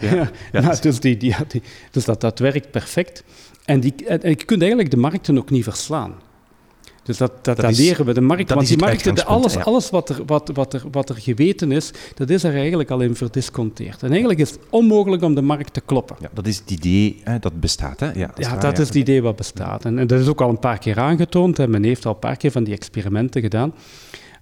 Ja, 0.00 0.14
ja, 0.14 0.30
ja, 0.52 0.60
nou, 0.60 0.80
dus, 0.80 1.00
die, 1.00 1.16
die, 1.16 1.34
die, 1.48 1.62
dus 1.90 2.04
dat, 2.04 2.20
dat 2.20 2.38
werkt 2.38 2.70
perfect. 2.70 3.24
En, 3.64 3.80
die, 3.80 4.06
en 4.06 4.28
je 4.28 4.44
kunt 4.44 4.60
eigenlijk 4.60 4.90
de 4.90 4.96
markten 4.96 5.38
ook 5.38 5.50
niet 5.50 5.64
verslaan. 5.64 6.14
Dus 7.10 7.18
dat, 7.18 7.44
dat, 7.44 7.56
dat, 7.56 7.76
leren 7.76 8.06
we. 8.06 8.14
De 8.14 8.20
markt, 8.20 8.50
want 8.50 8.66
die 8.66 8.78
markt, 8.78 9.24
alles, 9.24 9.56
alles 9.56 9.90
wat, 9.90 10.08
er, 10.08 10.24
wat, 10.26 10.50
wat, 10.54 10.74
er, 10.74 10.82
wat 10.90 11.08
er 11.08 11.14
geweten 11.14 11.72
is, 11.72 11.92
dat 12.14 12.30
is 12.30 12.44
er 12.44 12.54
eigenlijk 12.54 12.90
al 12.90 13.00
in 13.00 13.16
verdisconteerd. 13.16 14.02
En 14.02 14.10
eigenlijk 14.10 14.40
is 14.40 14.50
het 14.50 14.58
onmogelijk 14.68 15.22
om 15.22 15.34
de 15.34 15.42
markt 15.42 15.72
te 15.72 15.80
kloppen. 15.80 16.16
Ja, 16.20 16.28
dat 16.32 16.46
is 16.46 16.58
het 16.58 16.70
idee 16.70 17.20
hè, 17.24 17.38
dat 17.38 17.60
bestaat. 17.60 18.00
Hè? 18.00 18.06
Ja, 18.06 18.26
dat, 18.26 18.44
ja, 18.44 18.54
is, 18.54 18.62
dat 18.62 18.78
is 18.78 18.86
het 18.86 18.96
idee 18.96 19.22
wat 19.22 19.36
bestaat. 19.36 19.84
En, 19.84 19.98
en, 19.98 20.06
dat 20.06 20.20
is 20.20 20.28
ook 20.28 20.40
al 20.40 20.48
een 20.48 20.58
paar 20.58 20.78
keer 20.78 20.98
aangetoond. 20.98 21.66
Men 21.68 21.84
heeft 21.84 22.06
al 22.06 22.12
een 22.12 22.18
paar 22.18 22.36
keer 22.36 22.50
van 22.50 22.64
die 22.64 22.74
experimenten 22.74 23.42
gedaan, 23.42 23.74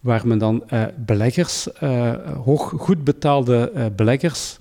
waar 0.00 0.26
men 0.26 0.38
dan 0.38 0.64
uh, 0.72 0.85
beleggers, 0.96 1.68
uh, 1.83 2.12
hoog, 2.44 2.72
goed 2.76 3.04
betaalde 3.04 3.72
uh, 3.76 3.85
beleggers, 3.96 4.59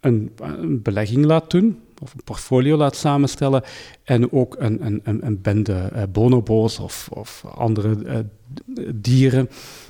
een, 0.00 0.30
een 0.36 0.82
belegging 0.82 1.24
laat 1.24 1.50
doen 1.50 1.78
of 2.02 2.14
een 2.14 2.24
portfolio 2.24 2.76
laat 2.76 2.96
samenstellen 2.96 3.62
en 4.04 4.32
ook 4.32 4.56
een, 4.58 5.00
een, 5.04 5.26
een 5.26 5.40
bende 5.42 5.90
uh, 5.94 6.02
bonobo's 6.12 6.78
of, 6.78 7.08
of 7.12 7.44
andere 7.54 7.96
uh, 8.04 8.88
dieren. 8.94 9.48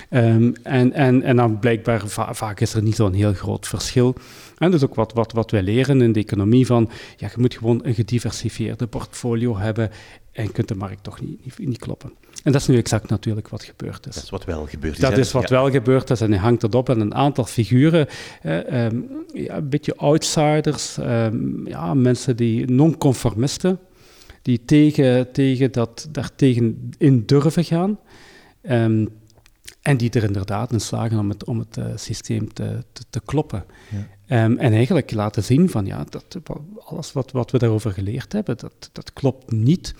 Um, 0.09 0.53
en, 0.63 0.93
en, 0.93 1.21
en 1.21 1.35
dan 1.35 1.59
blijkbaar, 1.59 2.07
va 2.07 2.33
vaak 2.33 2.59
is 2.59 2.73
er 2.73 2.81
niet 2.81 2.95
zo'n 2.95 3.13
heel 3.13 3.33
groot 3.33 3.67
verschil. 3.67 4.15
En 4.57 4.71
dus 4.71 4.83
ook 4.83 4.95
wat, 4.95 5.13
wat, 5.13 5.31
wat 5.31 5.51
wij 5.51 5.61
leren 5.61 6.01
in 6.01 6.11
de 6.11 6.19
economie 6.19 6.65
van, 6.65 6.89
ja, 7.17 7.27
je 7.27 7.41
moet 7.41 7.57
gewoon 7.57 7.79
een 7.83 7.93
gediversifieerde 7.93 8.87
portfolio 8.87 9.57
hebben 9.57 9.89
en 10.31 10.51
kunt 10.51 10.67
de 10.67 10.75
markt 10.75 11.03
toch 11.03 11.21
niet, 11.21 11.45
niet, 11.45 11.67
niet 11.67 11.77
kloppen. 11.77 12.13
En 12.43 12.51
dat 12.51 12.61
is 12.61 12.67
nu 12.67 12.77
exact 12.77 13.09
natuurlijk 13.09 13.49
wat 13.49 13.63
gebeurd 13.63 14.07
is. 14.07 14.15
Dat 14.15 14.23
is 14.23 14.29
wat 14.29 14.45
wel 14.45 14.65
gebeurd 14.65 14.93
is. 14.93 14.99
Dat 14.99 15.17
is 15.17 15.31
wat 15.31 15.49
wel 15.49 15.71
gebeurd 15.71 16.09
is 16.09 16.21
en 16.21 16.31
hij 16.31 16.39
hangt 16.39 16.61
het 16.61 16.75
op 16.75 16.89
aan 16.89 16.99
een 16.99 17.15
aantal 17.15 17.45
figuren. 17.45 18.07
Eh, 18.41 18.89
ja, 19.33 19.55
een 19.55 19.69
beetje 19.69 19.95
outsiders, 19.95 20.97
ehm, 20.97 21.67
ja, 21.67 21.93
mensen 21.93 22.35
die 22.35 22.71
non-conformisten, 22.71 23.79
die 24.41 24.65
tegen, 24.65 25.31
tegen 25.31 25.71
dat, 25.71 26.07
daar 26.11 26.35
tegen 26.35 26.91
in 26.97 27.25
durven 27.25 27.63
gaan. 27.63 27.99
Um, 28.61 29.09
en 29.81 29.97
die 29.97 30.09
er 30.09 30.23
inderdaad 30.23 30.71
in 30.71 30.79
slagen 30.79 31.19
om 31.19 31.29
het, 31.29 31.43
om 31.43 31.59
het 31.59 31.77
uh, 31.77 31.85
systeem 31.95 32.53
te, 32.53 32.83
te, 32.91 33.03
te 33.09 33.21
kloppen. 33.25 33.65
Ja. 34.27 34.43
Um, 34.43 34.57
en 34.57 34.73
eigenlijk 34.73 35.11
laten 35.11 35.43
zien 35.43 35.69
van 35.69 35.85
ja, 35.85 36.05
dat, 36.09 36.37
alles 36.79 37.11
wat, 37.13 37.31
wat 37.31 37.51
we 37.51 37.57
daarover 37.57 37.91
geleerd 37.91 38.33
hebben, 38.33 38.57
dat, 38.57 38.89
dat 38.91 39.13
klopt 39.13 39.51
niet. 39.51 39.93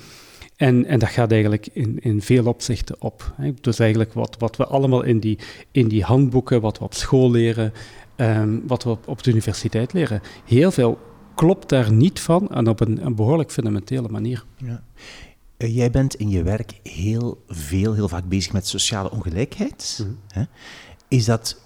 En, 0.59 0.85
en 0.85 0.99
dat 0.99 1.09
gaat 1.09 1.31
eigenlijk 1.31 1.67
in, 1.73 1.99
in 1.99 2.21
veel 2.21 2.45
opzichten 2.45 2.95
op. 3.01 3.33
Hè. 3.35 3.53
Dus 3.61 3.79
eigenlijk 3.79 4.13
wat, 4.13 4.35
wat 4.39 4.55
we 4.55 4.65
allemaal 4.65 5.01
in 5.01 5.19
die, 5.19 5.39
in 5.71 5.87
die 5.87 6.03
handboeken, 6.03 6.61
wat 6.61 6.77
we 6.77 6.83
op 6.83 6.93
school 6.93 7.31
leren, 7.31 7.73
um, 8.15 8.63
wat 8.67 8.83
we 8.83 8.89
op, 8.89 9.07
op 9.07 9.23
de 9.23 9.31
universiteit 9.31 9.93
leren, 9.93 10.21
heel 10.45 10.71
veel 10.71 10.99
klopt 11.35 11.69
daar 11.69 11.91
niet 11.91 12.19
van 12.19 12.49
en 12.49 12.67
op 12.67 12.79
een, 12.79 13.05
een 13.05 13.15
behoorlijk 13.15 13.51
fundamentele 13.51 14.09
manier. 14.09 14.45
Ja. 14.57 14.83
Uh, 15.57 15.75
jij 15.75 15.91
bent 15.91 16.15
in 16.15 16.29
je 16.29 16.43
werk 16.43 16.79
heel 16.83 17.43
veel, 17.47 17.93
heel 17.93 18.07
vaak 18.07 18.27
bezig 18.27 18.53
met 18.53 18.67
sociale 18.67 19.11
ongelijkheid. 19.11 19.99
Mm 20.01 20.05
-hmm. 20.07 20.17
hè? 20.27 20.43
Is 21.07 21.25
dat 21.25 21.61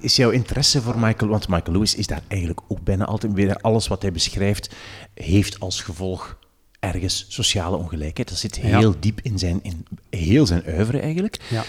is 0.00 0.16
jouw 0.16 0.30
interesse 0.30 0.82
voor 0.82 0.98
Michael, 0.98 1.30
want 1.30 1.48
Michael 1.48 1.72
Lewis 1.72 1.94
is 1.94 2.06
daar 2.06 2.22
eigenlijk 2.28 2.60
ook 2.68 2.82
bijna 2.84 3.04
altijd 3.04 3.32
weer 3.32 3.56
alles 3.56 3.88
wat 3.88 4.02
hij 4.02 4.12
beschrijft, 4.12 4.74
heeft 5.14 5.60
als 5.60 5.80
gevolg 5.80 6.40
ergens 6.82 7.26
sociale 7.28 7.76
ongelijkheid. 7.76 8.28
Dat 8.28 8.38
zit 8.38 8.56
heel 8.58 8.94
diep 9.00 9.20
in 9.22 9.38
zijn, 9.38 9.60
in 9.62 9.86
heel 10.10 10.46
zijn 10.46 10.62
oeuvre 10.68 11.00
eigenlijk. 11.00 11.38
Ja. 11.50 11.64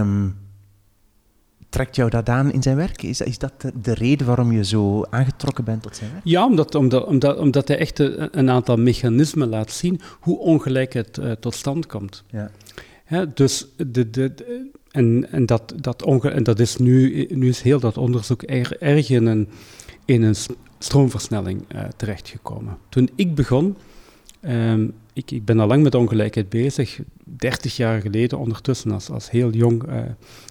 Um, 0.00 0.36
trekt 1.68 1.96
jou 1.96 2.10
dat 2.10 2.28
aan 2.28 2.52
in 2.52 2.62
zijn 2.62 2.76
werk? 2.76 3.02
Is, 3.02 3.20
is 3.20 3.38
dat 3.38 3.52
de, 3.82 3.94
reden 3.94 4.26
waarom 4.26 4.52
je 4.52 4.64
zo 4.64 5.04
aangetrokken 5.10 5.64
bent 5.64 5.82
tot 5.82 5.96
zijn 5.96 6.10
werk? 6.12 6.24
Ja, 6.24 6.46
omdat, 6.46 6.74
omdat, 6.74 7.04
omdat, 7.04 7.38
omdat 7.38 7.68
hij 7.68 7.78
echt 7.78 7.98
een, 7.98 8.50
aantal 8.50 8.76
mechanismen 8.76 9.48
laat 9.48 9.70
zien 9.70 10.00
hoe 10.20 10.38
ongelijkheid 10.38 11.18
uh, 11.18 11.32
tot 11.32 11.54
stand 11.54 11.86
komt. 11.86 12.24
Ja. 12.30 12.50
ja 13.08 13.24
dus 13.34 13.66
de, 13.76 14.10
de, 14.10 14.34
de 14.34 14.70
en, 14.90 15.26
en, 15.30 15.46
dat, 15.46 15.74
dat 15.80 16.02
en 16.24 16.42
dat 16.42 16.58
is 16.58 16.76
nu, 16.76 17.26
nu 17.30 17.48
is 17.48 17.60
heel 17.60 17.80
dat 17.80 17.96
onderzoek 17.96 18.42
erg 18.42 19.10
in 19.10 19.26
een, 19.26 19.48
in 20.04 20.22
een 20.22 20.36
stroomversnelling 20.78 21.64
uh, 21.74 21.80
terechtgekomen. 21.96 22.76
Toen 22.88 23.10
ik 23.14 23.34
begon, 23.34 23.76
um, 24.40 24.94
ik, 25.12 25.30
ik, 25.30 25.44
ben 25.44 25.60
al 25.60 25.66
lang 25.66 25.82
met 25.82 25.94
ongelijkheid 25.94 26.48
bezig, 26.48 27.00
30 27.24 27.76
jaar 27.76 28.00
geleden 28.00 28.38
ondertussen 28.38 28.90
als, 28.90 29.10
als 29.10 29.30
heel 29.30 29.50
jong, 29.50 29.88
uh, 29.88 30.00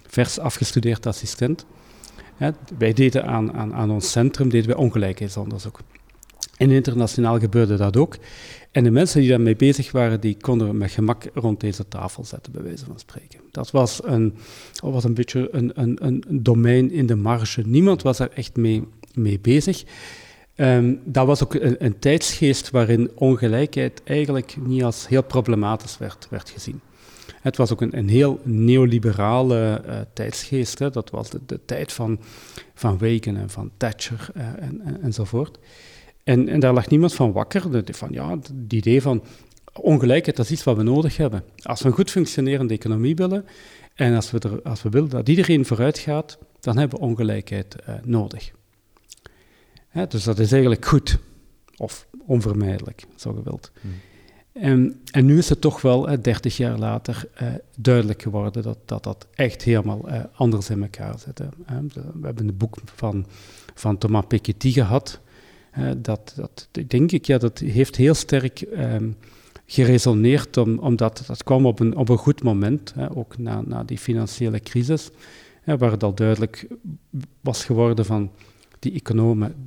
vers 0.06 0.38
afgestudeerd 0.38 1.06
assistent. 1.06 1.66
wij 2.78 2.92
deden 2.92 3.26
aan, 3.26 3.52
aan, 3.52 3.74
aan 3.74 3.90
ons 3.90 4.10
centrum 4.10 4.48
deden 4.48 4.68
wij 4.68 4.76
ongelijkheidsonderzoek. 4.76 5.80
En 6.56 6.70
internationaal 6.70 7.38
gebeurde 7.38 7.76
dat 7.76 7.96
ook. 7.96 8.16
En 8.70 8.84
de 8.84 8.90
mensen 8.90 9.20
die 9.20 9.30
daarmee 9.30 9.56
bezig 9.56 9.92
waren, 9.92 10.20
die 10.20 10.36
konden 10.40 10.68
we 10.68 10.74
met 10.74 10.90
gemak 10.90 11.24
rond 11.34 11.60
deze 11.60 11.88
tafel 11.88 12.24
zetten, 12.24 12.52
bij 12.52 12.62
wijze 12.62 12.84
van 12.84 12.98
spreken. 12.98 13.40
Dat 13.50 13.70
was 13.70 14.00
een, 14.04 14.34
was 14.80 15.04
een 15.04 15.14
beetje 15.14 15.48
een, 15.52 15.72
een, 15.74 15.98
een 16.00 16.24
domein 16.30 16.90
in 16.90 17.06
de 17.06 17.14
marge. 17.14 17.62
Niemand 17.66 18.02
was 18.02 18.18
er 18.18 18.30
echt 18.34 18.56
mee, 18.56 18.82
mee 19.14 19.40
bezig. 19.40 19.84
Um, 20.56 21.00
dat 21.04 21.26
was 21.26 21.42
ook 21.42 21.54
een, 21.54 21.84
een, 21.84 21.98
tijdsgeest 21.98 22.70
waarin 22.70 23.10
ongelijkheid 23.14 24.02
eigenlijk 24.04 24.56
niet 24.60 24.84
als 24.84 25.08
heel 25.08 25.22
problematisch 25.22 25.98
werd, 25.98 26.26
werd 26.30 26.50
gezien. 26.50 26.80
Het 27.40 27.56
was 27.56 27.72
ook 27.72 27.80
een, 27.80 27.98
een 27.98 28.08
heel 28.08 28.40
neoliberale 28.42 29.82
uh, 29.86 29.98
tijdsgeest. 30.12 30.78
Hè. 30.78 30.90
Dat 30.90 31.10
was 31.10 31.30
de, 31.46 31.60
tijd 31.64 31.92
van, 31.92 32.20
van 32.74 32.98
Reagan 32.98 33.36
en 33.36 33.50
van 33.50 33.70
Thatcher 33.76 34.28
uh, 34.36 34.42
en, 34.42 34.80
en, 34.84 35.02
enzovoort. 35.02 35.58
En, 36.24 36.48
en 36.48 36.60
daar 36.60 36.72
lag 36.72 36.88
niemand 36.88 37.14
van 37.14 37.32
wakker. 37.32 37.70
De, 37.70 37.94
van, 37.94 38.08
ja, 38.12 38.30
het 38.30 38.52
idee 38.68 39.02
van 39.02 39.22
ongelijkheid, 39.72 40.36
dat 40.36 40.46
is 40.46 40.52
iets 40.52 40.64
wat 40.64 40.76
we 40.76 40.82
nodig 40.82 41.16
hebben. 41.16 41.42
Als 41.62 41.82
we 41.82 41.88
een 41.88 41.94
goed 41.94 42.10
functionerende 42.10 42.74
economie 42.74 43.14
willen 43.14 43.44
en 43.94 44.14
als 44.14 44.30
we, 44.30 44.38
er, 44.38 44.62
als 44.62 44.82
we 44.82 44.88
willen 44.88 45.08
dat 45.08 45.28
iedereen 45.28 45.66
vooruit 45.66 45.98
gaat, 45.98 46.38
dan 46.60 46.78
hebben 46.78 46.98
we 46.98 47.04
ongelijkheid 47.04 47.76
uh, 47.88 47.94
nodig. 48.04 48.52
Hè, 49.96 50.06
dus 50.06 50.24
dat 50.24 50.38
is 50.38 50.52
eigenlijk 50.52 50.84
goed, 50.84 51.18
of 51.76 52.06
onvermijdelijk, 52.26 53.06
zo 53.14 53.34
je 53.34 53.42
wilt. 53.42 53.70
Hmm. 53.80 53.90
En, 54.52 55.00
en, 55.10 55.24
nu 55.24 55.38
is 55.38 55.48
het 55.48 55.60
toch 55.60 55.80
wel, 55.80 56.22
dertig 56.22 56.56
jaar 56.56 56.78
later, 56.78 57.28
uh, 57.42 57.48
duidelijk 57.76 58.22
geworden 58.22 58.62
dat, 58.62 58.78
dat 58.84 59.04
dat 59.04 59.26
echt 59.34 59.62
helemaal 59.62 60.08
uh, 60.08 60.20
anders 60.34 60.70
in 60.70 60.82
elkaar 60.82 61.18
zit. 61.18 61.38
Hè. 61.38 61.46
We 62.20 62.26
hebben 62.26 62.48
een 62.48 62.56
boek 62.56 62.76
van, 62.94 63.26
van 63.74 63.98
Thomas 63.98 64.24
Piketty 64.28 64.72
gehad, 64.72 65.20
dat, 65.96 66.32
dat 66.36 66.68
denk 66.86 67.12
ik, 67.12 67.24
ja, 67.24 67.38
dat 67.38 67.58
heeft 67.58 67.96
heel 67.96 68.14
sterk 68.14 68.60
um, 68.60 69.16
geresoneerd, 69.66 70.56
om, 70.56 70.78
omdat 70.78 71.24
dat 71.26 71.42
kwam 71.42 71.66
op 71.66 71.80
een, 71.80 71.96
op 71.96 72.08
een 72.08 72.18
goed 72.18 72.42
moment, 72.42 72.92
hè, 72.94 73.16
ook 73.16 73.38
na, 73.38 73.60
na 73.60 73.84
die 73.84 73.98
financiële 73.98 74.60
crisis, 74.60 75.10
hè, 75.62 75.78
waar 75.78 75.90
het 75.90 76.02
al 76.02 76.14
duidelijk 76.14 76.66
was 77.40 77.64
geworden 77.64 78.04
van 78.04 78.30
die 78.78 78.92
economen, 78.92 79.65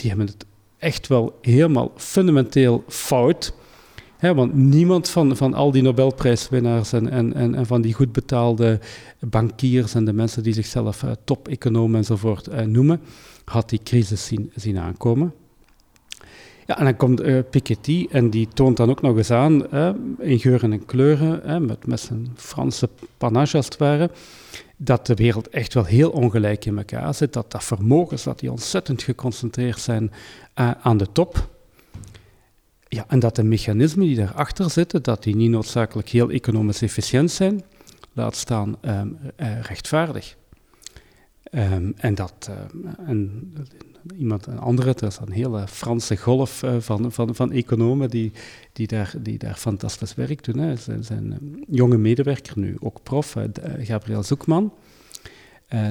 die 0.00 0.08
hebben 0.08 0.26
het 0.26 0.44
echt 0.78 1.06
wel 1.06 1.38
helemaal 1.40 1.92
fundamenteel 1.96 2.84
fout. 2.88 3.52
Hè, 4.16 4.34
want 4.34 4.54
niemand 4.54 5.08
van, 5.08 5.36
van 5.36 5.54
al 5.54 5.70
die 5.70 5.82
Nobelprijswinnaars 5.82 6.92
en, 6.92 7.10
en, 7.10 7.34
en, 7.54 7.66
van 7.66 7.80
die 7.80 7.94
goed 7.94 8.12
betaalde 8.12 8.78
bankiers 9.20 9.94
en 9.94 10.04
de 10.04 10.12
mensen 10.12 10.42
die 10.42 10.52
zichzelf 10.52 11.02
uh, 11.02 11.10
top-economen 11.24 11.96
enzovoort 11.96 12.48
uh, 12.48 12.60
noemen, 12.60 13.00
had 13.44 13.68
die 13.68 13.80
crisis 13.84 14.26
zien, 14.26 14.52
zien 14.54 14.78
aankomen. 14.78 15.34
Ja, 16.66 16.78
en 16.78 16.84
dan 16.84 16.96
komt 16.96 17.22
uh, 17.22 17.38
Piketty 17.50 18.06
en 18.10 18.30
die 18.30 18.48
toont 18.54 18.76
dan 18.76 18.90
ook 18.90 19.02
nog 19.02 19.16
eens 19.16 19.30
aan, 19.30 19.66
in 20.18 20.38
geuren 20.38 20.72
en 20.72 20.86
kleuren, 20.86 21.66
met, 21.66 21.86
met 21.86 22.00
zijn 22.00 22.28
Franse 22.34 22.88
panache 23.18 23.56
als 23.56 23.66
het 23.66 23.76
ware, 23.76 24.10
dat 24.82 25.06
de 25.06 25.14
wereld 25.14 25.48
echt 25.48 25.74
wel 25.74 25.84
heel 25.84 26.10
ongelijk 26.10 26.64
in 26.64 26.78
elkaar 26.78 27.14
zit, 27.14 27.32
dat 27.32 27.50
dat 27.50 27.64
vermogens, 27.64 28.22
dat 28.22 28.38
die 28.38 28.50
ontzettend 28.50 29.02
geconcentreerd 29.02 29.78
zijn 29.78 30.12
uh, 30.60 30.70
aan 30.82 30.96
de 30.96 31.12
top. 31.12 31.48
Ja, 32.88 33.04
en 33.08 33.18
dat 33.18 33.36
de 33.36 33.42
mechanismen 33.42 34.06
die 34.06 34.16
daarachter 34.16 34.70
zitten, 34.70 35.02
dat 35.02 35.22
die 35.22 35.36
niet 35.36 35.50
noodzakelijk 35.50 36.08
heel 36.08 36.30
economisch 36.30 36.82
efficiënt 36.82 37.30
zijn, 37.30 37.62
laat 38.12 38.36
staan 38.36 38.76
um, 38.82 39.18
uh, 39.36 39.60
rechtvaardig. 39.60 40.36
Um, 41.52 41.94
en 41.96 42.14
dat, 42.14 42.50
en 43.06 43.52
iemand, 44.16 44.46
een 44.46 44.58
andere, 44.58 44.94
er 44.94 45.06
is 45.06 45.18
een 45.18 45.32
hele 45.32 45.68
Franse 45.68 46.16
golf 46.16 46.62
uh, 46.62 46.74
van, 46.78 47.12
van, 47.12 47.34
van 47.34 47.52
economen 47.52 48.10
die, 48.10 48.32
die, 48.72 48.86
daar, 48.86 49.14
die 49.20 49.38
daar 49.38 49.54
fantastisch 49.54 50.14
werk 50.14 50.44
doen. 50.44 50.58
Hè. 50.58 50.76
Zijn, 50.76 51.04
zijn 51.04 51.32
um, 51.32 51.64
jonge 51.68 51.96
medewerker, 51.96 52.58
nu 52.58 52.76
ook 52.78 53.02
prof, 53.02 53.34
uh, 53.36 53.44
Gabriel 53.78 54.22
Zoekman, 54.22 54.72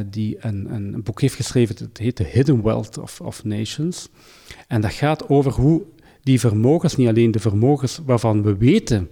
die 0.06 0.38
een, 0.40 0.74
een 0.74 1.04
boek 1.04 1.22
heeft 1.22 1.36
geschreven, 1.36 1.76
het 1.78 1.98
heet 1.98 2.16
The 2.16 2.24
Hidden 2.24 2.64
Wealth 2.64 2.98
of, 2.98 3.22
of 3.22 3.44
Nations. 3.44 4.10
En 4.68 4.82
dat 4.82 4.92
gaat 4.92 5.30
over 5.30 5.52
hoe 5.52 5.82
die 6.24 6.40
vermogens, 6.40 6.96
niet 6.96 7.08
alleen 7.08 7.32
de 7.32 7.40
vermogens 7.40 8.00
waarvan 8.06 8.44
we 8.44 8.58
weten 8.58 9.10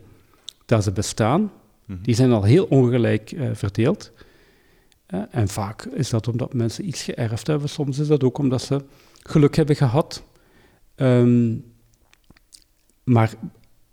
dat 0.65 0.83
ze 0.83 0.91
bestaan, 0.91 1.51
mhm. 1.85 2.01
die 2.01 2.15
zijn 2.15 2.31
al 2.31 2.43
heel 2.43 2.65
ongelijk 2.65 3.35
verdeeld, 3.53 4.11
en 5.29 5.47
vaak 5.47 5.85
is 5.85 6.09
dat 6.09 6.27
omdat 6.27 6.53
mensen 6.53 6.87
iets 6.87 7.03
geërfd 7.03 7.47
hebben. 7.47 7.69
Soms 7.69 7.99
is 7.99 8.07
dat 8.07 8.23
ook 8.23 8.37
omdat 8.37 8.61
ze 8.61 8.83
geluk 9.19 9.55
hebben 9.55 9.75
gehad. 9.75 10.23
Ehm, 10.95 11.55
maar 13.03 13.33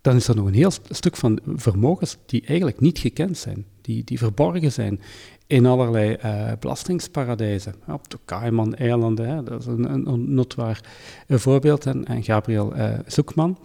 dan 0.00 0.16
is 0.16 0.28
er 0.28 0.36
nog 0.36 0.46
een 0.46 0.54
heel 0.54 0.72
stuk 0.90 1.16
van 1.16 1.40
vermogens 1.44 2.16
die 2.26 2.46
eigenlijk 2.46 2.80
niet 2.80 2.98
gekend 2.98 3.38
zijn, 3.38 3.66
die, 3.80 4.04
die 4.04 4.18
verborgen 4.18 4.72
zijn 4.72 5.00
in 5.46 5.66
allerlei 5.66 6.16
uh, 6.24 6.52
belastingsparadijzen. 6.60 7.74
Op 7.86 8.10
de 8.10 8.18
Cayman-eilanden, 8.24 9.44
dat 9.44 9.60
is 9.60 9.66
een, 9.66 10.08
een, 10.08 10.34
notwaar 10.34 10.80
voorbeeld. 11.28 11.86
En, 11.86 12.04
en 12.04 12.22
Gabriel 12.22 12.76
uh, 12.76 12.98
Zoekman, 13.06 13.58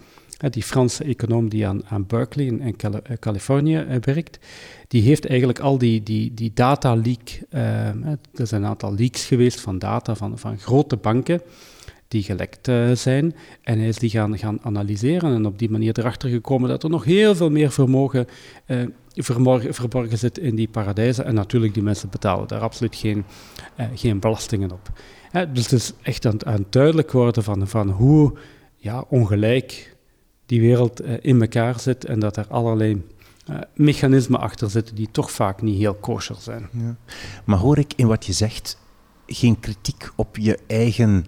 die 0.47 0.63
Franse 0.63 1.03
econoom 1.03 1.49
die 1.49 1.67
aan, 1.67 1.85
aan 1.87 2.05
Berkeley 2.07 2.45
in, 2.45 2.61
in 2.61 2.75
eh, 2.77 3.17
Californië 3.19 3.85
werkt, 4.01 4.39
die 4.87 5.01
heeft 5.01 5.25
eigenlijk 5.25 5.59
al 5.59 5.77
die, 5.77 6.03
die, 6.03 6.33
die 6.33 6.51
data 6.53 6.95
leak, 6.95 7.41
uh, 7.49 7.87
er 8.35 8.47
zijn 8.47 8.61
een 8.61 8.69
aantal 8.69 8.95
leaks 8.95 9.25
geweest 9.25 9.59
van 9.59 9.79
data 9.79 10.15
van, 10.15 10.37
van 10.37 10.59
grote 10.59 10.97
banken 10.97 11.41
die 12.07 12.23
gelekt 12.23 12.71
zijn. 12.93 13.35
En 13.61 13.79
hij 13.79 13.87
is 13.87 13.97
die 13.97 14.09
gaan, 14.09 14.37
gaan 14.37 14.59
analyseren 14.61 15.33
en 15.33 15.45
op 15.45 15.59
die 15.59 15.69
manier 15.69 15.99
erachter 15.99 16.29
gekomen 16.29 16.69
dat 16.69 16.83
er 16.83 16.89
nog 16.89 17.03
heel 17.03 17.35
veel 17.35 17.49
meer 17.49 17.71
vermogen 17.71 18.27
verborgen, 19.15 19.73
verborgen 19.73 20.17
zit 20.17 20.37
in 20.37 20.55
die 20.55 20.67
paradijzen. 20.67 21.25
En 21.25 21.33
natuurlijk, 21.33 21.73
die 21.73 21.83
mensen 21.83 22.09
betalen 22.09 22.47
daar 22.47 22.61
absoluut 22.61 22.95
geen, 22.95 23.25
geen 23.93 24.19
belastingen 24.19 24.71
op. 24.71 24.89
dus 25.53 25.63
het 25.63 25.71
is 25.71 25.93
echt 26.01 26.25
aan, 26.25 26.45
aan 26.45 26.53
het 26.53 26.71
duidelijk 26.71 27.11
worden 27.11 27.43
van, 27.43 27.67
van 27.67 27.89
hoe 27.89 28.33
ja, 28.75 29.05
ongelijk 29.09 29.97
die 30.49 30.61
wereld 30.61 31.01
in 31.01 31.41
elkaar 31.41 31.79
zit 31.79 32.05
en 32.05 32.19
dat 32.19 32.37
er 32.37 32.45
allerlei 32.47 33.03
uh, 33.49 33.55
mechanismen 33.75 34.39
achter 34.39 34.69
zitten 34.69 34.95
die 34.95 35.11
toch 35.11 35.31
vaak 35.31 35.61
niet 35.61 35.77
heel 35.77 35.93
kosher 35.93 36.35
zijn. 36.39 36.69
Ja. 36.71 36.95
Maar 37.45 37.57
hoor 37.57 37.77
ik 37.77 37.93
in 37.95 38.07
wat 38.07 38.25
je 38.25 38.33
zegt 38.33 38.77
geen 39.25 39.59
kritiek 39.59 40.11
op 40.15 40.37
je 40.37 40.59
eigen 40.67 41.25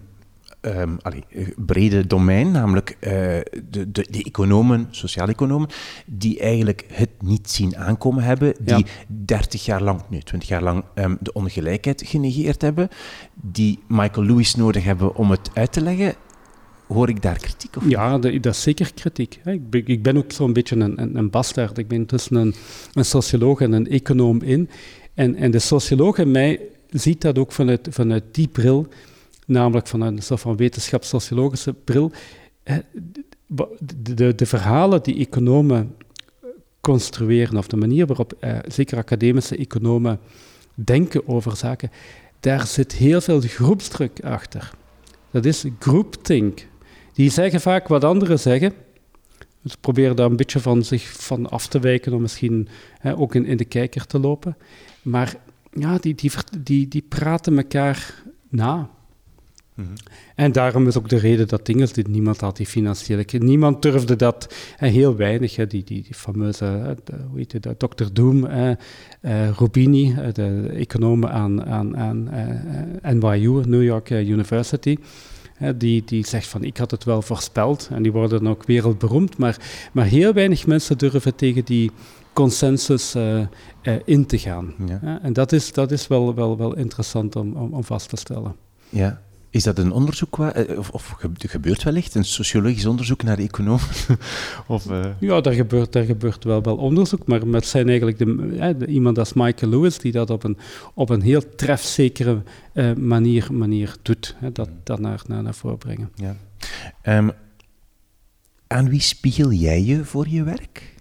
um, 0.61 0.97
allee, 1.01 1.23
brede 1.55 2.07
domein, 2.07 2.51
namelijk 2.51 2.97
uh, 2.99 3.09
de, 3.09 3.91
de, 3.91 4.05
de, 4.09 4.23
economen, 4.23 4.87
sociaal-economen, 4.91 5.69
die 6.05 6.39
eigenlijk 6.39 6.85
het 6.91 7.09
niet 7.19 7.49
zien 7.49 7.77
aankomen 7.77 8.23
hebben, 8.23 8.53
die 8.59 8.77
ja. 8.77 8.83
30 9.07 9.65
jaar 9.65 9.81
lang, 9.81 10.01
nee, 10.09 10.23
20 10.23 10.49
jaar 10.49 10.63
lang 10.63 10.83
um, 10.95 11.17
de 11.19 11.33
ongelijkheid 11.33 12.03
genegeerd 12.05 12.61
hebben, 12.61 12.89
die 13.33 13.79
Michael 13.87 14.25
Lewis 14.25 14.55
nodig 14.55 14.83
hebben 14.83 15.15
om 15.15 15.31
het 15.31 15.49
uit 15.53 15.71
te 15.71 15.81
leggen 15.81 16.15
Hoor 16.93 17.09
ik 17.09 17.21
daar 17.21 17.37
kritiek 17.37 17.75
op? 17.75 17.83
Ja, 17.87 18.17
dat, 18.17 18.45
is 18.45 18.61
zeker 18.61 18.93
kritiek. 18.93 19.39
Ik 19.71 20.03
ben, 20.03 20.17
ook 20.17 20.31
zo'n 20.31 20.53
beetje 20.53 20.75
een, 20.75 21.01
een, 21.01 21.15
een 21.15 21.29
bastard. 21.29 21.77
Ik 21.77 21.87
ben 21.87 22.05
tussen 22.05 22.35
een, 22.35 22.53
een 22.93 23.05
socioloog 23.05 23.61
en 23.61 23.71
een 23.71 23.87
econoom 23.87 24.41
in. 24.41 24.69
En, 25.13 25.35
en 25.35 25.51
de 25.51 25.59
socioloog 25.59 26.17
in 26.17 26.31
mij 26.31 26.59
ziet 26.89 27.21
dat 27.21 27.37
ook 27.37 27.51
vanuit, 27.51 27.87
vanuit 27.91 28.23
die 28.31 28.47
bril, 28.47 28.87
namelijk 29.45 29.87
vanuit 29.87 30.17
een 30.17 30.23
soort 30.23 30.39
van 30.39 30.55
wetenschapssociologische 30.55 31.73
bril. 31.73 32.11
De, 33.47 34.13
de, 34.15 34.35
de, 34.35 34.45
verhalen 34.45 35.03
die 35.03 35.17
economen 35.17 35.95
construeren, 36.81 37.57
of 37.57 37.67
de 37.67 37.77
manier 37.77 38.05
waarop 38.05 38.33
eh, 38.39 38.57
zeker 38.67 38.97
academische 38.97 39.57
economen 39.57 40.19
denken 40.73 41.27
over 41.27 41.55
zaken, 41.55 41.91
daar 42.39 42.67
zit 42.67 42.91
heel 42.91 43.21
veel 43.21 43.41
groepsdruk 43.41 44.23
achter. 44.23 44.71
Dat 45.31 45.45
is 45.45 45.65
groupthink. 45.79 46.69
Die 47.21 47.29
zeggen 47.29 47.61
vaak 47.61 47.87
wat 47.87 48.03
anderen 48.03 48.39
zeggen. 48.39 48.73
Ze 49.65 49.77
proberen 49.81 50.15
daar 50.15 50.29
een 50.29 50.35
beetje 50.35 50.59
van 50.59 50.83
zich 50.83 51.03
van 51.03 51.49
af 51.49 51.67
te 51.67 51.79
wijken 51.79 52.13
om 52.13 52.21
misschien 52.21 52.67
hè, 52.99 53.17
ook 53.17 53.35
in, 53.35 53.45
in 53.45 53.57
de 53.57 53.65
kijker 53.65 54.05
te 54.05 54.19
lopen. 54.19 54.57
Maar 55.01 55.35
ja, 55.73 55.97
die, 55.97 56.15
die, 56.15 56.31
die, 56.59 56.87
die 56.87 57.05
praten 57.09 57.57
elkaar 57.57 58.23
na. 58.49 58.89
En 60.35 60.51
daarom 60.51 60.87
is 60.87 60.97
ook 60.97 61.09
de 61.09 61.17
reden 61.17 61.47
dat 61.47 61.65
dingen 61.65 61.93
dit 61.93 62.07
niemand 62.07 62.41
had 62.41 62.57
die 62.57 62.65
financiële... 62.65 63.25
Niemand 63.37 63.81
durfde 63.81 64.15
dat, 64.15 64.55
heel 64.77 65.15
weinig, 65.15 65.55
die, 65.55 65.67
die, 65.67 65.83
die 65.83 66.13
fameuze, 66.13 66.97
hoe 67.29 67.37
heet 67.37 67.51
het, 67.51 67.79
Dr. 67.79 68.05
Doom, 68.13 68.45
uh, 68.45 69.49
Rubini, 69.57 70.15
de 70.33 70.69
econoom 70.73 71.25
aan, 71.25 71.65
aan, 71.65 71.97
aan 71.97 72.29
NYU, 73.19 73.61
New 73.65 73.83
York 73.83 74.09
University... 74.09 74.97
Die, 75.75 76.03
die 76.05 76.27
zegt 76.27 76.47
van 76.47 76.63
ik 76.63 76.77
had 76.77 76.91
het 76.91 77.03
wel 77.03 77.21
voorspeld 77.21 77.89
en 77.91 78.03
die 78.03 78.11
worden 78.11 78.43
dan 78.43 78.53
ook 78.53 78.65
wereldberoemd, 78.65 79.37
maar, 79.37 79.57
maar 79.91 80.05
heel 80.05 80.33
weinig 80.33 80.67
mensen 80.67 80.97
durven 80.97 81.35
tegen 81.35 81.65
die 81.65 81.91
consensus 82.33 83.15
in 84.05 84.25
te 84.25 84.37
gaan. 84.37 84.73
Ja. 84.85 85.19
en 85.21 85.33
dat 85.33 85.51
is, 85.51 85.73
dat 85.73 85.91
is 85.91 86.07
wel, 86.07 86.35
wel, 86.35 86.57
wel 86.57 86.75
interessant 86.75 87.35
om, 87.35 87.53
om, 87.53 87.73
om 87.73 87.83
vast 87.83 88.09
te 88.09 88.15
stellen. 88.15 88.55
Ja, 88.89 89.21
is 89.51 89.63
dat 89.63 89.77
een 89.77 89.91
onderzoek, 89.91 90.39
eh, 90.39 90.77
of, 90.77 90.89
of 90.89 91.15
gebeurt 91.37 91.83
wellicht 91.83 92.15
een 92.15 92.25
sociologisch 92.25 92.85
onderzoek 92.85 93.23
naar 93.23 93.37
economen? 93.37 93.87
of, 94.67 94.89
uh... 94.89 95.05
Ja, 95.19 95.41
daar 95.41 95.53
gebeurt, 95.53 95.91
daar 95.93 96.03
gebeurt 96.03 96.43
wel, 96.43 96.61
wel 96.61 96.77
onderzoek, 96.77 97.27
maar 97.27 97.41
het 97.41 97.65
zijn 97.65 97.87
eigenlijk 97.87 98.17
de, 98.17 98.85
iemand 98.87 99.17
als 99.17 99.33
Michael 99.33 99.71
Lewis 99.71 99.97
die 99.97 100.11
dat 100.11 100.29
op 100.29 100.43
een, 100.43 100.57
op 100.93 101.09
een 101.09 101.21
heel 101.21 101.55
trefzekere 101.55 102.43
uh, 102.73 102.93
manier, 102.93 103.53
manier 103.53 103.95
doet, 104.01 104.35
hè, 104.37 104.51
dat, 104.51 104.69
dat 104.83 104.99
naar, 104.99 105.21
naar, 105.27 105.43
naar 105.43 105.55
voren 105.55 105.77
brengen. 105.77 106.11
Ja. 106.15 106.35
Um, 107.17 107.31
aan 108.67 108.89
wie 108.89 109.01
spiegel 109.01 109.51
jij 109.51 109.83
je 109.83 110.05
voor 110.05 110.27
je 110.27 110.43
werk? 110.43 110.95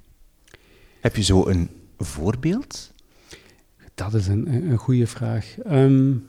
Heb 1.01 1.17
je 1.17 1.23
zo 1.23 1.47
een 1.47 1.69
voorbeeld? 1.99 2.93
Dat 3.95 4.15
is 4.15 4.27
een, 4.27 4.71
een 4.71 4.79
goede 4.79 5.07
vraag. 5.07 5.55
Um, 5.71 6.27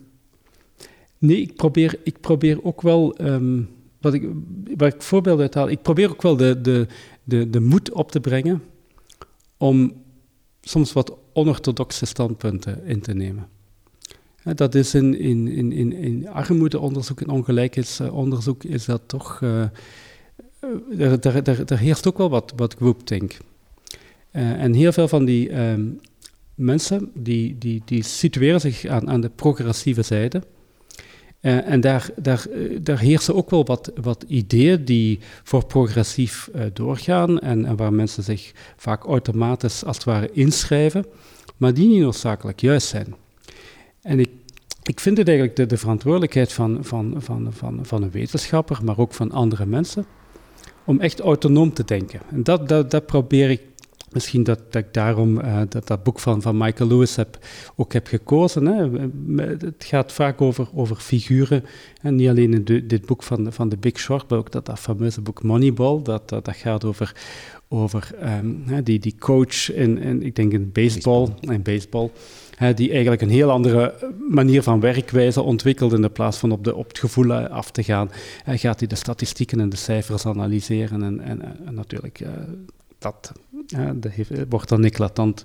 Nee, 1.21 1.41
ik 1.41 1.55
probeer, 1.55 1.99
ik 2.03 2.19
probeer 2.19 2.63
ook 2.63 2.81
wel, 2.81 3.21
um, 3.21 3.69
wat 3.99 4.13
ik, 4.13 4.29
waar 4.77 4.93
ik 4.93 5.01
voorbeelden 5.01 5.41
uithaal, 5.41 5.69
ik 5.69 5.81
probeer 5.81 6.09
ook 6.09 6.21
wel 6.21 6.35
de, 6.35 6.61
de, 6.61 6.87
de, 7.23 7.49
de 7.49 7.59
moed 7.59 7.91
op 7.91 8.11
te 8.11 8.19
brengen 8.19 8.63
om 9.57 9.93
soms 10.61 10.93
wat 10.93 11.17
onorthodoxe 11.33 12.05
standpunten 12.05 12.85
in 12.85 13.01
te 13.01 13.13
nemen. 13.13 13.47
Dat 14.43 14.75
is 14.75 14.93
in, 14.93 15.19
in, 15.19 15.47
in, 15.47 15.71
in, 15.71 15.93
in 15.93 16.27
armoedeonderzoek 16.27 17.21
en 17.21 17.29
ongelijkheidsonderzoek 17.29 18.63
is 18.63 18.85
dat 18.85 19.01
toch... 19.05 19.41
Uh, 19.41 19.63
daar, 20.97 21.21
daar, 21.43 21.65
daar, 21.65 21.79
heerst 21.79 22.07
ook 22.07 22.17
wel 22.17 22.29
wat, 22.29 22.53
wat 22.55 22.73
groupthink. 22.73 23.37
Uh, 24.33 24.63
en 24.63 24.73
heel 24.73 24.91
veel 24.91 25.07
van 25.07 25.25
die 25.25 25.59
um, 25.59 25.99
mensen 26.55 27.11
die, 27.13 27.57
die, 27.57 27.81
die 27.85 28.03
situeren 28.03 28.61
zich 28.61 28.85
aan, 28.85 29.09
aan 29.09 29.21
de 29.21 29.29
progressieve 29.29 30.01
zijde. 30.01 30.43
Uh, 31.41 31.67
en 31.67 31.81
daar, 31.81 32.09
daar, 32.15 32.45
uh, 32.49 32.79
daar 32.81 32.99
heersen 32.99 33.35
ook 33.35 33.49
wel 33.49 33.65
wat, 33.65 33.91
wat 34.01 34.25
ideeën 34.27 34.85
die 34.85 35.19
voor 35.43 35.65
progressief 35.65 36.49
uh, 36.55 36.61
doorgaan 36.73 37.39
en, 37.39 37.65
en, 37.65 37.75
waar 37.75 37.93
mensen 37.93 38.23
zich 38.23 38.51
vaak 38.77 39.03
automatisch 39.03 39.85
als 39.85 39.95
het 39.95 40.05
ware 40.05 40.29
inschrijven, 40.31 41.05
maar 41.57 41.73
die 41.73 41.87
niet 41.87 42.01
noodzakelijk 42.01 42.61
juist 42.61 42.87
zijn. 42.87 43.15
En 44.01 44.19
ik, 44.19 44.29
ik 44.83 44.99
vind 44.99 45.17
het 45.17 45.27
eigenlijk 45.27 45.57
de, 45.57 45.65
de 45.65 45.77
verantwoordelijkheid 45.77 46.53
van, 46.53 46.77
van, 46.81 47.15
van, 47.17 47.47
van, 47.53 47.79
van 47.81 48.03
een 48.03 48.11
wetenschapper, 48.11 48.79
maar 48.83 48.97
ook 48.97 49.13
van 49.13 49.31
andere 49.31 49.65
mensen, 49.65 50.05
om 50.83 50.99
echt 50.99 51.19
autonoom 51.19 51.73
te 51.73 51.85
denken. 51.85 52.19
En 52.29 52.43
dat, 52.43 52.69
dat, 52.69 52.91
dat 52.91 53.05
probeer 53.05 53.49
ik 53.49 53.61
Misschien 54.11 54.43
dat, 54.43 54.59
dat 54.69 54.83
ik 54.83 54.93
daarom 54.93 55.37
uh, 55.37 55.61
dat, 55.69 55.87
dat 55.87 56.03
boek 56.03 56.19
van, 56.19 56.41
van 56.41 56.57
Michael 56.57 56.89
Lewis 56.89 57.15
heb, 57.15 57.37
ook 57.75 57.93
heb 57.93 58.07
gekozen. 58.07 58.65
Hè. 58.65 58.89
Het 59.51 59.83
gaat 59.83 60.11
vaak 60.11 60.41
over, 60.41 60.67
over 60.73 60.95
figuren. 60.95 61.65
En 62.01 62.15
niet 62.15 62.29
alleen 62.29 62.53
in 62.53 62.63
de, 62.63 62.85
dit 62.85 63.05
boek 63.05 63.23
van, 63.23 63.53
van 63.53 63.69
The 63.69 63.77
Big 63.77 63.99
Short, 63.99 64.29
maar 64.29 64.39
ook 64.39 64.51
dat, 64.51 64.65
dat 64.65 64.79
fameuze 64.79 65.21
boek 65.21 65.43
Moneyball. 65.43 66.01
Dat, 66.03 66.29
dat, 66.29 66.45
dat 66.45 66.55
gaat 66.55 66.85
over, 66.85 67.15
over 67.67 68.09
um, 68.23 68.83
die, 68.83 68.99
die 68.99 69.15
coach 69.19 69.71
in, 69.73 69.97
in, 69.97 70.23
ik 70.23 70.35
denk 70.35 70.51
in 70.51 70.71
baseball, 70.71 71.25
baseball. 71.25 71.55
In 71.55 71.61
baseball 71.61 72.11
hè, 72.61 72.73
die 72.73 72.91
eigenlijk 72.91 73.21
een 73.21 73.29
heel 73.29 73.51
andere 73.51 73.93
manier 74.29 74.63
van 74.63 74.79
werkwijze 74.79 75.41
ontwikkelt. 75.41 75.93
In 75.93 76.11
plaats 76.11 76.37
van 76.37 76.51
op, 76.51 76.63
de, 76.63 76.75
op 76.75 76.87
het 76.87 76.99
gevoel 76.99 77.33
af 77.33 77.71
te 77.71 77.83
gaan, 77.83 78.11
gaat 78.45 78.79
hij 78.79 78.87
de 78.87 78.95
statistieken 78.95 79.59
en 79.59 79.69
de 79.69 79.75
cijfers 79.75 80.25
analyseren. 80.25 81.03
En, 81.03 81.19
en, 81.19 81.65
en 81.65 81.73
natuurlijk, 81.73 82.19
uh, 82.19 82.29
dat 82.97 83.31
ja, 83.71 83.93
dat 83.93 84.11
heeft, 84.11 84.31
wordt 84.49 84.69
dan 84.69 84.83
eclatant 84.83 85.43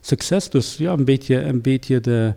succes. 0.00 0.50
Dus 0.50 0.76
ja, 0.76 0.92
een 0.92 1.04
beetje, 1.04 1.40
een 1.40 1.60
beetje, 1.60 2.00
de, 2.00 2.34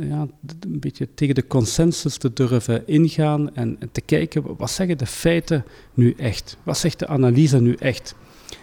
ja, 0.00 0.26
een 0.60 0.80
beetje 0.80 1.08
tegen 1.14 1.34
de 1.34 1.46
consensus 1.46 2.16
te 2.16 2.32
durven 2.32 2.86
ingaan 2.86 3.54
en, 3.54 3.78
te 3.92 4.00
kijken, 4.00 4.56
wat 4.56 4.70
zeggen 4.70 4.98
de 4.98 5.06
feiten 5.06 5.64
nu 5.94 6.14
echt? 6.16 6.56
Wat 6.62 6.78
zegt 6.78 6.98
de 6.98 7.06
analyse 7.06 7.60
nu 7.60 7.74
echt? 7.74 8.14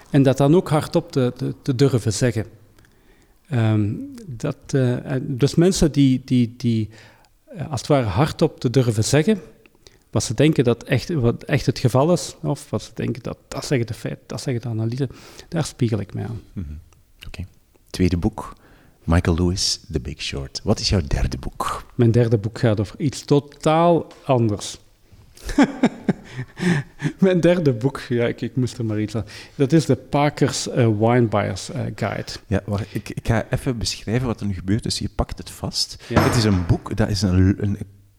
En 0.09 0.23
dat 0.23 0.37
dan 0.37 0.55
ook 0.55 0.69
hardop 0.69 1.11
te, 1.11 1.53
te, 1.61 1.75
durven 1.75 2.13
zeggen. 2.13 2.45
Um, 3.53 4.13
dat, 4.27 4.57
uh, 4.75 4.97
dus 5.21 5.55
mensen 5.55 5.91
die, 5.91 6.21
die, 6.25 6.53
die 6.57 6.89
uh, 7.55 7.71
als 7.71 7.79
het 7.79 7.89
ware 7.89 8.05
hardop 8.05 8.59
te 8.59 8.69
durven 8.69 9.03
zeggen, 9.03 9.39
wat 10.11 10.23
ze 10.23 10.33
denken 10.33 10.63
dat 10.63 10.83
echt, 10.83 11.09
wat 11.09 11.43
echt 11.43 11.65
het 11.65 11.79
geval 11.79 12.13
is, 12.13 12.35
of 12.41 12.69
wat 12.69 12.81
ze 12.81 12.91
denken 12.93 13.23
dat 13.23 13.37
dat 13.47 13.65
zeggen 13.65 13.87
de 13.87 13.93
feiten, 13.93 14.23
dat 14.27 14.41
zeggen 14.41 14.61
de 14.61 14.69
analyse, 14.69 15.09
daar 15.47 15.65
spiegel 15.65 15.99
ik 15.99 16.13
mij 16.13 16.23
aan. 16.23 16.41
Mm 16.53 16.79
Oké. 17.27 17.45
Tweede 17.89 18.17
boek, 18.17 18.55
Michael 19.03 19.35
Lewis, 19.35 19.79
The 19.91 19.99
Big 19.99 20.21
Short. 20.21 20.61
Wat 20.63 20.79
is 20.79 20.89
jouw 20.89 21.01
derde 21.07 21.37
boek? 21.37 21.85
Mijn 21.95 22.11
derde 22.11 22.37
boek 22.37 22.59
gaat 22.59 22.79
over 22.79 22.99
iets 22.99 23.25
totaal 23.25 24.07
anders. 24.25 24.79
Mijn 27.19 27.39
derde 27.39 27.73
boek, 27.73 27.99
ja, 28.09 28.27
ik, 28.27 28.41
ik, 28.41 28.55
moest 28.55 28.77
er 28.77 28.85
maar 28.85 29.01
iets 29.01 29.15
aan. 29.15 29.25
Dat 29.55 29.71
is 29.71 29.85
de 29.85 29.95
Parker's 29.95 30.67
uh, 30.67 30.73
Wine 30.73 31.27
Buyers 31.27 31.69
uh, 31.69 31.81
Guide. 31.95 32.31
Ja, 32.47 32.61
wacht, 32.65 32.95
ik, 32.95 33.09
ik, 33.09 33.27
ga 33.27 33.45
even 33.49 33.77
beschrijven 33.77 34.27
wat 34.27 34.39
er 34.39 34.45
nu 34.45 34.53
gebeurt. 34.53 34.83
Dus 34.83 34.99
je 34.99 35.09
pakt 35.15 35.37
het 35.37 35.49
vast. 35.49 36.03
Het 36.13 36.35
is 36.35 36.43
een 36.43 36.65
boek, 36.65 36.97
dat 36.97 37.09
is 37.09 37.21
een, 37.21 37.55
een 37.57 37.77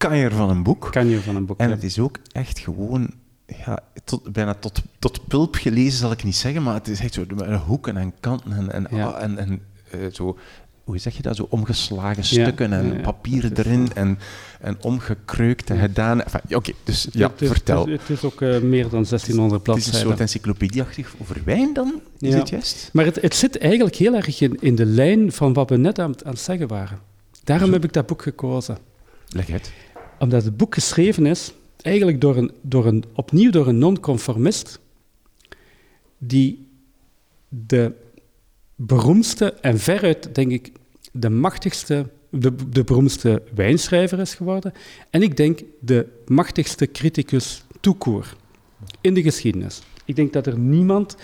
kanjer 0.09 0.33
van 0.33 0.51
een 0.51 0.63
boek. 0.63 0.89
Kanjer 0.91 1.21
van 1.21 1.37
een 1.37 1.47
boek, 1.47 1.59
En 1.59 1.71
het 1.71 1.83
is 1.83 1.99
ook 1.99 2.19
echt 2.33 2.59
gewoon, 2.59 3.11
ja, 3.47 3.79
tot, 4.05 4.33
bijna 4.33 4.55
tot, 4.55 4.83
tot 4.99 5.27
pulp 5.29 5.55
gelezen 5.55 5.99
zal 5.99 6.13
ik 6.13 6.25
niet 6.25 6.37
zeggen, 6.37 6.63
maar 6.63 6.75
het 6.75 6.89
is 6.89 7.01
echt 7.01 7.15
zo 7.15 7.25
met 7.35 7.61
hoeken 7.61 7.97
en 7.97 8.13
kanten 8.21 8.53
en, 8.53 8.73
en, 8.73 8.97
ja. 8.97 9.15
en, 9.15 9.39
en 9.39 9.63
uh, 9.95 10.07
zo 10.13 10.39
hoe 10.85 10.99
zeg 10.99 11.17
je 11.17 11.23
dat, 11.23 11.37
zo 11.37 11.47
omgeslagen 11.51 12.25
stukken 12.25 12.73
en 12.73 13.01
papieren 13.01 13.57
erin 13.57 13.89
en, 13.95 14.19
en 14.61 14.77
omgekreukte 14.81 15.77
gedaan. 15.77 16.23
Enfin, 16.23 16.41
Oké, 16.45 16.57
okay, 16.57 16.75
dus 16.85 17.09
ja, 17.13 17.33
het, 17.37 17.49
vertel. 17.49 17.87
Het, 17.87 18.01
het, 18.01 18.11
is 18.11 18.25
ook 18.25 18.41
uh, 18.41 18.59
meer 18.61 18.89
dan 18.89 19.05
1600 19.09 19.63
bladzijden. 19.63 19.75
Het 19.75 19.95
is 19.95 20.01
een 20.01 20.09
soort 20.09 20.21
encyclopedieachtig 20.21 21.15
over 21.21 21.43
wijn 21.45 21.73
dan, 21.73 22.01
is 22.19 22.35
het 22.35 22.49
juist? 22.49 22.91
Maar 22.93 23.05
het, 23.05 23.21
het 23.21 23.35
zit 23.35 23.59
eigenlijk 23.59 23.95
heel 23.95 24.15
erg 24.15 24.41
in, 24.41 24.57
in 24.61 24.75
de 24.75 24.87
lijn 24.87 25.33
van 25.33 25.53
wat 25.53 25.71
we 25.71 25.77
net 25.77 25.99
aan, 25.99 26.15
aan 26.25 26.33
het 26.33 26.41
zeggen 26.41 26.69
waren. 26.69 26.99
Daarom 27.45 27.67
zo. 27.67 27.73
heb 27.73 27.85
ik 27.85 27.93
dat 27.93 28.07
boek 28.07 28.23
gekozen. 28.23 28.79
Leg 29.29 29.47
het 29.47 29.73
omdat 30.23 30.45
het 30.45 30.57
boek 30.57 30.75
geschreven 30.75 31.27
is, 31.27 31.53
eigenlijk 31.81 32.21
door 32.21 32.37
een, 32.37 32.51
door 32.61 32.87
een, 32.87 33.05
opnieuw 33.15 33.51
door 33.51 33.67
een 33.67 33.79
non-conformist, 33.79 34.81
die 36.19 36.69
de 37.49 37.93
beroemdste 38.77 39.53
en 39.53 39.79
veruit, 39.79 40.35
denk 40.35 40.51
ik, 40.51 40.73
de 41.13 41.31
machtigste, 41.31 42.09
de, 42.31 42.55
de 42.71 42.85
beroemdste 42.85 43.43
wijnschrijver 43.55 44.19
is 44.19 44.35
geworden. 44.35 44.73
En 45.11 45.23
ik 45.23 45.37
denk 45.37 45.61
de 45.81 46.07
machtigste 46.27 46.87
criticus 46.87 47.65
toekoor 47.81 48.37
in 49.01 49.15
de 49.15 49.23
geschiedenis. 49.23 49.83
Ik 50.05 50.17
denk 50.17 50.33
dat 50.33 50.47
er 50.47 50.59
niemand, 50.59 51.17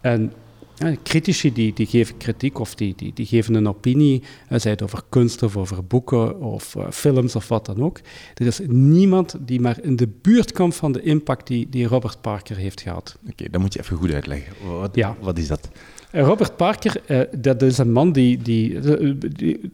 en 0.00 0.32
ja, 0.76 0.94
critici 1.02 1.52
die, 1.52 1.72
die 1.72 1.86
geven 1.86 2.16
kritiek 2.16 2.58
of 2.58 2.74
die, 2.74 2.94
die, 2.96 3.12
die 3.14 3.26
geven 3.26 3.54
een 3.54 3.68
opinie, 3.68 4.22
zij 4.50 4.70
het 4.70 4.82
over 4.82 5.02
kunst 5.08 5.42
of 5.42 5.56
over 5.56 5.84
boeken 5.84 6.40
of 6.40 6.74
uh, 6.74 6.90
films 6.90 7.36
of 7.36 7.48
wat 7.48 7.66
dan 7.66 7.82
ook. 7.82 8.00
Er 8.34 8.46
is 8.46 8.60
niemand 8.66 9.36
die 9.40 9.60
maar 9.60 9.78
in 9.82 9.96
de 9.96 10.08
buurt 10.22 10.52
komt 10.52 10.74
van 10.74 10.92
de 10.92 11.02
impact 11.02 11.46
die, 11.46 11.68
die 11.68 11.86
Robert 11.86 12.20
Parker 12.20 12.56
heeft 12.56 12.80
gehad. 12.80 13.18
Oké, 13.30 13.44
okay, 13.44 13.60
moet 13.60 13.72
je 13.72 13.80
even 13.80 13.96
goed 13.96 14.12
uitleggen. 14.12 14.52
Wat, 14.78 14.94
ja. 14.94 15.16
wat 15.20 15.38
is 15.38 15.48
dat? 15.48 15.68
Uh, 16.12 16.22
Robert 16.22 16.56
Parker, 16.56 17.00
dat 17.38 17.62
is 17.62 17.78
een 17.78 17.92
man 17.92 18.12
die, 18.12 18.42
die, 18.42 18.80
die 19.28 19.70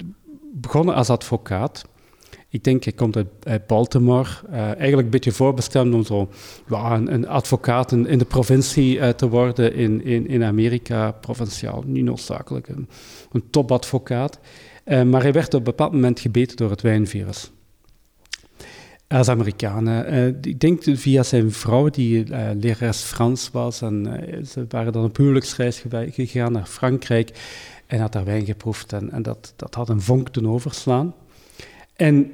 begonnen 0.53 0.95
als 0.95 1.11
advocaat. 1.11 1.85
Ik 2.53 2.65
denk, 2.65 2.85
hij 2.85 2.93
komt 2.93 3.17
uit, 3.17 3.67
Baltimore. 3.67 4.29
Uh, 4.51 4.57
eigenlijk 4.57 5.03
een 5.03 5.11
beetje 5.11 5.33
voorbestemd 5.33 5.95
om 5.95 6.05
zo 6.05 6.29
een, 6.69 7.29
advocaat 7.29 7.93
in, 7.93 8.19
de 8.19 8.25
provincie 8.25 8.97
uh, 8.97 9.09
te 9.09 9.29
worden 9.29 9.75
in, 9.75 10.05
in, 10.29 10.45
Amerika, 10.45 11.13
provinciaal, 11.13 11.83
niet 11.87 12.05
noodzakelijk. 12.05 12.69
Een, 12.69 12.89
een 13.33 13.51
topadvocaat. 13.51 14.39
Uh, 14.85 15.03
maar 15.03 15.23
hij 15.23 15.33
werd 15.33 15.55
op 15.55 15.59
een 15.59 15.65
bepaald 15.65 15.93
moment 15.93 16.21
gebeten 16.21 16.57
door 16.57 16.71
het 16.71 16.81
wijnvirus. 16.81 17.51
Als 19.09 19.29
Amerikanen. 19.29 20.39
ik 20.43 20.61
denk 20.61 20.83
via 20.85 21.23
zijn 21.23 21.53
vrouw, 21.53 21.89
die 21.89 22.25
lerares 22.61 23.03
Frans 23.03 23.51
was. 23.51 23.83
En 23.83 24.25
ze 24.47 24.65
waren 24.69 24.93
dan 24.93 25.05
op 25.05 25.17
huwelijksreis 25.17 25.85
gegaan 25.91 26.53
naar 26.53 26.67
Frankrijk. 26.67 27.31
En 27.87 28.01
had 28.01 28.13
daar 28.13 28.25
wijn 28.25 28.45
geproefd. 28.45 28.93
En, 28.93 29.11
en 29.11 29.23
dat, 29.23 29.53
dat 29.57 29.75
had 29.75 29.89
een 29.89 30.01
vonk 30.01 30.35
doen 30.35 30.49
overslaan. 30.49 31.15
En 31.97 32.33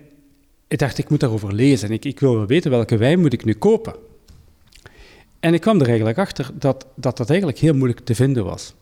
ik 0.69 0.79
dacht, 0.79 0.99
ik 0.99 1.09
moet 1.09 1.21
daarover 1.21 1.55
lezen. 1.55 1.91
Ik, 1.91 2.05
ik 2.05 2.21
wil 2.21 2.35
wel 2.37 2.47
weten 2.47 2.71
welke 2.71 2.97
wijn 2.97 3.21
moet 3.21 3.33
ik 3.33 3.45
nu 3.45 3.55
kopen. 3.55 3.95
En 5.41 5.55
ik 5.55 5.61
kwam 5.61 5.81
er 5.81 5.89
eigenlijk 5.89 6.19
achter 6.19 6.51
dat 6.55 6.87
dat, 6.95 7.17
dat 7.17 7.29
eigenlijk 7.29 7.59
heel 7.59 7.75
moeilijk 7.75 8.01
te 8.01 8.15
vinden 8.15 8.45
was. 8.45 8.75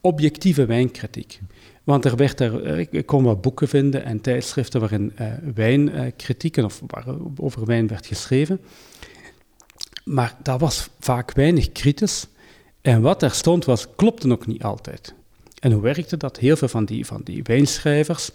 Objectieve 0.00 0.66
wijnkritiek. 0.66 1.40
Want 1.84 2.04
er 2.04 2.16
werd 2.16 2.40
er, 2.40 2.62
eh, 2.62 2.86
ik 2.90 3.06
kon 3.06 3.24
wat 3.24 3.40
boeken 3.40 3.68
vinden 3.68 4.04
en 4.04 4.20
tijdschriften 4.20 4.80
waarin 4.80 5.12
uh, 5.20 5.32
wijnkritieken 5.54 6.64
of 6.64 6.82
waar 6.86 7.04
over 7.36 7.66
wijn 7.66 7.86
werd 7.86 8.06
geschreven. 8.06 8.60
Maar 10.04 10.36
dat 10.42 10.60
was 10.60 10.88
vaak 11.00 11.32
weinig 11.32 11.72
kritisch. 11.72 12.26
En 12.80 13.00
wat 13.00 13.22
er 13.22 13.30
stond 13.30 13.64
was, 13.64 13.86
klopte 13.96 14.26
nog 14.26 14.46
niet 14.46 14.62
altijd. 14.62 15.14
En 15.58 15.72
hoe 15.72 15.82
werkte 15.82 16.16
dat? 16.16 16.38
Heel 16.38 16.56
veel 16.56 16.68
van 16.68 16.84
die, 16.84 17.06
van 17.06 17.20
die 17.24 17.42
wijnschrijvers, 17.42 18.30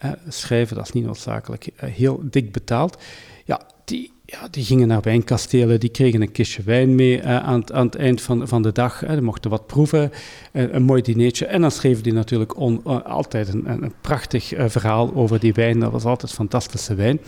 eh, 0.00 0.10
schrijven, 0.28 0.76
dat 0.76 0.84
is 0.86 0.92
niet 0.92 1.04
noodzakelijk 1.04 1.68
eh, 1.76 1.90
heel 1.90 2.20
dik 2.22 2.52
betaald, 2.52 2.98
ja, 3.44 3.60
die, 3.84 4.12
ja, 4.24 4.48
die 4.50 4.64
gingen 4.64 4.88
naar 4.88 5.00
wijnkastelen, 5.00 5.80
die 5.80 5.90
kregen 5.90 6.22
een 6.22 6.32
kistje 6.32 6.62
wijn 6.62 6.94
mee 6.94 7.18
uh, 7.18 7.24
aan, 7.24 7.72
aan, 7.72 7.86
het 7.86 7.94
eind 7.94 8.22
van, 8.22 8.48
van 8.48 8.62
de 8.62 8.72
dag. 8.72 9.04
Uh, 9.04 9.10
die 9.10 9.20
mochten 9.20 9.50
wat 9.50 9.66
proeven, 9.66 10.12
uh, 10.52 10.72
een 10.72 10.82
mooi 10.82 11.02
dinertje. 11.02 11.46
En 11.46 11.60
dan 11.60 11.70
schreven 11.70 12.02
die 12.02 12.12
natuurlijk 12.12 12.52
altijd 12.52 13.54
een, 13.54 13.82
een 13.82 13.92
prachtig 14.00 14.52
verhaal 14.56 15.14
over 15.14 15.40
die 15.40 15.52
wijn. 15.52 15.80
Dat 15.80 15.92
was 15.92 16.04
altijd 16.04 16.32
fantastische 16.32 16.94
wijn. 16.94 17.20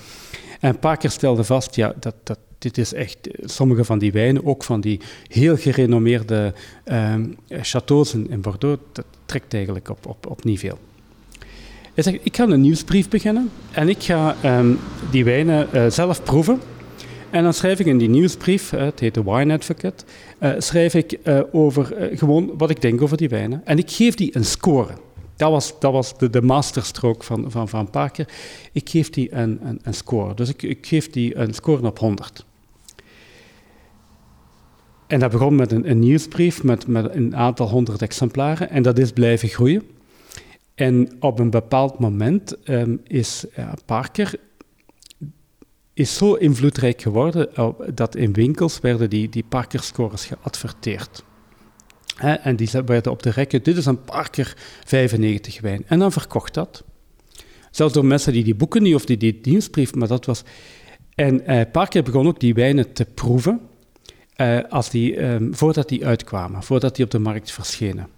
En 0.60 0.68
een 0.68 0.78
paar 0.78 0.96
keer 0.96 1.10
stelde 1.10 1.44
vast, 1.44 1.74
ja, 1.74 1.94
dat, 2.00 2.14
dat, 2.22 2.38
dit 2.58 2.78
is 2.78 2.92
echt, 2.92 3.18
sommige 3.40 3.84
van 3.84 3.98
die 3.98 4.12
wijnen, 4.12 4.44
ook 4.44 4.64
van 4.64 4.80
die 4.80 5.00
heel 5.26 5.56
gerenommeerde 5.56 6.54
chateaus 7.48 8.14
in, 8.14 8.30
in 8.30 8.40
Bordeaux, 8.40 8.82
dat 8.92 9.06
trekt 9.26 9.54
eigenlijk 9.54 9.88
op, 9.88 10.06
op, 10.06 10.26
op 10.26 10.44
niet 10.44 10.58
veel. 10.58 10.78
Hij 11.94 12.04
zegt, 12.04 12.18
ik 12.22 12.36
ga 12.36 12.44
een 12.44 12.60
nieuwsbrief 12.60 13.08
beginnen 13.08 13.50
en 13.70 13.88
ik 13.88 14.02
ga 14.02 14.36
um, 14.58 14.78
die 15.10 15.24
wijnen 15.24 15.68
uh, 15.74 15.86
zelf 15.90 16.22
proeven. 16.22 16.60
En 17.30 17.42
dan 17.42 17.54
schrijf 17.54 17.78
ik 17.78 17.86
in 17.86 17.98
die 17.98 18.08
nieuwsbrief, 18.08 18.72
uh, 18.72 18.80
het 18.80 19.00
heet 19.00 19.14
de 19.14 19.22
Wine 19.24 19.52
Advocate, 19.52 20.04
uh, 20.40 20.52
schrijf 20.58 20.94
ik 20.94 21.18
over 21.52 22.10
gewoon 22.14 22.50
wat 22.56 22.70
ik 22.70 22.80
denk 22.80 23.02
over 23.02 23.16
die 23.16 23.28
wijnen. 23.28 23.62
En 23.64 23.78
ik 23.78 23.90
geef 23.90 24.14
die 24.14 24.36
een 24.36 24.44
score. 24.44 24.92
Dat 25.36 25.50
was, 25.50 25.80
dat 25.80 25.92
was 25.92 26.18
de, 26.18 26.30
de 26.30 26.42
masterstrook 26.42 27.24
van, 27.24 27.50
van 27.50 27.68
Van 27.68 27.90
Parker. 27.90 28.28
Ik 28.72 28.88
geef 28.88 29.10
die 29.10 29.34
een, 29.34 29.58
een, 29.62 29.80
een 29.82 29.94
score. 29.94 30.34
Dus 30.34 30.48
ik, 30.48 30.62
ik, 30.62 30.86
geef 30.86 31.10
die 31.10 31.36
een 31.36 31.54
score 31.54 31.86
op 31.86 31.98
100. 31.98 32.44
En 35.06 35.20
dat 35.20 35.30
begon 35.30 35.54
met 35.54 35.72
een, 35.72 35.90
een 35.90 35.98
nieuwsbrief 35.98 36.62
met, 36.62 36.86
met 36.86 37.14
een 37.14 37.36
aantal 37.36 37.68
honderd 37.68 38.02
exemplaren. 38.02 38.70
En 38.70 38.82
dat 38.82 38.98
is 38.98 39.12
blijven 39.12 39.48
groeien. 39.48 39.82
En 40.74 41.16
op 41.20 41.38
een 41.38 41.50
bepaald 41.50 41.98
moment 41.98 42.68
um, 42.68 43.00
is 43.04 43.46
Parker 43.86 44.34
is 45.94 46.16
zo 46.16 46.34
invloedrijk 46.34 47.02
geworden 47.02 47.48
uh, 47.58 47.68
dat 47.94 48.16
in 48.16 48.32
winkels 48.32 48.80
werden 48.80 49.10
die, 49.10 49.28
die 49.28 49.44
Parker-scores 49.48 50.24
geadverteerd. 50.24 51.24
En 52.16 52.56
die 52.56 52.68
werden 52.86 53.12
op 53.12 53.22
de 53.22 53.30
rekken, 53.30 53.62
dit 53.62 53.76
is 53.76 53.86
een 53.86 54.02
Parker 54.02 54.56
95 54.84 55.60
wijn. 55.60 55.84
En 55.86 55.98
dan 55.98 56.12
verkocht 56.12 56.54
dat. 56.54 56.84
Zelfs 57.70 57.92
door 57.92 58.04
mensen 58.04 58.32
die 58.32 58.44
die 58.44 58.54
boeken 58.54 58.82
niet, 58.82 58.94
of 58.94 59.04
die 59.04 59.16
die 59.16 59.38
nieuwsbrief, 59.42 59.94
maar 59.94 60.08
dat 60.08 60.26
was... 60.26 60.42
En 61.14 61.50
uh, 61.50 61.60
Parker 61.72 62.02
begon 62.02 62.26
ook 62.26 62.40
die 62.40 62.54
wijnen 62.54 62.92
te 62.92 63.04
proeven, 63.04 63.60
uh, 64.36 64.60
als 64.68 64.90
die, 64.90 65.22
um, 65.22 65.54
voordat 65.54 65.88
die 65.88 66.06
uitkwamen, 66.06 66.62
voordat 66.62 66.96
die 66.96 67.04
op 67.04 67.10
de 67.10 67.18
markt 67.18 67.50
verschenen. 67.50 68.08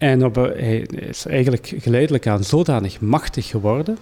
En 0.00 0.24
op, 0.24 0.34
hij 0.34 0.80
is 0.80 1.26
eigenlijk 1.26 1.72
geleidelijk 1.76 2.26
aan 2.26 2.44
zodanig 2.44 3.00
machtig 3.00 3.46
geworden 3.46 3.98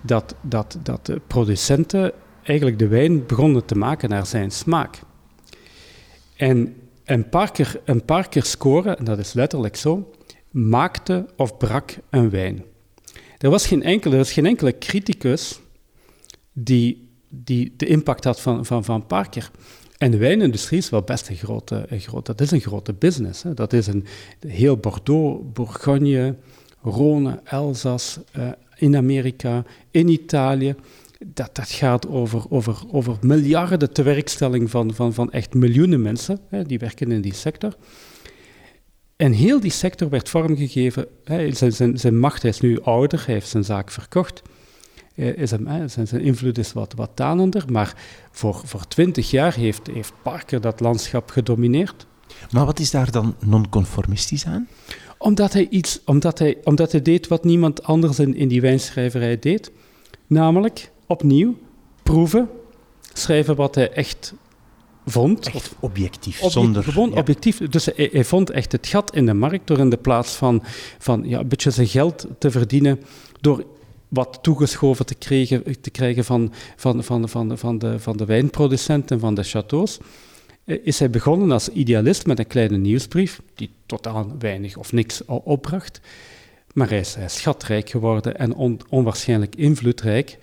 dat, 0.00 0.34
dat, 0.40 0.78
dat 0.82 1.06
de 1.06 1.20
producenten 1.26 2.12
eigenlijk 2.42 2.78
de 2.78 2.88
wijn 2.88 3.26
begonnen 3.26 3.64
te 3.64 3.74
maken 3.74 4.08
naar 4.08 4.26
zijn 4.26 4.50
smaak. 4.50 4.98
En 6.36 6.76
een 7.04 7.28
paar 7.28 7.52
keer, 7.52 7.80
een 7.84 8.04
paar 8.04 8.28
keer 8.28 8.44
scoren, 8.44 8.98
en 8.98 9.04
dat 9.04 9.18
is 9.18 9.32
letterlijk 9.32 9.76
zo, 9.76 10.10
maakte 10.50 11.26
of 11.36 11.56
brak 11.56 11.96
een 12.10 12.30
wijn. 12.30 12.64
Er 13.38 13.50
was 13.50 13.66
geen 13.66 13.82
enkele, 13.82 14.12
er 14.12 14.20
was 14.20 14.32
geen 14.32 14.46
enkele 14.46 14.78
criticus 14.78 15.60
die, 16.52 17.08
die 17.28 17.74
de 17.76 17.86
impact 17.86 18.24
had 18.24 18.40
van, 18.40 18.66
van, 18.66 18.84
van 18.84 19.06
Parker. 19.06 19.50
En 19.98 20.10
de 20.10 20.16
wijnindustrie 20.16 20.78
is 20.78 20.90
wel 20.90 21.02
best 21.02 21.28
een 21.28 21.36
grote, 21.36 21.86
grote 21.90 22.32
dat 22.34 22.40
is 22.40 22.50
een 22.50 22.60
grote 22.60 22.92
business. 22.92 23.42
Hè. 23.42 23.54
Dat 23.54 23.72
is 23.72 23.86
een 23.86 24.06
heel 24.46 24.76
Bordeaux, 24.76 25.44
Bourgogne, 25.52 26.36
Rhône, 26.84 27.42
Elzas, 27.44 28.18
uh, 28.36 28.48
in 28.76 28.96
Amerika, 28.96 29.64
in 29.90 30.08
Italië. 30.08 30.74
Dat, 31.26 31.54
dat 31.54 31.70
gaat 31.70 32.08
over, 32.08 32.44
over, 32.50 32.82
over 32.90 33.16
miljarden 33.20 33.92
tewerkstelling 33.92 34.70
van, 34.70 34.94
van, 34.94 35.14
van 35.14 35.32
echt 35.32 35.54
miljoenen 35.54 36.02
mensen 36.02 36.38
hè, 36.48 36.64
die 36.64 36.78
werken 36.78 37.10
in 37.12 37.20
die 37.20 37.34
sector. 37.34 37.76
En 39.16 39.32
heel 39.32 39.60
die 39.60 39.70
sector 39.70 40.08
werd 40.08 40.28
vormgegeven. 40.28 41.06
Hè, 41.24 41.52
zijn, 41.52 41.72
zijn, 41.72 41.98
zijn 41.98 42.18
macht, 42.18 42.42
hij 42.42 42.50
is 42.50 42.60
nu 42.60 42.80
ouder, 42.80 43.22
hij 43.24 43.34
heeft 43.34 43.48
zijn 43.48 43.64
zaak 43.64 43.90
verkocht. 43.90 44.42
Eh, 45.16 45.36
is 45.36 45.50
hem, 45.50 45.88
zijn, 45.88 46.06
zijn 46.06 46.22
invloed 46.22 46.58
is 46.58 46.72
wat, 46.72 46.92
wat 46.96 47.10
tanender, 47.14 47.64
maar 47.70 47.94
voor, 48.30 48.60
voor 48.64 48.88
twintig 48.88 49.30
jaar 49.30 49.54
heeft, 49.54 49.86
heeft 49.86 50.12
Parker 50.22 50.60
dat 50.60 50.80
landschap 50.80 51.30
gedomineerd. 51.30 52.06
Maar 52.50 52.64
wat 52.64 52.78
is 52.78 52.90
daar 52.90 53.10
dan 53.10 53.34
nonconformistisch 53.44 54.46
aan? 54.46 54.68
Omdat 55.18 55.52
hij, 55.52 55.68
iets, 55.68 56.00
omdat 56.04 56.38
hij, 56.38 56.56
omdat 56.64 56.92
hij 56.92 57.02
deed 57.02 57.28
wat 57.28 57.44
niemand 57.44 57.82
anders 57.82 58.18
in, 58.18 58.34
in 58.34 58.48
die 58.48 58.60
wijnschrijverij 58.60 59.38
deed. 59.38 59.70
Namelijk, 60.26 60.90
opnieuw, 61.06 61.56
proeven, 62.02 62.48
schrijven 63.12 63.56
wat 63.56 63.74
hij 63.74 63.92
echt 63.92 64.34
vond. 65.06 65.46
Echt 65.46 65.74
objectief, 65.80 66.42
zonder... 66.46 66.82
Gewoon 66.82 67.16
objectief. 67.16 67.58
Dus 67.58 67.84
hij, 67.84 68.08
hij, 68.12 68.24
vond 68.24 68.50
echt 68.50 68.72
het 68.72 68.86
gat 68.86 69.14
in 69.14 69.26
de 69.26 69.34
markt 69.34 69.66
door 69.66 69.78
in 69.78 69.90
de 69.90 69.96
plaats 69.96 70.34
van, 70.34 70.62
van 70.98 71.22
ja, 71.24 71.38
een 71.38 71.48
beetje 71.48 71.70
zijn 71.70 71.86
geld 71.86 72.26
te 72.38 72.50
verdienen 72.50 73.00
door 73.40 73.64
wat 74.08 74.38
toegeschoven 74.42 75.06
te 75.06 75.14
krijgen, 75.14 75.80
te 75.80 75.90
krijgen 75.90 76.24
van, 76.24 76.52
van, 76.76 77.04
van, 77.04 77.28
van, 77.28 77.58
van, 77.58 77.78
de, 77.78 77.98
van 77.98 78.16
de 78.16 78.24
wijnproducenten 78.24 79.16
en 79.16 79.20
van 79.20 79.34
de 79.34 79.42
chateaus, 79.42 79.98
eh, 80.64 80.78
is 80.82 80.98
hij 80.98 81.10
begonnen 81.10 81.50
als 81.50 81.68
idealist 81.68 82.26
met 82.26 82.38
een 82.38 82.46
kleine 82.46 82.76
nieuwsbrief, 82.76 83.40
die 83.54 83.70
totaal 83.86 84.32
weinig 84.38 84.76
of 84.76 84.92
niks 84.92 85.24
opbracht. 85.24 86.00
Maar 86.72 86.88
hij 86.88 86.98
is, 86.98 87.14
hij 87.14 87.24
is 87.24 87.36
schatrijk 87.36 87.90
geworden 87.90 88.38
en 88.38 88.54
on, 88.54 88.80
onwaarschijnlijk 88.88 89.56
invloedrijk. 89.56 90.38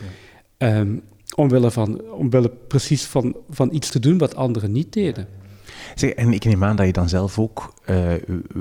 Um, 0.57 1.01
omwille, 1.36 1.72
van, 1.72 2.01
omwille 2.01 2.51
precies 2.68 3.03
van, 3.03 3.36
van 3.49 3.74
iets 3.74 3.89
te 3.89 3.99
doen 3.99 4.18
wat 4.18 4.36
anderen 4.36 4.72
niet 4.72 4.93
deden. 4.93 5.28
Zeg, 5.95 6.09
en 6.09 6.34
ik 6.34 6.45
neem 6.45 6.64
aan 6.64 6.76
dat 6.76 6.86
je 6.86 6.91
dan 6.91 7.09
zelf 7.09 7.39
ook 7.39 7.74
uh, 7.86 8.11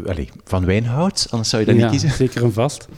allez, 0.07 0.29
van 0.45 0.65
wijn 0.65 0.85
houdt, 0.85 1.27
anders 1.31 1.51
zou 1.51 1.63
je 1.63 1.69
dat 1.69 1.77
niet 1.77 1.91
kiezen. 1.91 2.11
Zeker 2.11 2.43
en 2.45 2.53
vast. 2.53 2.89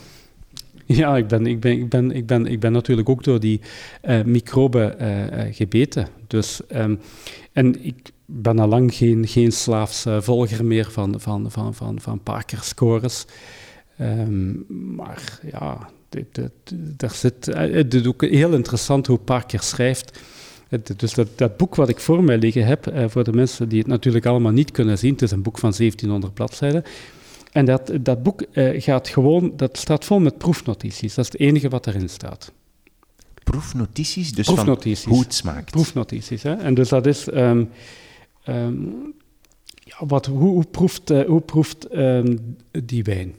Ja, 1.00 1.16
ik 1.16 1.26
ben, 1.26 1.46
ik 1.46 1.60
ben, 1.60 1.72
ik 1.72 1.88
ben, 1.88 2.10
ik 2.10 2.26
ben, 2.26 2.46
ik 2.46 2.60
ben 2.60 2.72
natuurlijk 2.72 3.08
ook 3.08 3.24
door 3.24 3.40
die 3.40 3.60
uh, 4.04 4.22
microben 4.22 4.96
uh, 5.00 5.54
gebeten. 5.54 6.08
Dus, 6.26 6.60
um, 6.74 7.00
en 7.52 7.84
ik 7.84 8.10
ben 8.26 8.58
al 8.58 8.68
lang 8.68 8.94
geen, 8.94 9.26
geen 9.26 9.52
slaafs 9.52 10.04
volger 10.18 10.64
meer 10.64 10.90
van, 10.90 11.20
van, 11.20 11.50
van, 11.50 11.74
van, 11.74 12.00
van 12.00 12.20
Parker-scores. 12.22 13.24
Um, 14.00 14.64
maar 14.68 15.40
ja, 15.52 15.88
zit, 16.98 17.46
het 17.46 17.94
is 17.94 18.06
ook 18.06 18.22
heel 18.22 18.52
interessant 18.52 19.06
hoe 19.06 19.18
Parker 19.18 19.62
schrijft. 19.62 20.20
Dus 20.96 21.14
dat, 21.14 21.28
dat, 21.34 21.56
boek 21.56 21.74
wat 21.74 21.88
ik 21.88 21.98
voor 21.98 22.24
mij 22.24 22.38
liggen 22.38 22.66
heb, 22.66 22.92
voor 23.06 23.24
de 23.24 23.32
mensen 23.32 23.68
die 23.68 23.78
het 23.78 23.86
natuurlijk 23.86 24.26
allemaal 24.26 24.52
niet 24.52 24.70
kunnen 24.70 24.98
zien, 24.98 25.12
het 25.12 25.22
is 25.22 25.30
een 25.30 25.42
boek 25.42 25.58
van 25.58 25.72
1700 25.76 26.34
bladzijden, 26.34 26.84
en 27.54 27.64
dat, 27.64 27.92
dat 28.00 28.22
boek 28.22 28.44
uh, 28.52 28.82
gaat 28.82 29.08
gewoon, 29.08 29.52
dat 29.56 29.78
staat 29.78 30.04
vol 30.04 30.20
met 30.20 30.38
proefnotities. 30.38 31.14
Dat 31.14 31.24
is 31.24 31.32
het 31.32 31.40
enige 31.40 31.68
wat 31.68 31.86
erin 31.86 32.08
staat. 32.08 32.52
Proefnotities? 33.44 34.32
Dus 34.32 34.46
proefnotities. 34.46 35.02
van 35.02 35.12
hoe 35.12 35.22
het 35.22 35.34
smaakt? 35.34 35.70
Proefnotities, 35.70 36.42
hè. 36.42 36.54
En 36.54 36.74
dus 36.74 36.88
dat 36.88 37.06
is... 37.06 37.26
Um, 37.26 37.70
um, 38.48 39.14
ja, 39.74 40.06
wat, 40.06 40.26
hoe, 40.26 40.48
hoe 40.48 40.64
proeft, 40.70 41.10
uh, 41.10 41.26
hoe 41.26 41.40
proeft 41.40 41.96
um, 41.96 42.56
die 42.70 43.02
wijn? 43.02 43.34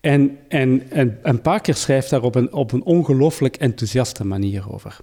En, 0.00 0.38
en, 0.48 0.90
en, 0.90 1.18
en 1.22 1.40
Parker 1.40 1.74
schrijft 1.74 2.10
daar 2.10 2.22
op 2.22 2.34
een, 2.34 2.52
op 2.52 2.72
een 2.72 2.82
ongelooflijk 2.82 3.56
enthousiaste 3.56 4.24
manier 4.24 4.72
over. 4.72 5.00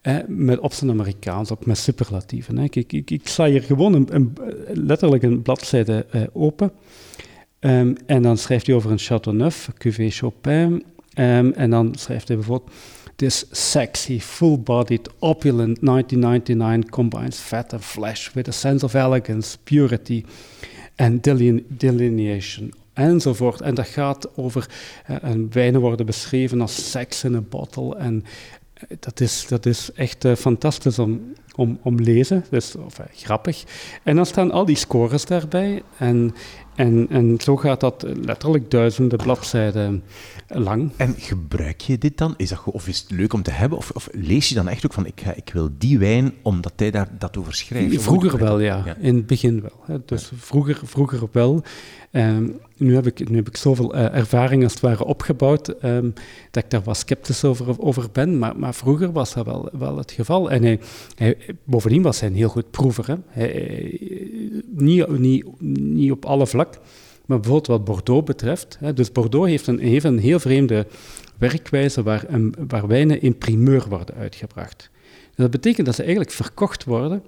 Eh, 0.00 0.16
met, 0.26 0.58
op 0.58 0.72
zijn 0.72 0.90
Amerikaans, 0.90 1.50
ook 1.50 1.66
met 1.66 1.78
superlatieven. 1.78 2.56
Hè. 2.56 2.64
Ik, 2.64 2.92
ik, 2.92 3.10
ik, 3.10 3.28
sla 3.28 3.46
hier 3.46 3.62
gewoon 3.62 3.94
een, 3.94 4.14
een, 4.14 4.36
letterlijk 4.66 5.22
een 5.22 5.42
bladzijde 5.42 6.06
uh, 6.14 6.22
open. 6.32 6.72
Um, 7.66 7.96
en 8.06 8.22
dan 8.22 8.38
schrijft 8.38 8.66
hij 8.66 8.76
over 8.76 8.90
een 8.90 8.98
Chateauneuf, 8.98 9.68
Cuvée 9.78 10.10
Chopin. 10.10 10.84
Um, 11.14 11.52
en 11.52 11.70
dan 11.70 11.94
schrijft 11.94 12.28
hij 12.28 12.36
bijvoorbeeld... 12.36 12.70
This 13.16 13.44
sexy, 13.50 14.20
full-bodied, 14.20 15.08
opulent 15.18 15.78
1999 15.80 16.90
combines 16.90 17.36
fat 17.36 17.72
and 17.72 17.84
flesh 17.84 18.32
with 18.32 18.48
a 18.48 18.50
sense 18.50 18.84
of 18.84 18.94
elegance, 18.94 19.58
purity 19.64 20.24
and 20.96 21.24
delineation 21.68 22.72
enzovoort. 22.92 23.60
En 23.60 23.74
dat 23.74 23.86
gaat 23.86 24.36
over, 24.36 24.68
uh, 25.10 25.16
en 25.22 25.48
wijnen 25.52 25.80
worden 25.80 26.06
beschreven 26.06 26.60
als 26.60 26.90
sex 26.90 27.24
in 27.24 27.34
a 27.34 27.40
bottle 27.40 27.96
en 27.96 28.24
dat, 29.00 29.20
is, 29.20 29.46
dat 29.48 29.66
is 29.66 29.92
echt 29.92 30.26
fantastisch 30.36 30.98
om, 30.98 31.32
om, 31.54 31.78
om 31.82 32.00
lezen, 32.00 32.44
dus 32.50 32.76
of, 32.76 33.00
grappig. 33.12 33.64
En 34.02 34.16
dan 34.16 34.26
staan 34.26 34.50
al 34.50 34.64
die 34.64 34.76
scores 34.76 35.24
daarbij 35.24 35.82
en, 35.98 36.34
en, 36.74 37.06
en 37.10 37.36
zo 37.40 37.56
gaat 37.56 37.80
dat 37.80 38.06
letterlijk 38.24 38.70
duizenden 38.70 39.18
bladzijden 39.18 40.02
lang. 40.60 40.90
En 40.96 41.14
gebruik 41.18 41.80
je 41.80 41.98
dit 41.98 42.18
dan? 42.18 42.34
Is 42.36 42.48
dat, 42.48 42.62
of 42.64 42.88
is 42.88 42.98
het 42.98 43.10
leuk 43.10 43.32
om 43.32 43.42
te 43.42 43.50
hebben? 43.50 43.78
Of, 43.78 43.90
of 43.90 44.08
lees 44.12 44.48
je 44.48 44.54
dan 44.54 44.68
echt 44.68 44.84
ook 44.84 44.92
van, 44.92 45.06
ik, 45.06 45.20
ik 45.34 45.50
wil 45.52 45.70
die 45.78 45.98
wijn 45.98 46.32
omdat 46.42 46.72
hij 46.76 46.90
daar 46.90 47.08
dat 47.18 47.36
over 47.36 47.54
schrijft? 47.54 48.02
Vroeger 48.02 48.38
wel, 48.38 48.60
ja. 48.60 48.96
In 49.00 49.16
het 49.16 49.26
begin 49.26 49.60
wel. 49.60 49.80
Hè. 49.86 49.96
Dus 50.04 50.30
vroeger, 50.36 50.80
vroeger 50.84 51.28
wel. 51.32 51.62
Um, 52.12 52.60
nu, 52.76 52.94
heb 52.94 53.06
ik, 53.06 53.28
nu 53.28 53.36
heb 53.36 53.48
ik 53.48 53.56
zoveel 53.56 53.94
uh, 53.94 54.14
ervaring 54.14 54.62
als 54.62 54.72
het 54.72 54.80
ware 54.80 55.04
opgebouwd 55.04 55.84
um, 55.84 56.12
dat 56.50 56.64
ik 56.64 56.70
daar 56.70 56.82
wat 56.82 56.96
sceptisch 56.96 57.44
over, 57.44 57.80
over 57.80 58.08
ben. 58.12 58.38
Maar, 58.38 58.56
maar 58.56 58.74
vroeger 58.74 59.12
was 59.12 59.34
dat 59.34 59.46
wel, 59.46 59.68
wel 59.72 59.96
het 59.96 60.12
geval. 60.12 60.50
En 60.50 60.62
hij, 60.62 60.80
hij, 61.14 61.36
bovendien 61.64 62.02
was 62.02 62.20
hij 62.20 62.28
een 62.28 62.34
heel 62.36 62.48
goed 62.48 62.70
proever. 62.70 63.06
Hè. 63.06 63.16
Hij, 63.28 64.00
niet, 64.74 65.18
niet, 65.18 65.60
niet 65.80 66.10
op 66.10 66.24
alle 66.24 66.46
vlakken. 66.46 66.80
Maar 67.26 67.40
bijvoorbeeld 67.40 67.66
wat 67.66 67.84
Bordeaux 67.84 68.24
betreft, 68.24 68.76
hè, 68.80 68.92
dus 68.92 69.12
Bordeaux 69.12 69.48
heeft 69.48 69.66
een, 69.66 69.78
heeft 69.78 70.04
een 70.04 70.18
heel 70.18 70.38
vreemde 70.38 70.86
werkwijze 71.38 72.02
waar, 72.02 72.26
waar 72.68 72.86
wijnen 72.86 73.22
in 73.22 73.38
primeur 73.38 73.88
worden 73.88 74.14
uitgebracht. 74.14 74.90
dat 75.34 75.50
betekent 75.50 75.86
dat 75.86 75.94
ze 75.94 76.02
eigenlijk 76.02 76.32
verkocht 76.32 76.84
worden 76.84 77.22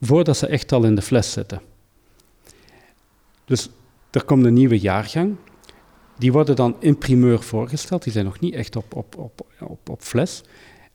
voordat 0.00 0.36
ze 0.36 0.46
echt 0.46 0.72
al 0.72 0.84
in 0.84 0.94
de 0.94 1.02
fles 1.02 1.32
zitten. 1.32 1.60
Dus 3.44 3.70
er 4.10 4.24
komt 4.24 4.44
een 4.44 4.54
nieuwe 4.54 4.78
jaargang, 4.78 5.36
die 6.18 6.32
worden 6.32 6.56
dan 6.56 6.76
in 6.78 6.98
primeur 6.98 7.42
voorgesteld, 7.42 8.02
die 8.02 8.12
zijn 8.12 8.24
nog 8.24 8.40
niet 8.40 8.54
echt 8.54 8.76
op, 8.76 8.94
op, 8.94 9.16
op, 9.18 9.46
op, 9.60 9.88
op 9.88 10.02
fles. 10.02 10.42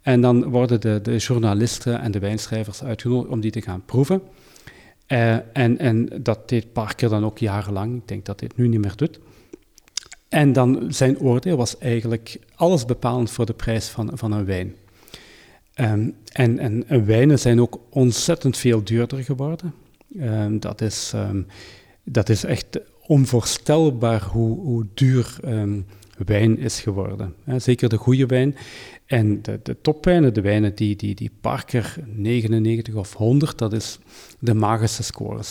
En 0.01 0.21
dan 0.21 0.49
worden 0.49 0.81
de, 0.81 0.99
de 1.01 1.17
journalisten 1.17 2.01
en 2.01 2.11
de 2.11 2.19
wijnschrijvers 2.19 2.83
uitgenodigd 2.83 3.31
om 3.31 3.39
die 3.39 3.51
te 3.51 3.61
gaan 3.61 3.83
proeven. 3.85 4.21
Uh, 5.08 5.34
en, 5.53 5.78
en 5.78 6.10
dat 6.22 6.49
deed 6.49 6.74
Parker 6.74 7.10
dan 7.10 7.26
ook 7.26 7.38
jarenlang. 7.38 7.95
Ik 7.95 8.08
denk 8.08 8.26
dat 8.26 8.39
het 8.39 8.58
nu 8.58 8.68
niet 8.68 8.82
meer 8.82 8.95
doet. 8.95 9.20
En 10.30 10.53
dan 10.53 10.86
zijn 10.89 11.20
oordeel 11.20 11.58
was 11.58 11.78
eigenlijk 11.78 12.39
alles 12.55 12.86
bepalend 12.86 13.32
voor 13.32 13.45
de 13.45 13.53
prijs 13.53 13.88
van, 13.88 14.12
van 14.14 14.32
een 14.32 14.45
wijn. 14.45 14.76
Um, 15.76 16.16
en, 16.32 16.60
en, 16.88 17.05
wijnen 17.05 17.39
zijn 17.39 17.62
ook 17.62 17.80
ontzettend 17.89 18.58
veel 18.58 18.84
duurder 18.84 19.24
geworden. 19.24 19.74
Um, 20.20 20.60
dat, 20.60 20.82
is, 20.82 21.12
um, 21.16 21.47
dat 22.03 22.30
is 22.30 22.43
echt 22.43 22.80
onvoorstelbaar 23.05 24.24
hoe, 24.24 24.60
hoe 24.60 24.86
duur 24.93 25.36
wijn 26.26 26.58
is 26.58 26.80
geworden. 26.82 27.36
zeker 27.58 27.89
de 27.89 27.97
goede 27.97 28.26
wijn. 28.26 28.55
En 29.08 29.41
de, 29.41 29.60
de 29.64 29.78
topwijnen, 29.82 30.34
de 30.34 30.41
wijnen 30.41 30.76
die, 30.76 30.95
die, 30.95 31.16
die 31.16 31.32
Parker 31.41 31.95
99 32.05 32.93
of 32.93 33.14
100, 33.14 33.58
dat 33.58 33.74
is 33.74 33.99
de 34.39 34.53
magische 34.53 35.03
score. 35.03 35.41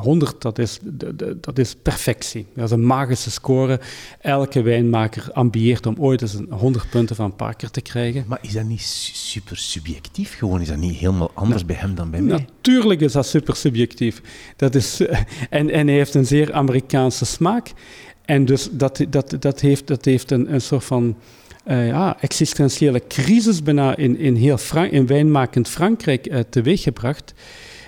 100, 0.00 0.40
dat 0.40 0.58
is, 0.58 0.78
de, 0.82 1.36
dat 1.40 1.58
is 1.58 1.74
perfectie. 1.74 2.46
Dat 2.54 2.64
is 2.64 2.70
een 2.70 2.86
magische 2.86 3.30
score. 3.30 3.80
Elke 4.20 4.62
wijnmaker 4.62 5.32
ambieert 5.32 5.86
om 5.86 5.94
ooit 5.98 6.22
eens 6.22 6.34
een 6.34 6.52
100 6.52 6.90
punten 6.90 7.16
van 7.16 7.36
Parker 7.36 7.70
te 7.70 7.80
krijgen. 7.80 8.24
Maar 8.26 8.38
is 8.42 8.52
dat 8.52 8.64
niet 8.64 8.82
super 9.12 9.56
subjectief? 9.56 10.36
Gewoon 10.36 10.60
is 10.60 10.68
dat 10.68 10.76
niet 10.76 10.96
helemaal 10.96 11.30
anders 11.34 11.64
bij 11.64 11.76
hem 11.76 11.94
dan 11.94 12.10
bij 12.10 12.22
mij? 12.22 12.38
Natuurlijk 12.38 13.00
is 13.00 13.12
dat 13.12 13.26
super 13.26 13.56
subjectief. 13.56 14.22
Dat 14.56 14.74
is, 14.74 15.00
en, 15.50 15.70
en 15.70 15.86
hij 15.86 15.96
heeft 15.96 16.14
een 16.14 16.26
zeer 16.26 16.52
Amerikaanse 16.52 17.24
smaak. 17.24 17.72
En 18.24 18.44
dus 18.44 18.68
dat, 18.72 19.04
dat, 19.08 19.36
dat, 19.38 19.60
heeft, 19.60 19.86
dat 19.86 20.04
heeft 20.04 20.30
een, 20.30 20.54
een 20.54 20.60
soort 20.60 20.84
van 20.84 21.16
uh, 21.66 21.86
ja, 21.86 22.16
existentiële 22.20 23.02
crisis 23.08 23.62
bijna 23.62 23.96
in, 23.96 24.18
in 24.18 24.34
heel 24.34 24.58
Frank 24.58 24.90
in 24.90 25.06
wijnmakend 25.06 25.68
Frankrijk 25.68 26.26
uh, 26.26 26.38
teweeggebracht. 26.50 27.34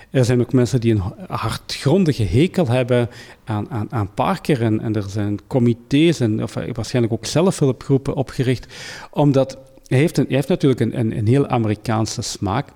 Er 0.09 0.25
zijn 0.25 0.41
ook 0.41 0.53
mensen 0.53 0.81
die 0.81 0.93
een 0.93 1.03
hartgrondige 1.27 2.23
hekel 2.23 2.67
hebben 2.67 3.09
aan, 3.43 3.69
aan, 3.69 3.87
aan 3.91 4.13
Parker. 4.13 4.61
En, 4.61 4.95
er 4.95 5.09
zijn 5.09 5.39
comité's 5.47 6.19
en 6.19 6.43
of, 6.43 6.55
eh, 6.55 6.73
waarschijnlijk 6.73 7.13
ook 7.13 7.25
zelfhulpgroepen 7.25 8.15
opgericht. 8.15 8.73
Omdat 9.11 9.57
hij 9.87 9.97
heeft, 9.97 10.17
een, 10.17 10.25
hij 10.25 10.35
heeft 10.35 10.47
natuurlijk 10.47 10.81
een, 10.81 10.99
een, 10.99 11.17
een 11.17 11.27
heel 11.27 11.47
Amerikaanse 11.47 12.21
smaak. 12.21 12.67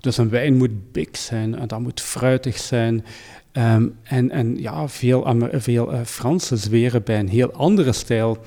Dus 0.00 0.16
een 0.16 0.30
wijn 0.30 0.56
moet 0.56 0.92
big 0.92 1.08
zijn 1.12 1.54
en 1.54 1.68
dat 1.68 1.80
moet 1.80 2.00
fruitig 2.00 2.58
zijn. 2.58 3.04
Um, 3.52 3.96
en, 4.02 4.30
en 4.30 4.60
ja, 4.60 4.88
veel, 4.88 5.36
veel 5.52 5.92
uh, 5.92 6.00
Fransen 6.04 6.58
zweren 6.58 7.02
bij 7.02 7.18
een 7.18 7.28
heel 7.28 7.52
andere 7.52 7.92
stijl 7.92 8.38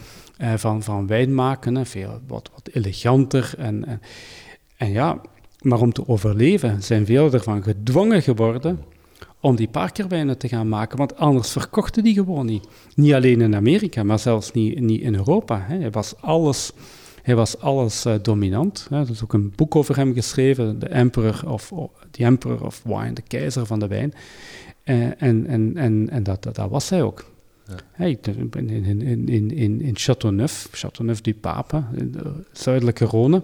uh, 0.41 0.53
van, 0.55 0.83
van 0.83 1.07
wijn 1.07 1.35
maken. 1.35 1.85
Veel, 1.85 2.19
wat, 2.27 2.49
wat 2.53 2.69
eleganter. 2.73 3.53
En, 3.57 3.85
en, 3.85 4.01
en, 4.77 4.91
ja, 4.91 5.21
maar 5.61 5.81
om 5.81 5.93
te 5.93 6.07
overleven 6.07 6.83
zijn 6.83 7.05
veel 7.05 7.33
ervan 7.33 7.63
gedwongen 7.63 8.21
geworden 8.21 8.79
om 9.39 9.55
die 9.55 9.67
parkerwijnen 9.67 10.37
te 10.37 10.47
gaan 10.47 10.69
maken, 10.69 10.97
want 10.97 11.17
anders 11.17 11.51
verkochten 11.51 12.03
die 12.03 12.13
gewoon 12.13 12.45
niet. 12.45 12.67
Niet 12.95 13.13
alleen 13.13 13.41
in 13.41 13.55
Amerika, 13.55 14.03
maar 14.03 14.19
zelfs 14.19 14.51
niet, 14.51 14.79
niet 14.79 15.01
in 15.01 15.15
Europa. 15.15 15.65
Hè. 15.67 15.77
Hij 15.77 15.91
was 15.91 16.13
alles, 16.21 16.71
hij 17.21 17.35
was 17.35 17.59
alles 17.59 18.05
uh, 18.05 18.13
dominant. 18.21 18.87
Hè. 18.89 18.99
Er 18.99 19.09
is 19.09 19.23
ook 19.23 19.33
een 19.33 19.53
boek 19.55 19.75
over 19.75 19.95
hem 19.95 20.13
geschreven, 20.13 20.79
The 20.79 20.87
Emperor 20.87 21.41
of, 21.47 21.73
The 22.11 22.23
Emperor 22.23 22.65
of 22.65 22.81
Wine, 22.83 23.13
de 23.13 23.21
keizer 23.21 23.65
van 23.65 23.79
de 23.79 23.87
wijn. 23.87 24.13
Uh, 24.85 25.03
en 25.05 25.47
en, 25.47 25.71
en, 25.75 26.09
en 26.09 26.23
dat, 26.23 26.43
dat, 26.43 26.55
dat 26.55 26.69
was 26.69 26.89
hij 26.89 27.03
ook. 27.03 27.32
Ja. 27.67 27.75
Hey, 27.91 28.19
in, 28.21 29.01
in, 29.01 29.51
in, 29.51 29.81
in, 29.81 29.95
Châteauneuf, 29.95 30.67
Châteauneuf-du-Pape, 30.71 31.83
zuidelijke 32.51 33.05
Rhône. 33.05 33.41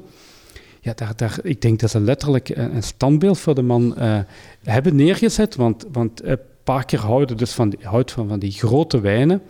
Ja, 0.82 0.94
daar, 0.94 1.14
daar, 1.16 1.40
ik 1.44 1.62
denk 1.62 1.80
dat 1.80 1.90
ze 1.90 2.00
letterlijk 2.00 2.50
een, 2.50 2.84
standbeeld 2.84 3.40
voor 3.40 3.56
de 3.56 3.62
man 3.62 3.96
uh, 3.98 4.20
hebben 4.64 4.96
neergezet, 4.96 5.56
want, 5.56 5.86
want 5.92 6.26
uh, 6.26 6.34
Parker 6.64 7.00
houdt 7.00 7.38
dus 7.38 7.52
van, 7.52 7.70
die, 7.70 7.80
houdt 7.82 8.12
van, 8.12 8.28
van 8.28 8.40
die 8.40 8.52
grote 8.52 9.00
wijnen. 9.00 9.42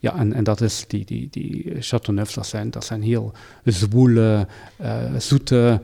Ja, 0.00 0.16
en, 0.16 0.32
en 0.32 0.44
dat 0.44 0.60
is 0.60 0.84
die, 0.88 1.04
die, 1.04 1.28
die 1.30 1.72
Châteauneuf, 1.80 2.32
dat 2.34 2.46
zijn, 2.46 2.70
dat 2.70 2.84
zijn 2.84 3.02
heel 3.02 3.32
zwoele, 3.64 4.46
uh, 4.80 5.02
zoete 5.18 5.80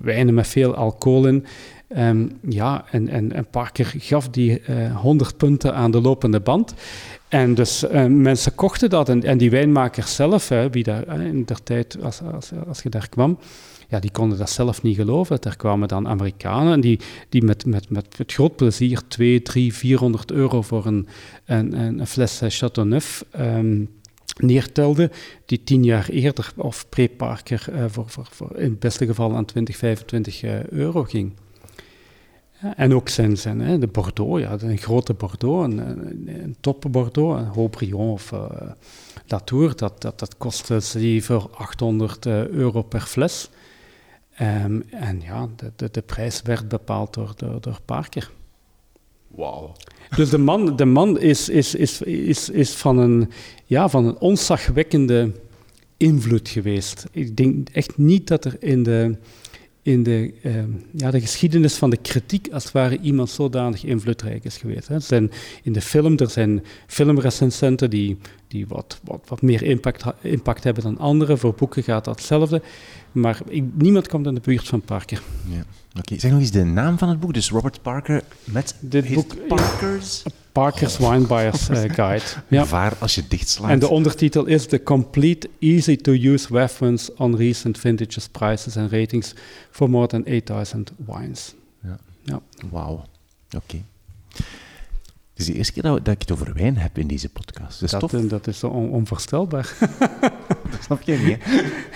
wijnen 0.00 0.34
met 0.34 0.46
veel 0.46 0.74
alcohol 0.74 1.26
in. 1.26 1.46
Um, 1.96 2.38
ja, 2.48 2.84
en, 2.90 3.08
en, 3.08 3.32
en 3.32 3.46
Parker 3.46 3.94
gaf 3.98 4.28
die 4.28 4.62
uh, 4.68 4.96
100 4.96 5.36
punten 5.36 5.74
aan 5.74 5.90
de 5.90 6.00
lopende 6.00 6.40
band. 6.40 6.74
En 7.30 7.54
dus 7.54 7.84
uh, 7.84 8.06
mensen 8.06 8.54
kochten 8.54 8.90
dat. 8.90 9.08
En, 9.08 9.22
en 9.22 9.38
die 9.38 9.50
wijnmakers 9.50 10.14
zelf, 10.14 10.48
hè, 10.48 10.70
wie 10.70 10.82
daar 10.82 11.20
in 11.20 11.44
der 11.44 11.62
tijd, 11.62 12.02
als, 12.02 12.20
als, 12.22 12.50
als 12.68 12.82
je 12.82 12.88
daar 12.88 13.08
kwam, 13.08 13.38
ja, 13.88 14.00
die 14.00 14.10
konden 14.10 14.38
dat 14.38 14.50
zelf 14.50 14.82
niet 14.82 14.96
geloven. 14.96 15.40
Er 15.40 15.56
kwamen 15.56 15.88
dan 15.88 16.08
Amerikanen 16.08 16.80
die, 16.80 17.00
die 17.28 17.42
met, 17.42 17.66
met, 17.66 17.90
met, 17.90 18.18
met 18.18 18.32
groot 18.32 18.56
plezier 18.56 19.00
2, 19.08 19.42
3, 19.42 19.74
400 19.74 20.32
euro 20.32 20.62
voor 20.62 20.86
een, 20.86 21.08
een, 21.44 21.78
een 21.78 22.06
fles 22.06 22.40
Chateauneuf 22.48 23.24
um, 23.38 23.88
neertelden, 24.36 25.10
die 25.46 25.64
tien 25.64 25.84
jaar 25.84 26.08
eerder, 26.08 26.52
of 26.56 26.88
pre-Parker, 26.88 27.66
uh, 27.72 27.84
voor, 27.88 28.08
voor, 28.08 28.28
voor, 28.30 28.56
in 28.56 28.70
het 28.70 28.78
beste 28.78 29.06
geval 29.06 29.36
aan 29.36 29.44
20, 29.44 29.76
25 29.76 30.42
euro 30.70 31.02
ging 31.02 31.32
en 32.76 32.94
ook 32.94 33.08
zijn, 33.08 33.36
zijn 33.36 33.60
hè, 33.60 33.78
de 33.78 33.86
Bordeaux, 33.86 34.40
ja, 34.40 34.56
een 34.60 34.78
grote 34.78 35.14
Bordeaux, 35.14 35.64
een, 35.64 35.78
een, 36.42 36.56
top 36.60 36.86
Bordeaux, 36.90 37.40
een 37.40 37.52
Haut-Brion 37.54 38.10
of 38.10 38.32
uh, 38.32 38.44
Latour, 39.26 39.76
dat, 39.76 40.02
dat, 40.02 40.18
dat 40.18 40.36
kostte 40.36 40.80
700, 40.80 41.56
800 41.56 42.26
uh, 42.26 42.46
euro 42.46 42.82
per 42.82 43.00
fles. 43.00 43.50
Um, 44.40 44.82
en 44.90 45.20
ja, 45.20 45.48
de, 45.56 45.72
de, 45.76 45.88
de, 45.90 46.00
prijs 46.00 46.42
werd 46.42 46.68
bepaald 46.68 47.14
door, 47.14 47.32
door, 47.36 47.60
door 47.60 47.78
Parker. 47.84 48.30
Wauw. 49.28 49.72
Dus 50.16 50.30
de 50.30 50.38
man, 50.38 50.76
de 50.76 50.84
man 50.84 51.18
is, 51.18 51.48
is, 51.48 51.74
is, 51.74 52.02
is, 52.02 52.50
is 52.50 52.74
van, 52.74 52.98
een, 52.98 53.30
ja, 53.64 53.88
van 53.88 54.06
een 54.06 54.18
onzagwekkende 54.18 55.32
invloed 55.96 56.48
geweest. 56.48 57.06
Ik 57.10 57.36
denk 57.36 57.68
echt 57.68 57.98
niet 57.98 58.26
dat 58.26 58.44
er 58.44 58.56
in 58.58 58.82
de 58.82 59.16
in 59.82 60.02
de, 60.02 60.34
ehm, 60.42 60.70
ja, 60.92 61.10
de 61.10 61.20
geschiedenis 61.20 61.74
van 61.74 61.90
de 61.90 61.96
kritiek 61.96 62.48
als 62.52 62.64
het 62.64 62.72
ware 62.72 62.98
iemand 62.98 63.30
zodanig 63.30 63.84
invloedrijk 63.84 64.44
is 64.44 64.56
geweest. 64.56 64.88
Hè. 64.88 65.00
Zijn 65.00 65.30
in 65.62 65.72
de 65.72 65.80
film, 65.80 66.16
er 66.16 66.30
zijn 66.30 66.64
filmrecensenten 66.86 67.90
die, 67.90 68.18
die 68.48 68.66
wat, 68.66 69.00
wat, 69.04 69.24
wat 69.28 69.42
meer 69.42 69.62
impact, 69.62 70.04
impact 70.20 70.64
hebben 70.64 70.82
dan 70.82 70.98
anderen. 70.98 71.38
Voor 71.38 71.54
boeken 71.54 71.82
gaat 71.82 72.04
dat 72.04 72.16
hetzelfde. 72.16 72.62
Maar 73.12 73.40
ik, 73.48 73.64
niemand 73.74 74.08
komt 74.08 74.26
in 74.26 74.34
de 74.34 74.40
buurt 74.40 74.68
van 74.68 74.80
Parker. 74.80 75.22
Ja. 75.48 75.64
Oké, 75.98 76.18
zeg 76.18 76.30
nog 76.30 76.40
eens 76.40 76.50
de 76.50 76.64
naam 76.64 76.98
van 76.98 77.08
het 77.08 77.20
boek. 77.20 77.34
Dus 77.34 77.50
Robert 77.50 77.82
Parker 77.82 78.22
met 78.44 78.76
Dit 78.80 79.14
boek, 79.14 79.46
Parker's... 79.48 80.22
Parker's 80.52 80.98
Wine 80.98 81.26
Buyer's 81.26 81.68
uh, 81.68 81.76
Guide. 81.98 82.24
Ja. 82.48 82.64
Waar 82.64 82.96
als 82.98 83.14
je 83.14 83.22
dichtslaat. 83.28 83.70
En 83.70 83.78
de 83.78 83.88
ondertitel 83.88 84.46
is 84.46 84.66
The 84.66 84.82
Complete 84.82 85.50
Easy-to-Use 85.58 86.48
Reference 86.50 87.12
on 87.16 87.36
Recent 87.36 87.78
Vintages, 87.78 88.28
Prices 88.28 88.76
and 88.76 88.90
Ratings 88.90 89.34
for 89.70 89.90
More 89.90 90.06
than 90.06 90.24
8000 90.24 90.92
Wines. 91.06 91.54
Ja. 91.82 91.98
ja. 92.22 92.40
Wauw. 92.70 92.92
Oké. 92.92 93.56
Okay. 93.56 93.84
Het 95.40 95.48
is 95.48 95.54
de 95.54 95.58
eerste 95.58 95.72
keer 95.72 95.82
dat, 95.82 96.08
ik 96.08 96.20
het 96.20 96.32
over 96.32 96.52
wijn 96.54 96.76
heb 96.76 96.98
in 96.98 97.06
deze 97.06 97.28
podcast. 97.28 97.90
Dat, 97.90 98.10
dat, 98.10 98.30
dat 98.30 98.46
is 98.46 98.64
on 98.64 98.90
onvoorstelbaar. 98.90 99.76
snap 100.84 101.02
je 101.02 101.12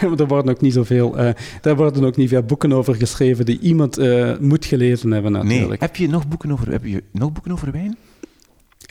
niet. 0.01 0.21
er 0.21 0.27
worden 0.27 0.55
ook 0.55 0.61
niet 0.61 0.73
zoveel, 0.73 1.21
uh, 1.21 1.31
daar 1.61 1.77
worden 1.77 2.05
ook 2.05 2.17
niet 2.17 2.29
veel 2.29 2.43
boeken 2.43 2.73
over 2.73 2.95
geschreven 2.95 3.45
die 3.45 3.59
iemand 3.59 3.99
uh, 3.99 4.39
moet 4.39 4.65
gelezen 4.65 5.11
hebben 5.11 5.33
natuurlijk. 5.33 5.69
Nee. 5.69 5.79
Heb 5.79 5.97
je 5.97 6.09
nog 6.09 6.29
boeken 6.29 6.53
over, 6.53 6.71
heb 6.71 6.85
je 6.85 7.03
nog 7.11 7.33
boeken 7.33 7.53
over 7.53 7.73
wijn? 7.73 7.97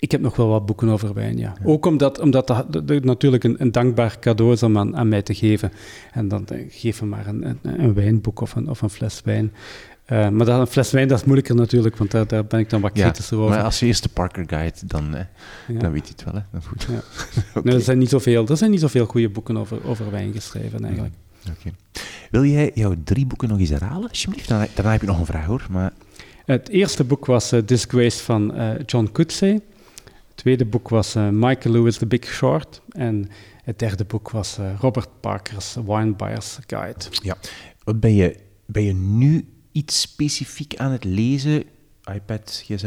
Ik 0.03 0.11
heb 0.11 0.21
nog 0.21 0.35
wel 0.35 0.47
wat 0.47 0.65
boeken 0.65 0.89
over 0.89 1.13
wijn, 1.13 1.37
ja. 1.37 1.53
Ook 1.63 1.85
omdat, 1.85 2.19
omdat 2.19 2.47
dat, 2.47 2.85
natuurlijk 3.03 3.43
een, 3.43 3.55
een, 3.61 3.71
dankbaar 3.71 4.19
cadeau 4.19 4.51
is 4.51 4.63
om 4.63 4.77
aan, 4.77 4.97
aan, 4.97 5.07
mij 5.07 5.21
te 5.21 5.33
geven. 5.33 5.71
En 6.11 6.27
dan 6.27 6.47
uh, 6.53 6.65
geef 6.69 7.01
me 7.01 7.07
maar 7.07 7.27
een, 7.27 7.45
een, 7.45 7.59
een, 7.61 7.93
wijnboek 7.93 8.41
of 8.41 8.55
een, 8.55 8.69
of 8.69 8.81
een 8.81 8.89
fles 8.89 9.21
wijn. 9.23 9.53
Uh, 10.11 10.29
maar 10.29 10.45
dat, 10.45 10.59
een 10.59 10.67
fles 10.67 10.91
wijn, 10.91 11.07
dat 11.07 11.17
is 11.17 11.23
moeilijker 11.23 11.55
natuurlijk, 11.55 11.97
want 11.97 12.11
daar, 12.11 12.27
daar 12.27 12.45
ben 12.45 12.59
ik 12.59 12.69
dan 12.69 12.81
wat 12.81 12.91
kritischer 12.91 13.37
over. 13.37 13.49
Maar 13.49 13.63
als 13.63 13.81
eerste 13.81 14.09
Parker 14.09 14.43
Guide, 14.47 14.77
dan, 14.85 15.15
eh, 15.15 15.79
dan 15.79 15.91
weet 15.91 16.07
je 16.07 16.13
het 16.13 16.23
wel. 16.23 16.33
Hè. 16.33 16.41
Dan 16.51 16.63
goed. 16.63 16.87
Ja. 16.89 17.01
nee, 17.63 17.73
er, 17.73 17.81
zijn 17.81 17.97
niet 17.97 18.09
zoveel, 18.09 18.47
er 18.47 18.57
zijn 18.57 18.71
niet 18.71 18.79
zoveel 18.79 19.05
goede 19.05 19.29
boeken 19.29 19.57
over, 19.57 19.87
over 19.87 20.11
wijn 20.11 20.33
geschreven, 20.33 20.83
eigenlijk. 20.83 21.13
Okay. 21.59 21.73
Wil 22.31 22.45
jij 22.45 22.71
jouw 22.73 22.95
drie 23.03 23.25
boeken 23.25 23.49
nog 23.49 23.59
eens 23.59 23.69
herhalen, 23.69 24.09
alsjeblieft? 24.09 24.47
Daarna, 24.47 24.67
daarna 24.73 24.91
heb 24.91 25.01
je 25.01 25.07
nog 25.07 25.19
een 25.19 25.25
vraag, 25.25 25.45
hoor. 25.45 25.67
Maar... 25.71 25.93
Het 26.45 26.69
eerste 26.69 27.03
boek 27.03 27.25
was 27.25 27.53
uh, 27.53 27.61
Disgrace 27.65 28.23
van 28.23 28.59
uh, 28.59 28.71
John 28.85 29.09
Coetzee. 29.11 29.61
Tweede 30.43 30.65
boek 30.65 30.89
was 30.89 31.13
Michael 31.13 31.73
Lewis' 31.73 31.97
The 31.97 32.05
Big 32.05 32.25
Short. 32.25 32.81
En 32.89 33.27
het 33.63 33.79
derde 33.79 34.05
boek 34.05 34.29
was 34.29 34.57
Robert 34.79 35.09
Parker's 35.19 35.75
Wine 35.85 36.13
Buyer's 36.15 36.57
Guide. 36.67 37.05
Ja. 37.21 37.37
Ben 37.95 38.15
je, 38.15 38.35
ben 38.65 38.83
je 38.83 38.93
nu 38.93 39.45
iets 39.71 40.01
specifiek 40.01 40.75
aan 40.75 40.91
het 40.91 41.03
lezen? 41.03 41.63
iPad, 42.13 42.63
gsm? 42.65 42.85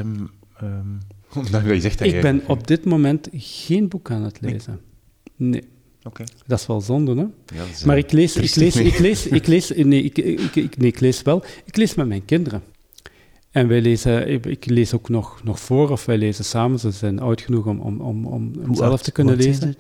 Um, 0.63 0.99
ehm, 1.33 1.69
je 1.75 1.81
zegt 1.81 2.01
ik 2.01 2.21
ben 2.21 2.43
op 2.47 2.67
dit 2.67 2.85
moment 2.85 3.29
geen 3.33 3.89
boek 3.89 4.11
aan 4.11 4.23
het 4.23 4.41
lezen. 4.41 4.81
Nee. 5.37 5.63
Oké. 6.03 6.25
Dat 6.47 6.61
is 6.61 6.67
wel 6.67 6.81
zonde, 6.81 7.15
hè? 7.15 7.57
Ja, 7.57 7.65
maar 7.85 7.99
ik 7.99 8.13
lees, 8.13 8.37
ik 8.37 8.55
lees, 8.55 8.77
ik 8.77 8.99
lees, 8.99 9.27
ik 9.27 9.47
lees, 9.47 9.71
nee, 9.71 10.03
ik, 10.03 10.19
ik, 10.19 10.77
nee, 10.77 10.89
ik 10.89 11.01
lees 11.01 11.23
wel. 11.23 11.45
Ik 11.65 11.77
lees 11.77 11.95
met 11.95 12.07
mijn 12.07 12.25
kinderen. 12.25 12.63
En 13.57 13.69
wij 13.69 13.81
lezen, 13.81 14.29
ik, 14.45 14.67
lees 14.67 14.95
ook 14.95 15.09
nog, 15.09 15.41
nog 15.45 15.61
voor, 15.61 15.91
of 15.91 16.05
wij 16.05 16.19
lezen 16.19 16.45
samen. 16.45 16.79
Ze 16.79 16.91
zijn 16.91 17.21
oud 17.21 17.41
genoeg 17.41 17.67
om, 17.67 17.81
om, 17.81 18.01
om, 18.01 18.27
om 18.27 18.75
zelf 18.75 19.03
te 19.03 19.13
kunnen 19.13 19.37
lezen. 19.37 19.77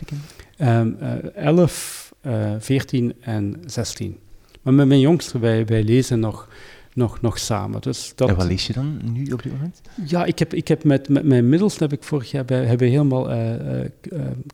Um, 0.58 0.96
uh, 1.00 1.12
11, 1.34 2.14
uh, 2.26 2.52
14 2.58 3.14
en 3.20 3.56
16. 3.66 4.16
Maar 4.62 4.74
met 4.74 4.86
mijn 4.86 5.00
jongste, 5.00 5.38
wij, 5.38 5.66
wij 5.66 5.82
lezen 5.82 6.20
nog 6.20 6.48
nog, 6.92 7.20
nog 7.20 7.38
samen. 7.38 7.80
Dus 7.80 8.12
dat, 8.14 8.28
en 8.28 8.36
wat 8.36 8.46
lees 8.46 8.66
je 8.66 8.72
dan 8.72 9.00
nu 9.12 9.32
op 9.32 9.42
dit 9.42 9.52
moment? 9.52 9.80
Ja, 10.06 10.24
ik 10.24 10.38
heb, 10.38 10.54
ik 10.54 10.68
heb 10.68 10.84
met, 10.84 11.08
met 11.08 11.24
mijn 11.24 11.48
middels 11.48 11.78
heb 11.78 11.92
ik 11.92 12.02
vorig 12.02 12.30
jaar 12.30 12.44
bij, 12.44 12.64
hebben 12.64 12.88
helemaal 12.88 13.32
uh, 13.32 13.80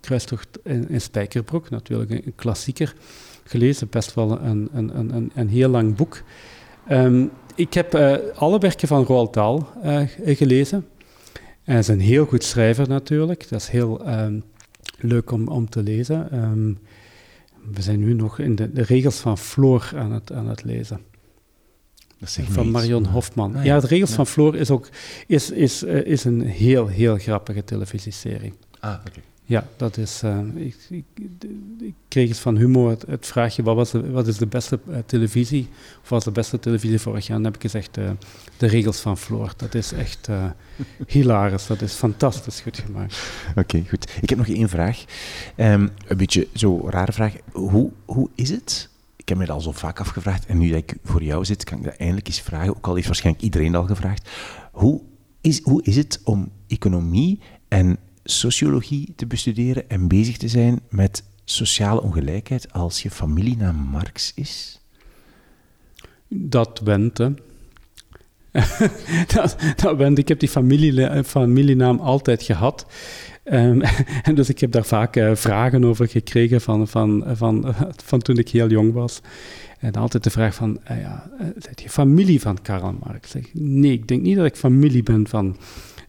Kruistocht 0.01 0.49
in, 0.65 0.89
in, 0.89 1.01
Spijkerbroek, 1.01 1.71
natuurlijk 1.71 2.11
een, 2.11 2.33
klassieker, 2.37 2.95
gelezen. 3.45 3.89
Best 3.91 4.15
wel 4.15 4.41
een, 4.41 4.69
een, 4.73 4.99
een, 4.99 5.33
een 5.35 5.49
heel 5.49 5.69
lang 5.69 5.95
boek. 5.97 6.23
Um, 6.91 7.31
ik 7.55 7.75
heb 7.75 7.95
uh, 7.95 8.17
alle 8.35 8.59
werken 8.59 8.89
van 8.89 9.05
Roald 9.05 9.35
Dahl 9.35 9.63
gelezen. 10.25 10.87
Hij 11.63 11.79
is 11.79 11.89
een 11.89 12.01
heel 12.01 12.25
goed 12.25 12.45
schrijver 12.45 12.89
natuurlijk. 12.89 13.49
Dat 13.49 13.61
is 13.61 13.69
heel 13.69 14.09
um, 14.09 14.43
leuk 14.99 15.31
om, 15.31 15.49
om 15.49 15.69
te 15.69 15.83
lezen. 15.83 16.45
Um, 16.45 16.79
we 17.73 17.83
zijn 17.83 17.99
nu 17.99 18.15
nog 18.15 18.39
in 18.39 18.55
de, 18.55 18.73
de 18.73 18.83
regels 18.83 19.17
van 19.17 19.39
Floor 19.39 19.91
aan 19.95 20.13
het, 20.13 20.33
aan 20.33 20.49
het 20.49 20.65
lezen 20.65 21.01
van 22.25 22.71
Marion 22.71 23.07
Hofman. 23.07 23.57
Ah, 23.57 23.65
ja. 23.65 23.81
de 23.81 23.87
regels 23.87 24.13
van 24.13 24.27
Floor 24.27 24.57
is 24.57 24.71
ook 24.71 24.89
is, 25.27 25.51
is, 25.51 25.83
uh, 25.83 26.07
is 26.07 26.25
een 26.25 26.41
heel, 26.41 26.87
heel 26.87 27.17
grappige 27.17 27.65
televisieserie. 27.65 28.53
Ah, 28.81 28.95
oké. 29.07 29.21
Ja, 29.45 29.67
dat 29.77 29.97
is. 29.97 30.23
Uh, 30.25 30.39
ik, 30.55 30.77
ik, 30.89 31.05
ik, 31.81 31.95
kreeg 32.09 32.29
eens 32.29 32.39
van 32.39 32.57
Humo 32.57 32.89
het, 32.89 33.05
het 33.07 33.27
vraagje: 33.27 33.63
wat, 33.63 33.77
was 33.77 33.91
de, 33.91 34.11
wat 34.11 34.27
is 34.27 34.37
de 34.37 34.47
beste 34.47 34.81
uh, 34.89 34.97
televisie? 35.07 35.69
Of 36.03 36.09
was 36.09 36.25
de 36.25 36.31
beste 36.31 36.59
televisie 36.59 36.99
vorig 36.99 37.27
jaar? 37.27 37.37
En 37.37 37.43
dan 37.43 37.53
heb 37.53 37.63
ik 37.63 37.71
gezegd: 37.71 37.95
de 38.57 38.67
regels 38.67 39.01
van 39.01 39.19
Floor. 39.19 39.53
Dat 39.57 39.75
is 39.75 39.93
echt 39.93 40.29
hilarisch. 41.07 41.67
Dat 41.67 41.83
is 41.83 41.93
fantastisch 41.93 42.61
goed 42.61 42.79
gemaakt. 42.79 43.23
Oké, 43.57 43.85
goed. 43.89 44.17
Ik 44.21 44.29
heb 44.29 44.39
nog 44.39 44.49
één 44.49 44.69
vraag. 44.69 45.05
Um, 45.57 45.91
een 46.07 46.17
beetje 46.17 46.49
zo'n 46.53 46.91
rare 46.91 47.13
vraag. 47.13 47.35
Hoe, 47.53 47.91
hoe 48.05 48.31
is 48.35 48.51
het 48.51 48.91
ik 49.23 49.29
heb 49.29 49.39
me 49.39 49.47
dat 49.47 49.55
al 49.55 49.61
zo 49.61 49.73
vaak 49.73 50.01
afgevraagd 50.01 50.47
en 50.47 50.59
nu 50.59 50.69
dat 50.69 50.79
ik 50.79 50.97
voor 51.05 51.23
jou 51.23 51.45
zit, 51.45 51.65
kan 51.65 51.79
ik 51.79 51.85
dat 51.85 51.97
eindelijk 51.97 52.27
eens 52.27 52.41
vragen, 52.41 52.77
ook 52.77 52.87
al 52.87 52.95
heeft 52.95 53.07
waarschijnlijk 53.07 53.45
iedereen 53.45 53.75
al 53.75 53.87
gevraagd. 53.87 54.31
Hoe 54.73 55.01
is, 55.41 55.63
hoe 55.63 55.83
is 55.83 55.97
het 55.97 56.21
om 56.25 56.51
economie 56.67 57.41
en 57.69 57.99
sociologie 58.25 59.13
te 59.17 59.27
bestuderen 59.27 59.91
en 59.91 60.09
bezig 60.09 60.37
te 60.37 60.49
zijn 60.49 60.81
met 60.89 61.25
sociale 61.45 62.03
ongelijkheid 62.03 62.73
als 62.73 63.03
je 63.03 63.11
familienaam 63.11 63.77
Marx 63.77 64.33
is? 64.35 64.81
Dat 66.29 66.81
went, 66.85 67.19
hè. 67.19 67.29
dat, 69.35 69.57
dat 69.77 69.97
went. 69.97 70.19
Ik 70.19 70.29
heb 70.29 70.41
die 70.41 70.49
familie, 70.49 71.25
familienaam 71.25 71.99
altijd 71.99 72.43
gehad. 72.43 72.87
Um, 73.45 73.83
en 74.23 74.35
dus 74.35 74.49
ik 74.49 74.59
heb 74.59 74.73
daar 74.73 74.85
vaak 74.85 75.17
uh, 75.17 75.35
vragen 75.35 75.85
over 75.85 76.09
gekregen 76.09 76.61
van, 76.61 76.89
van, 76.89 77.25
van, 77.27 77.75
van 78.05 78.21
toen 78.21 78.37
ik 78.37 78.49
heel 78.49 78.69
jong 78.69 78.93
was. 78.93 79.21
En 79.79 79.93
altijd 79.93 80.25
de 80.25 80.31
vraag 80.31 80.55
van, 80.55 80.81
uh, 80.91 81.01
ja, 81.01 81.31
uh, 81.41 81.47
je 81.75 81.91
familie 81.91 82.41
van 82.41 82.63
Karl 82.63 82.95
Marx? 83.05 83.35
Nee, 83.53 83.93
ik 83.93 84.09
denk 84.09 84.23
niet 84.23 84.37
dat 84.37 84.47
ik 84.47 84.57
familie 84.57 85.03
ben 85.03 85.29
van, 85.29 85.57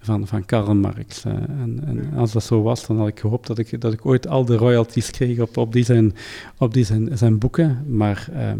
van, 0.04 0.28
van 0.28 0.46
Karl 0.46 0.76
Marx. 0.76 1.24
En, 1.26 1.80
en, 1.86 2.14
als 2.16 2.32
dat 2.32 2.44
zo 2.44 2.62
was, 2.62 2.88
dan 2.88 2.98
had 2.98 3.08
ik 3.08 3.20
gehoopt 3.20 3.48
dat 3.48 3.58
ik, 3.58 3.82
dat 3.82 3.94
ik 3.94 4.06
ooit 4.06 4.28
al 4.28 4.46
de 4.46 4.56
royalties 4.56 5.12
kreeg 5.12 5.40
op, 5.40 5.58
op, 5.58 5.74
die, 5.74 5.84
zijn, 5.84 6.16
op 6.58 6.74
die 6.74 6.84
zijn, 6.84 7.10
zijn 7.14 7.38
boeken. 7.38 7.86
Maar 7.88 8.28
ehm, 8.34 8.58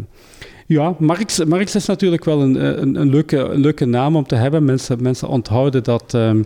ja, 0.66 0.94
Marx, 0.98 1.44
Marx 1.44 1.74
is 1.74 1.86
natuurlijk 1.86 2.24
wel 2.24 2.42
een, 2.42 2.82
een, 2.82 3.00
een, 3.00 3.10
leuke, 3.10 3.38
een 3.38 3.60
leuke 3.60 3.84
naam 3.84 4.16
om 4.16 4.26
te 4.26 4.34
hebben. 4.34 4.64
Mensen, 4.64 5.02
mensen 5.02 5.28
onthouden 5.28 5.82
dat... 5.82 6.14
Um, 6.14 6.44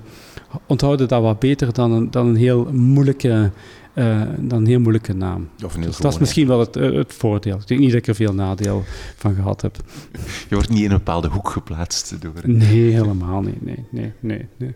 onthouden 0.66 1.08
dat 1.08 1.22
wat 1.22 1.38
beter 1.38 1.72
dan 1.72 1.92
een, 1.92 2.10
dan 2.10 2.26
een 2.26 2.36
heel 2.36 2.68
moeilijke 2.72 3.50
uh, 3.98 4.22
dan 4.38 4.58
een 4.58 4.66
heel 4.66 4.80
moeilijke 4.80 5.12
naam. 5.12 5.48
Dus 5.80 5.96
dat 5.96 6.12
is 6.12 6.18
misschien 6.18 6.46
wel 6.46 6.60
het, 6.60 6.76
eh, 6.76 6.92
het, 6.92 7.12
voordeel. 7.12 7.56
Ik 7.56 7.66
denk 7.66 7.80
niet 7.80 7.90
dat 7.90 7.98
ik 7.98 8.06
er 8.06 8.14
veel 8.14 8.34
nadeel 8.34 8.84
van 9.16 9.34
gehad 9.34 9.60
heb. 9.60 9.76
Je 10.48 10.54
wordt 10.54 10.68
niet 10.68 10.82
in 10.82 10.90
een 10.90 10.96
bepaalde 10.96 11.28
hoek 11.28 11.48
geplaatst 11.48 12.20
door... 12.20 12.32
Nee, 12.42 12.92
helemaal 12.92 13.40
niet. 13.40 13.64
Nee, 13.64 13.86
nee, 13.90 14.12
nee, 14.20 14.48
nee. 14.56 14.74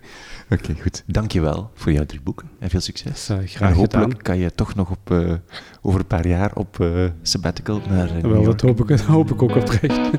Oké, 0.49 0.75
goed. 0.81 1.03
Dankjewel 1.07 1.71
voor 1.73 1.91
jouw 1.91 2.05
drie 2.05 2.21
boeken 2.21 2.49
en 2.59 2.69
veel 2.69 2.79
succes. 2.79 3.29
Uh, 3.29 3.37
graag 3.45 3.69
en 3.69 3.75
hopelijk 3.75 3.91
gedaan. 3.91 4.21
kan 4.21 4.37
je 4.37 4.51
toch 4.55 4.75
nog 4.75 4.89
op, 4.89 5.11
uh, 5.11 5.33
over 5.81 5.99
een 5.99 6.07
paar 6.07 6.27
jaar 6.27 6.55
op 6.55 6.87
sabbatical 7.21 7.81
naar 7.89 8.21
Wel, 8.21 8.43
dat 8.43 8.61
hoop 8.61 8.89
ik, 8.89 8.99
hoop 9.17 9.31
ik 9.31 9.41
ook 9.41 9.55
oprecht. 9.55 10.09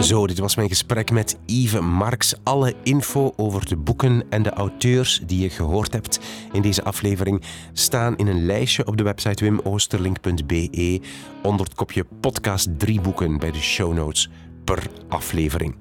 Zo, 0.00 0.26
dit 0.26 0.38
was 0.38 0.56
mijn 0.56 0.68
gesprek 0.68 1.10
met 1.10 1.38
Yves 1.46 1.80
Marx. 1.80 2.34
Alle 2.42 2.74
info 2.82 3.32
over 3.36 3.66
de 3.68 3.76
boeken 3.76 4.24
en 4.30 4.42
de 4.42 4.50
auteurs 4.50 5.20
die 5.26 5.40
je 5.40 5.50
gehoord 5.50 5.92
hebt 5.92 6.20
in 6.52 6.62
deze 6.62 6.84
aflevering 6.84 7.42
staan 7.72 8.16
in 8.16 8.26
een 8.26 8.44
lijstje 8.46 8.86
op 8.86 8.96
de 8.96 9.02
website 9.02 9.44
wimoosterlink.be 9.44 11.00
onder 11.42 11.66
het 11.66 11.74
kopje 11.74 12.04
podcast 12.20 12.78
3 12.78 13.00
boeken 13.00 13.38
bij 13.38 13.50
de 13.50 13.60
show 13.60 13.94
notes 13.94 14.30
per 14.64 14.90
aflevering. 15.08 15.76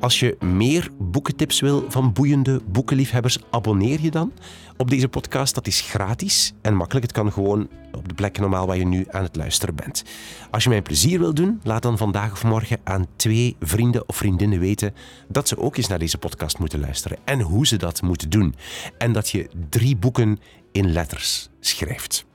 Als 0.00 0.20
je 0.20 0.36
meer 0.40 0.90
boekentips 0.98 1.60
wil 1.60 1.84
van 1.88 2.12
boeiende 2.12 2.60
boekenliefhebbers, 2.66 3.38
abonneer 3.50 4.00
je 4.00 4.10
dan 4.10 4.32
op 4.76 4.90
deze 4.90 5.08
podcast. 5.08 5.54
Dat 5.54 5.66
is 5.66 5.80
gratis 5.80 6.52
en 6.62 6.74
makkelijk. 6.74 7.06
Het 7.06 7.14
kan 7.14 7.32
gewoon 7.32 7.68
op 7.92 8.08
de 8.08 8.14
plek 8.14 8.38
normaal 8.38 8.66
waar 8.66 8.76
je 8.76 8.86
nu 8.86 9.06
aan 9.10 9.22
het 9.22 9.36
luisteren 9.36 9.74
bent. 9.74 10.04
Als 10.50 10.62
je 10.62 10.68
mij 10.68 10.78
een 10.78 10.84
plezier 10.84 11.18
wil 11.18 11.34
doen, 11.34 11.60
laat 11.62 11.82
dan 11.82 11.98
vandaag 11.98 12.32
of 12.32 12.44
morgen 12.44 12.80
aan 12.84 13.06
twee 13.16 13.56
vrienden 13.60 14.08
of 14.08 14.16
vriendinnen 14.16 14.60
weten 14.60 14.94
dat 15.28 15.48
ze 15.48 15.58
ook 15.58 15.76
eens 15.76 15.88
naar 15.88 15.98
deze 15.98 16.18
podcast 16.18 16.58
moeten 16.58 16.80
luisteren 16.80 17.18
en 17.24 17.40
hoe 17.40 17.66
ze 17.66 17.76
dat 17.76 18.02
moeten 18.02 18.30
doen. 18.30 18.54
En 18.98 19.12
dat 19.12 19.28
je 19.28 19.48
drie 19.68 19.96
boeken 19.96 20.38
in 20.72 20.92
letters 20.92 21.48
schrijft. 21.60 22.26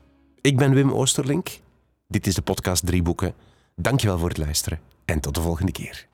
Ik 0.42 0.58
ben 0.58 0.74
Wim 0.74 0.92
Oosterlink. 0.92 1.60
Dit 2.08 2.28
is 2.28 2.36
de 2.36 2.42
podcast 2.42 2.86
Drie 2.86 3.02
Boeken. 3.02 3.34
Dankjewel 3.76 4.18
voor 4.18 4.30
het 4.30 4.38
luisteren 4.38 4.80
en 5.06 5.20
tot 5.20 5.36
de 5.36 5.42
volgende 5.42 5.72
keer. 5.72 6.12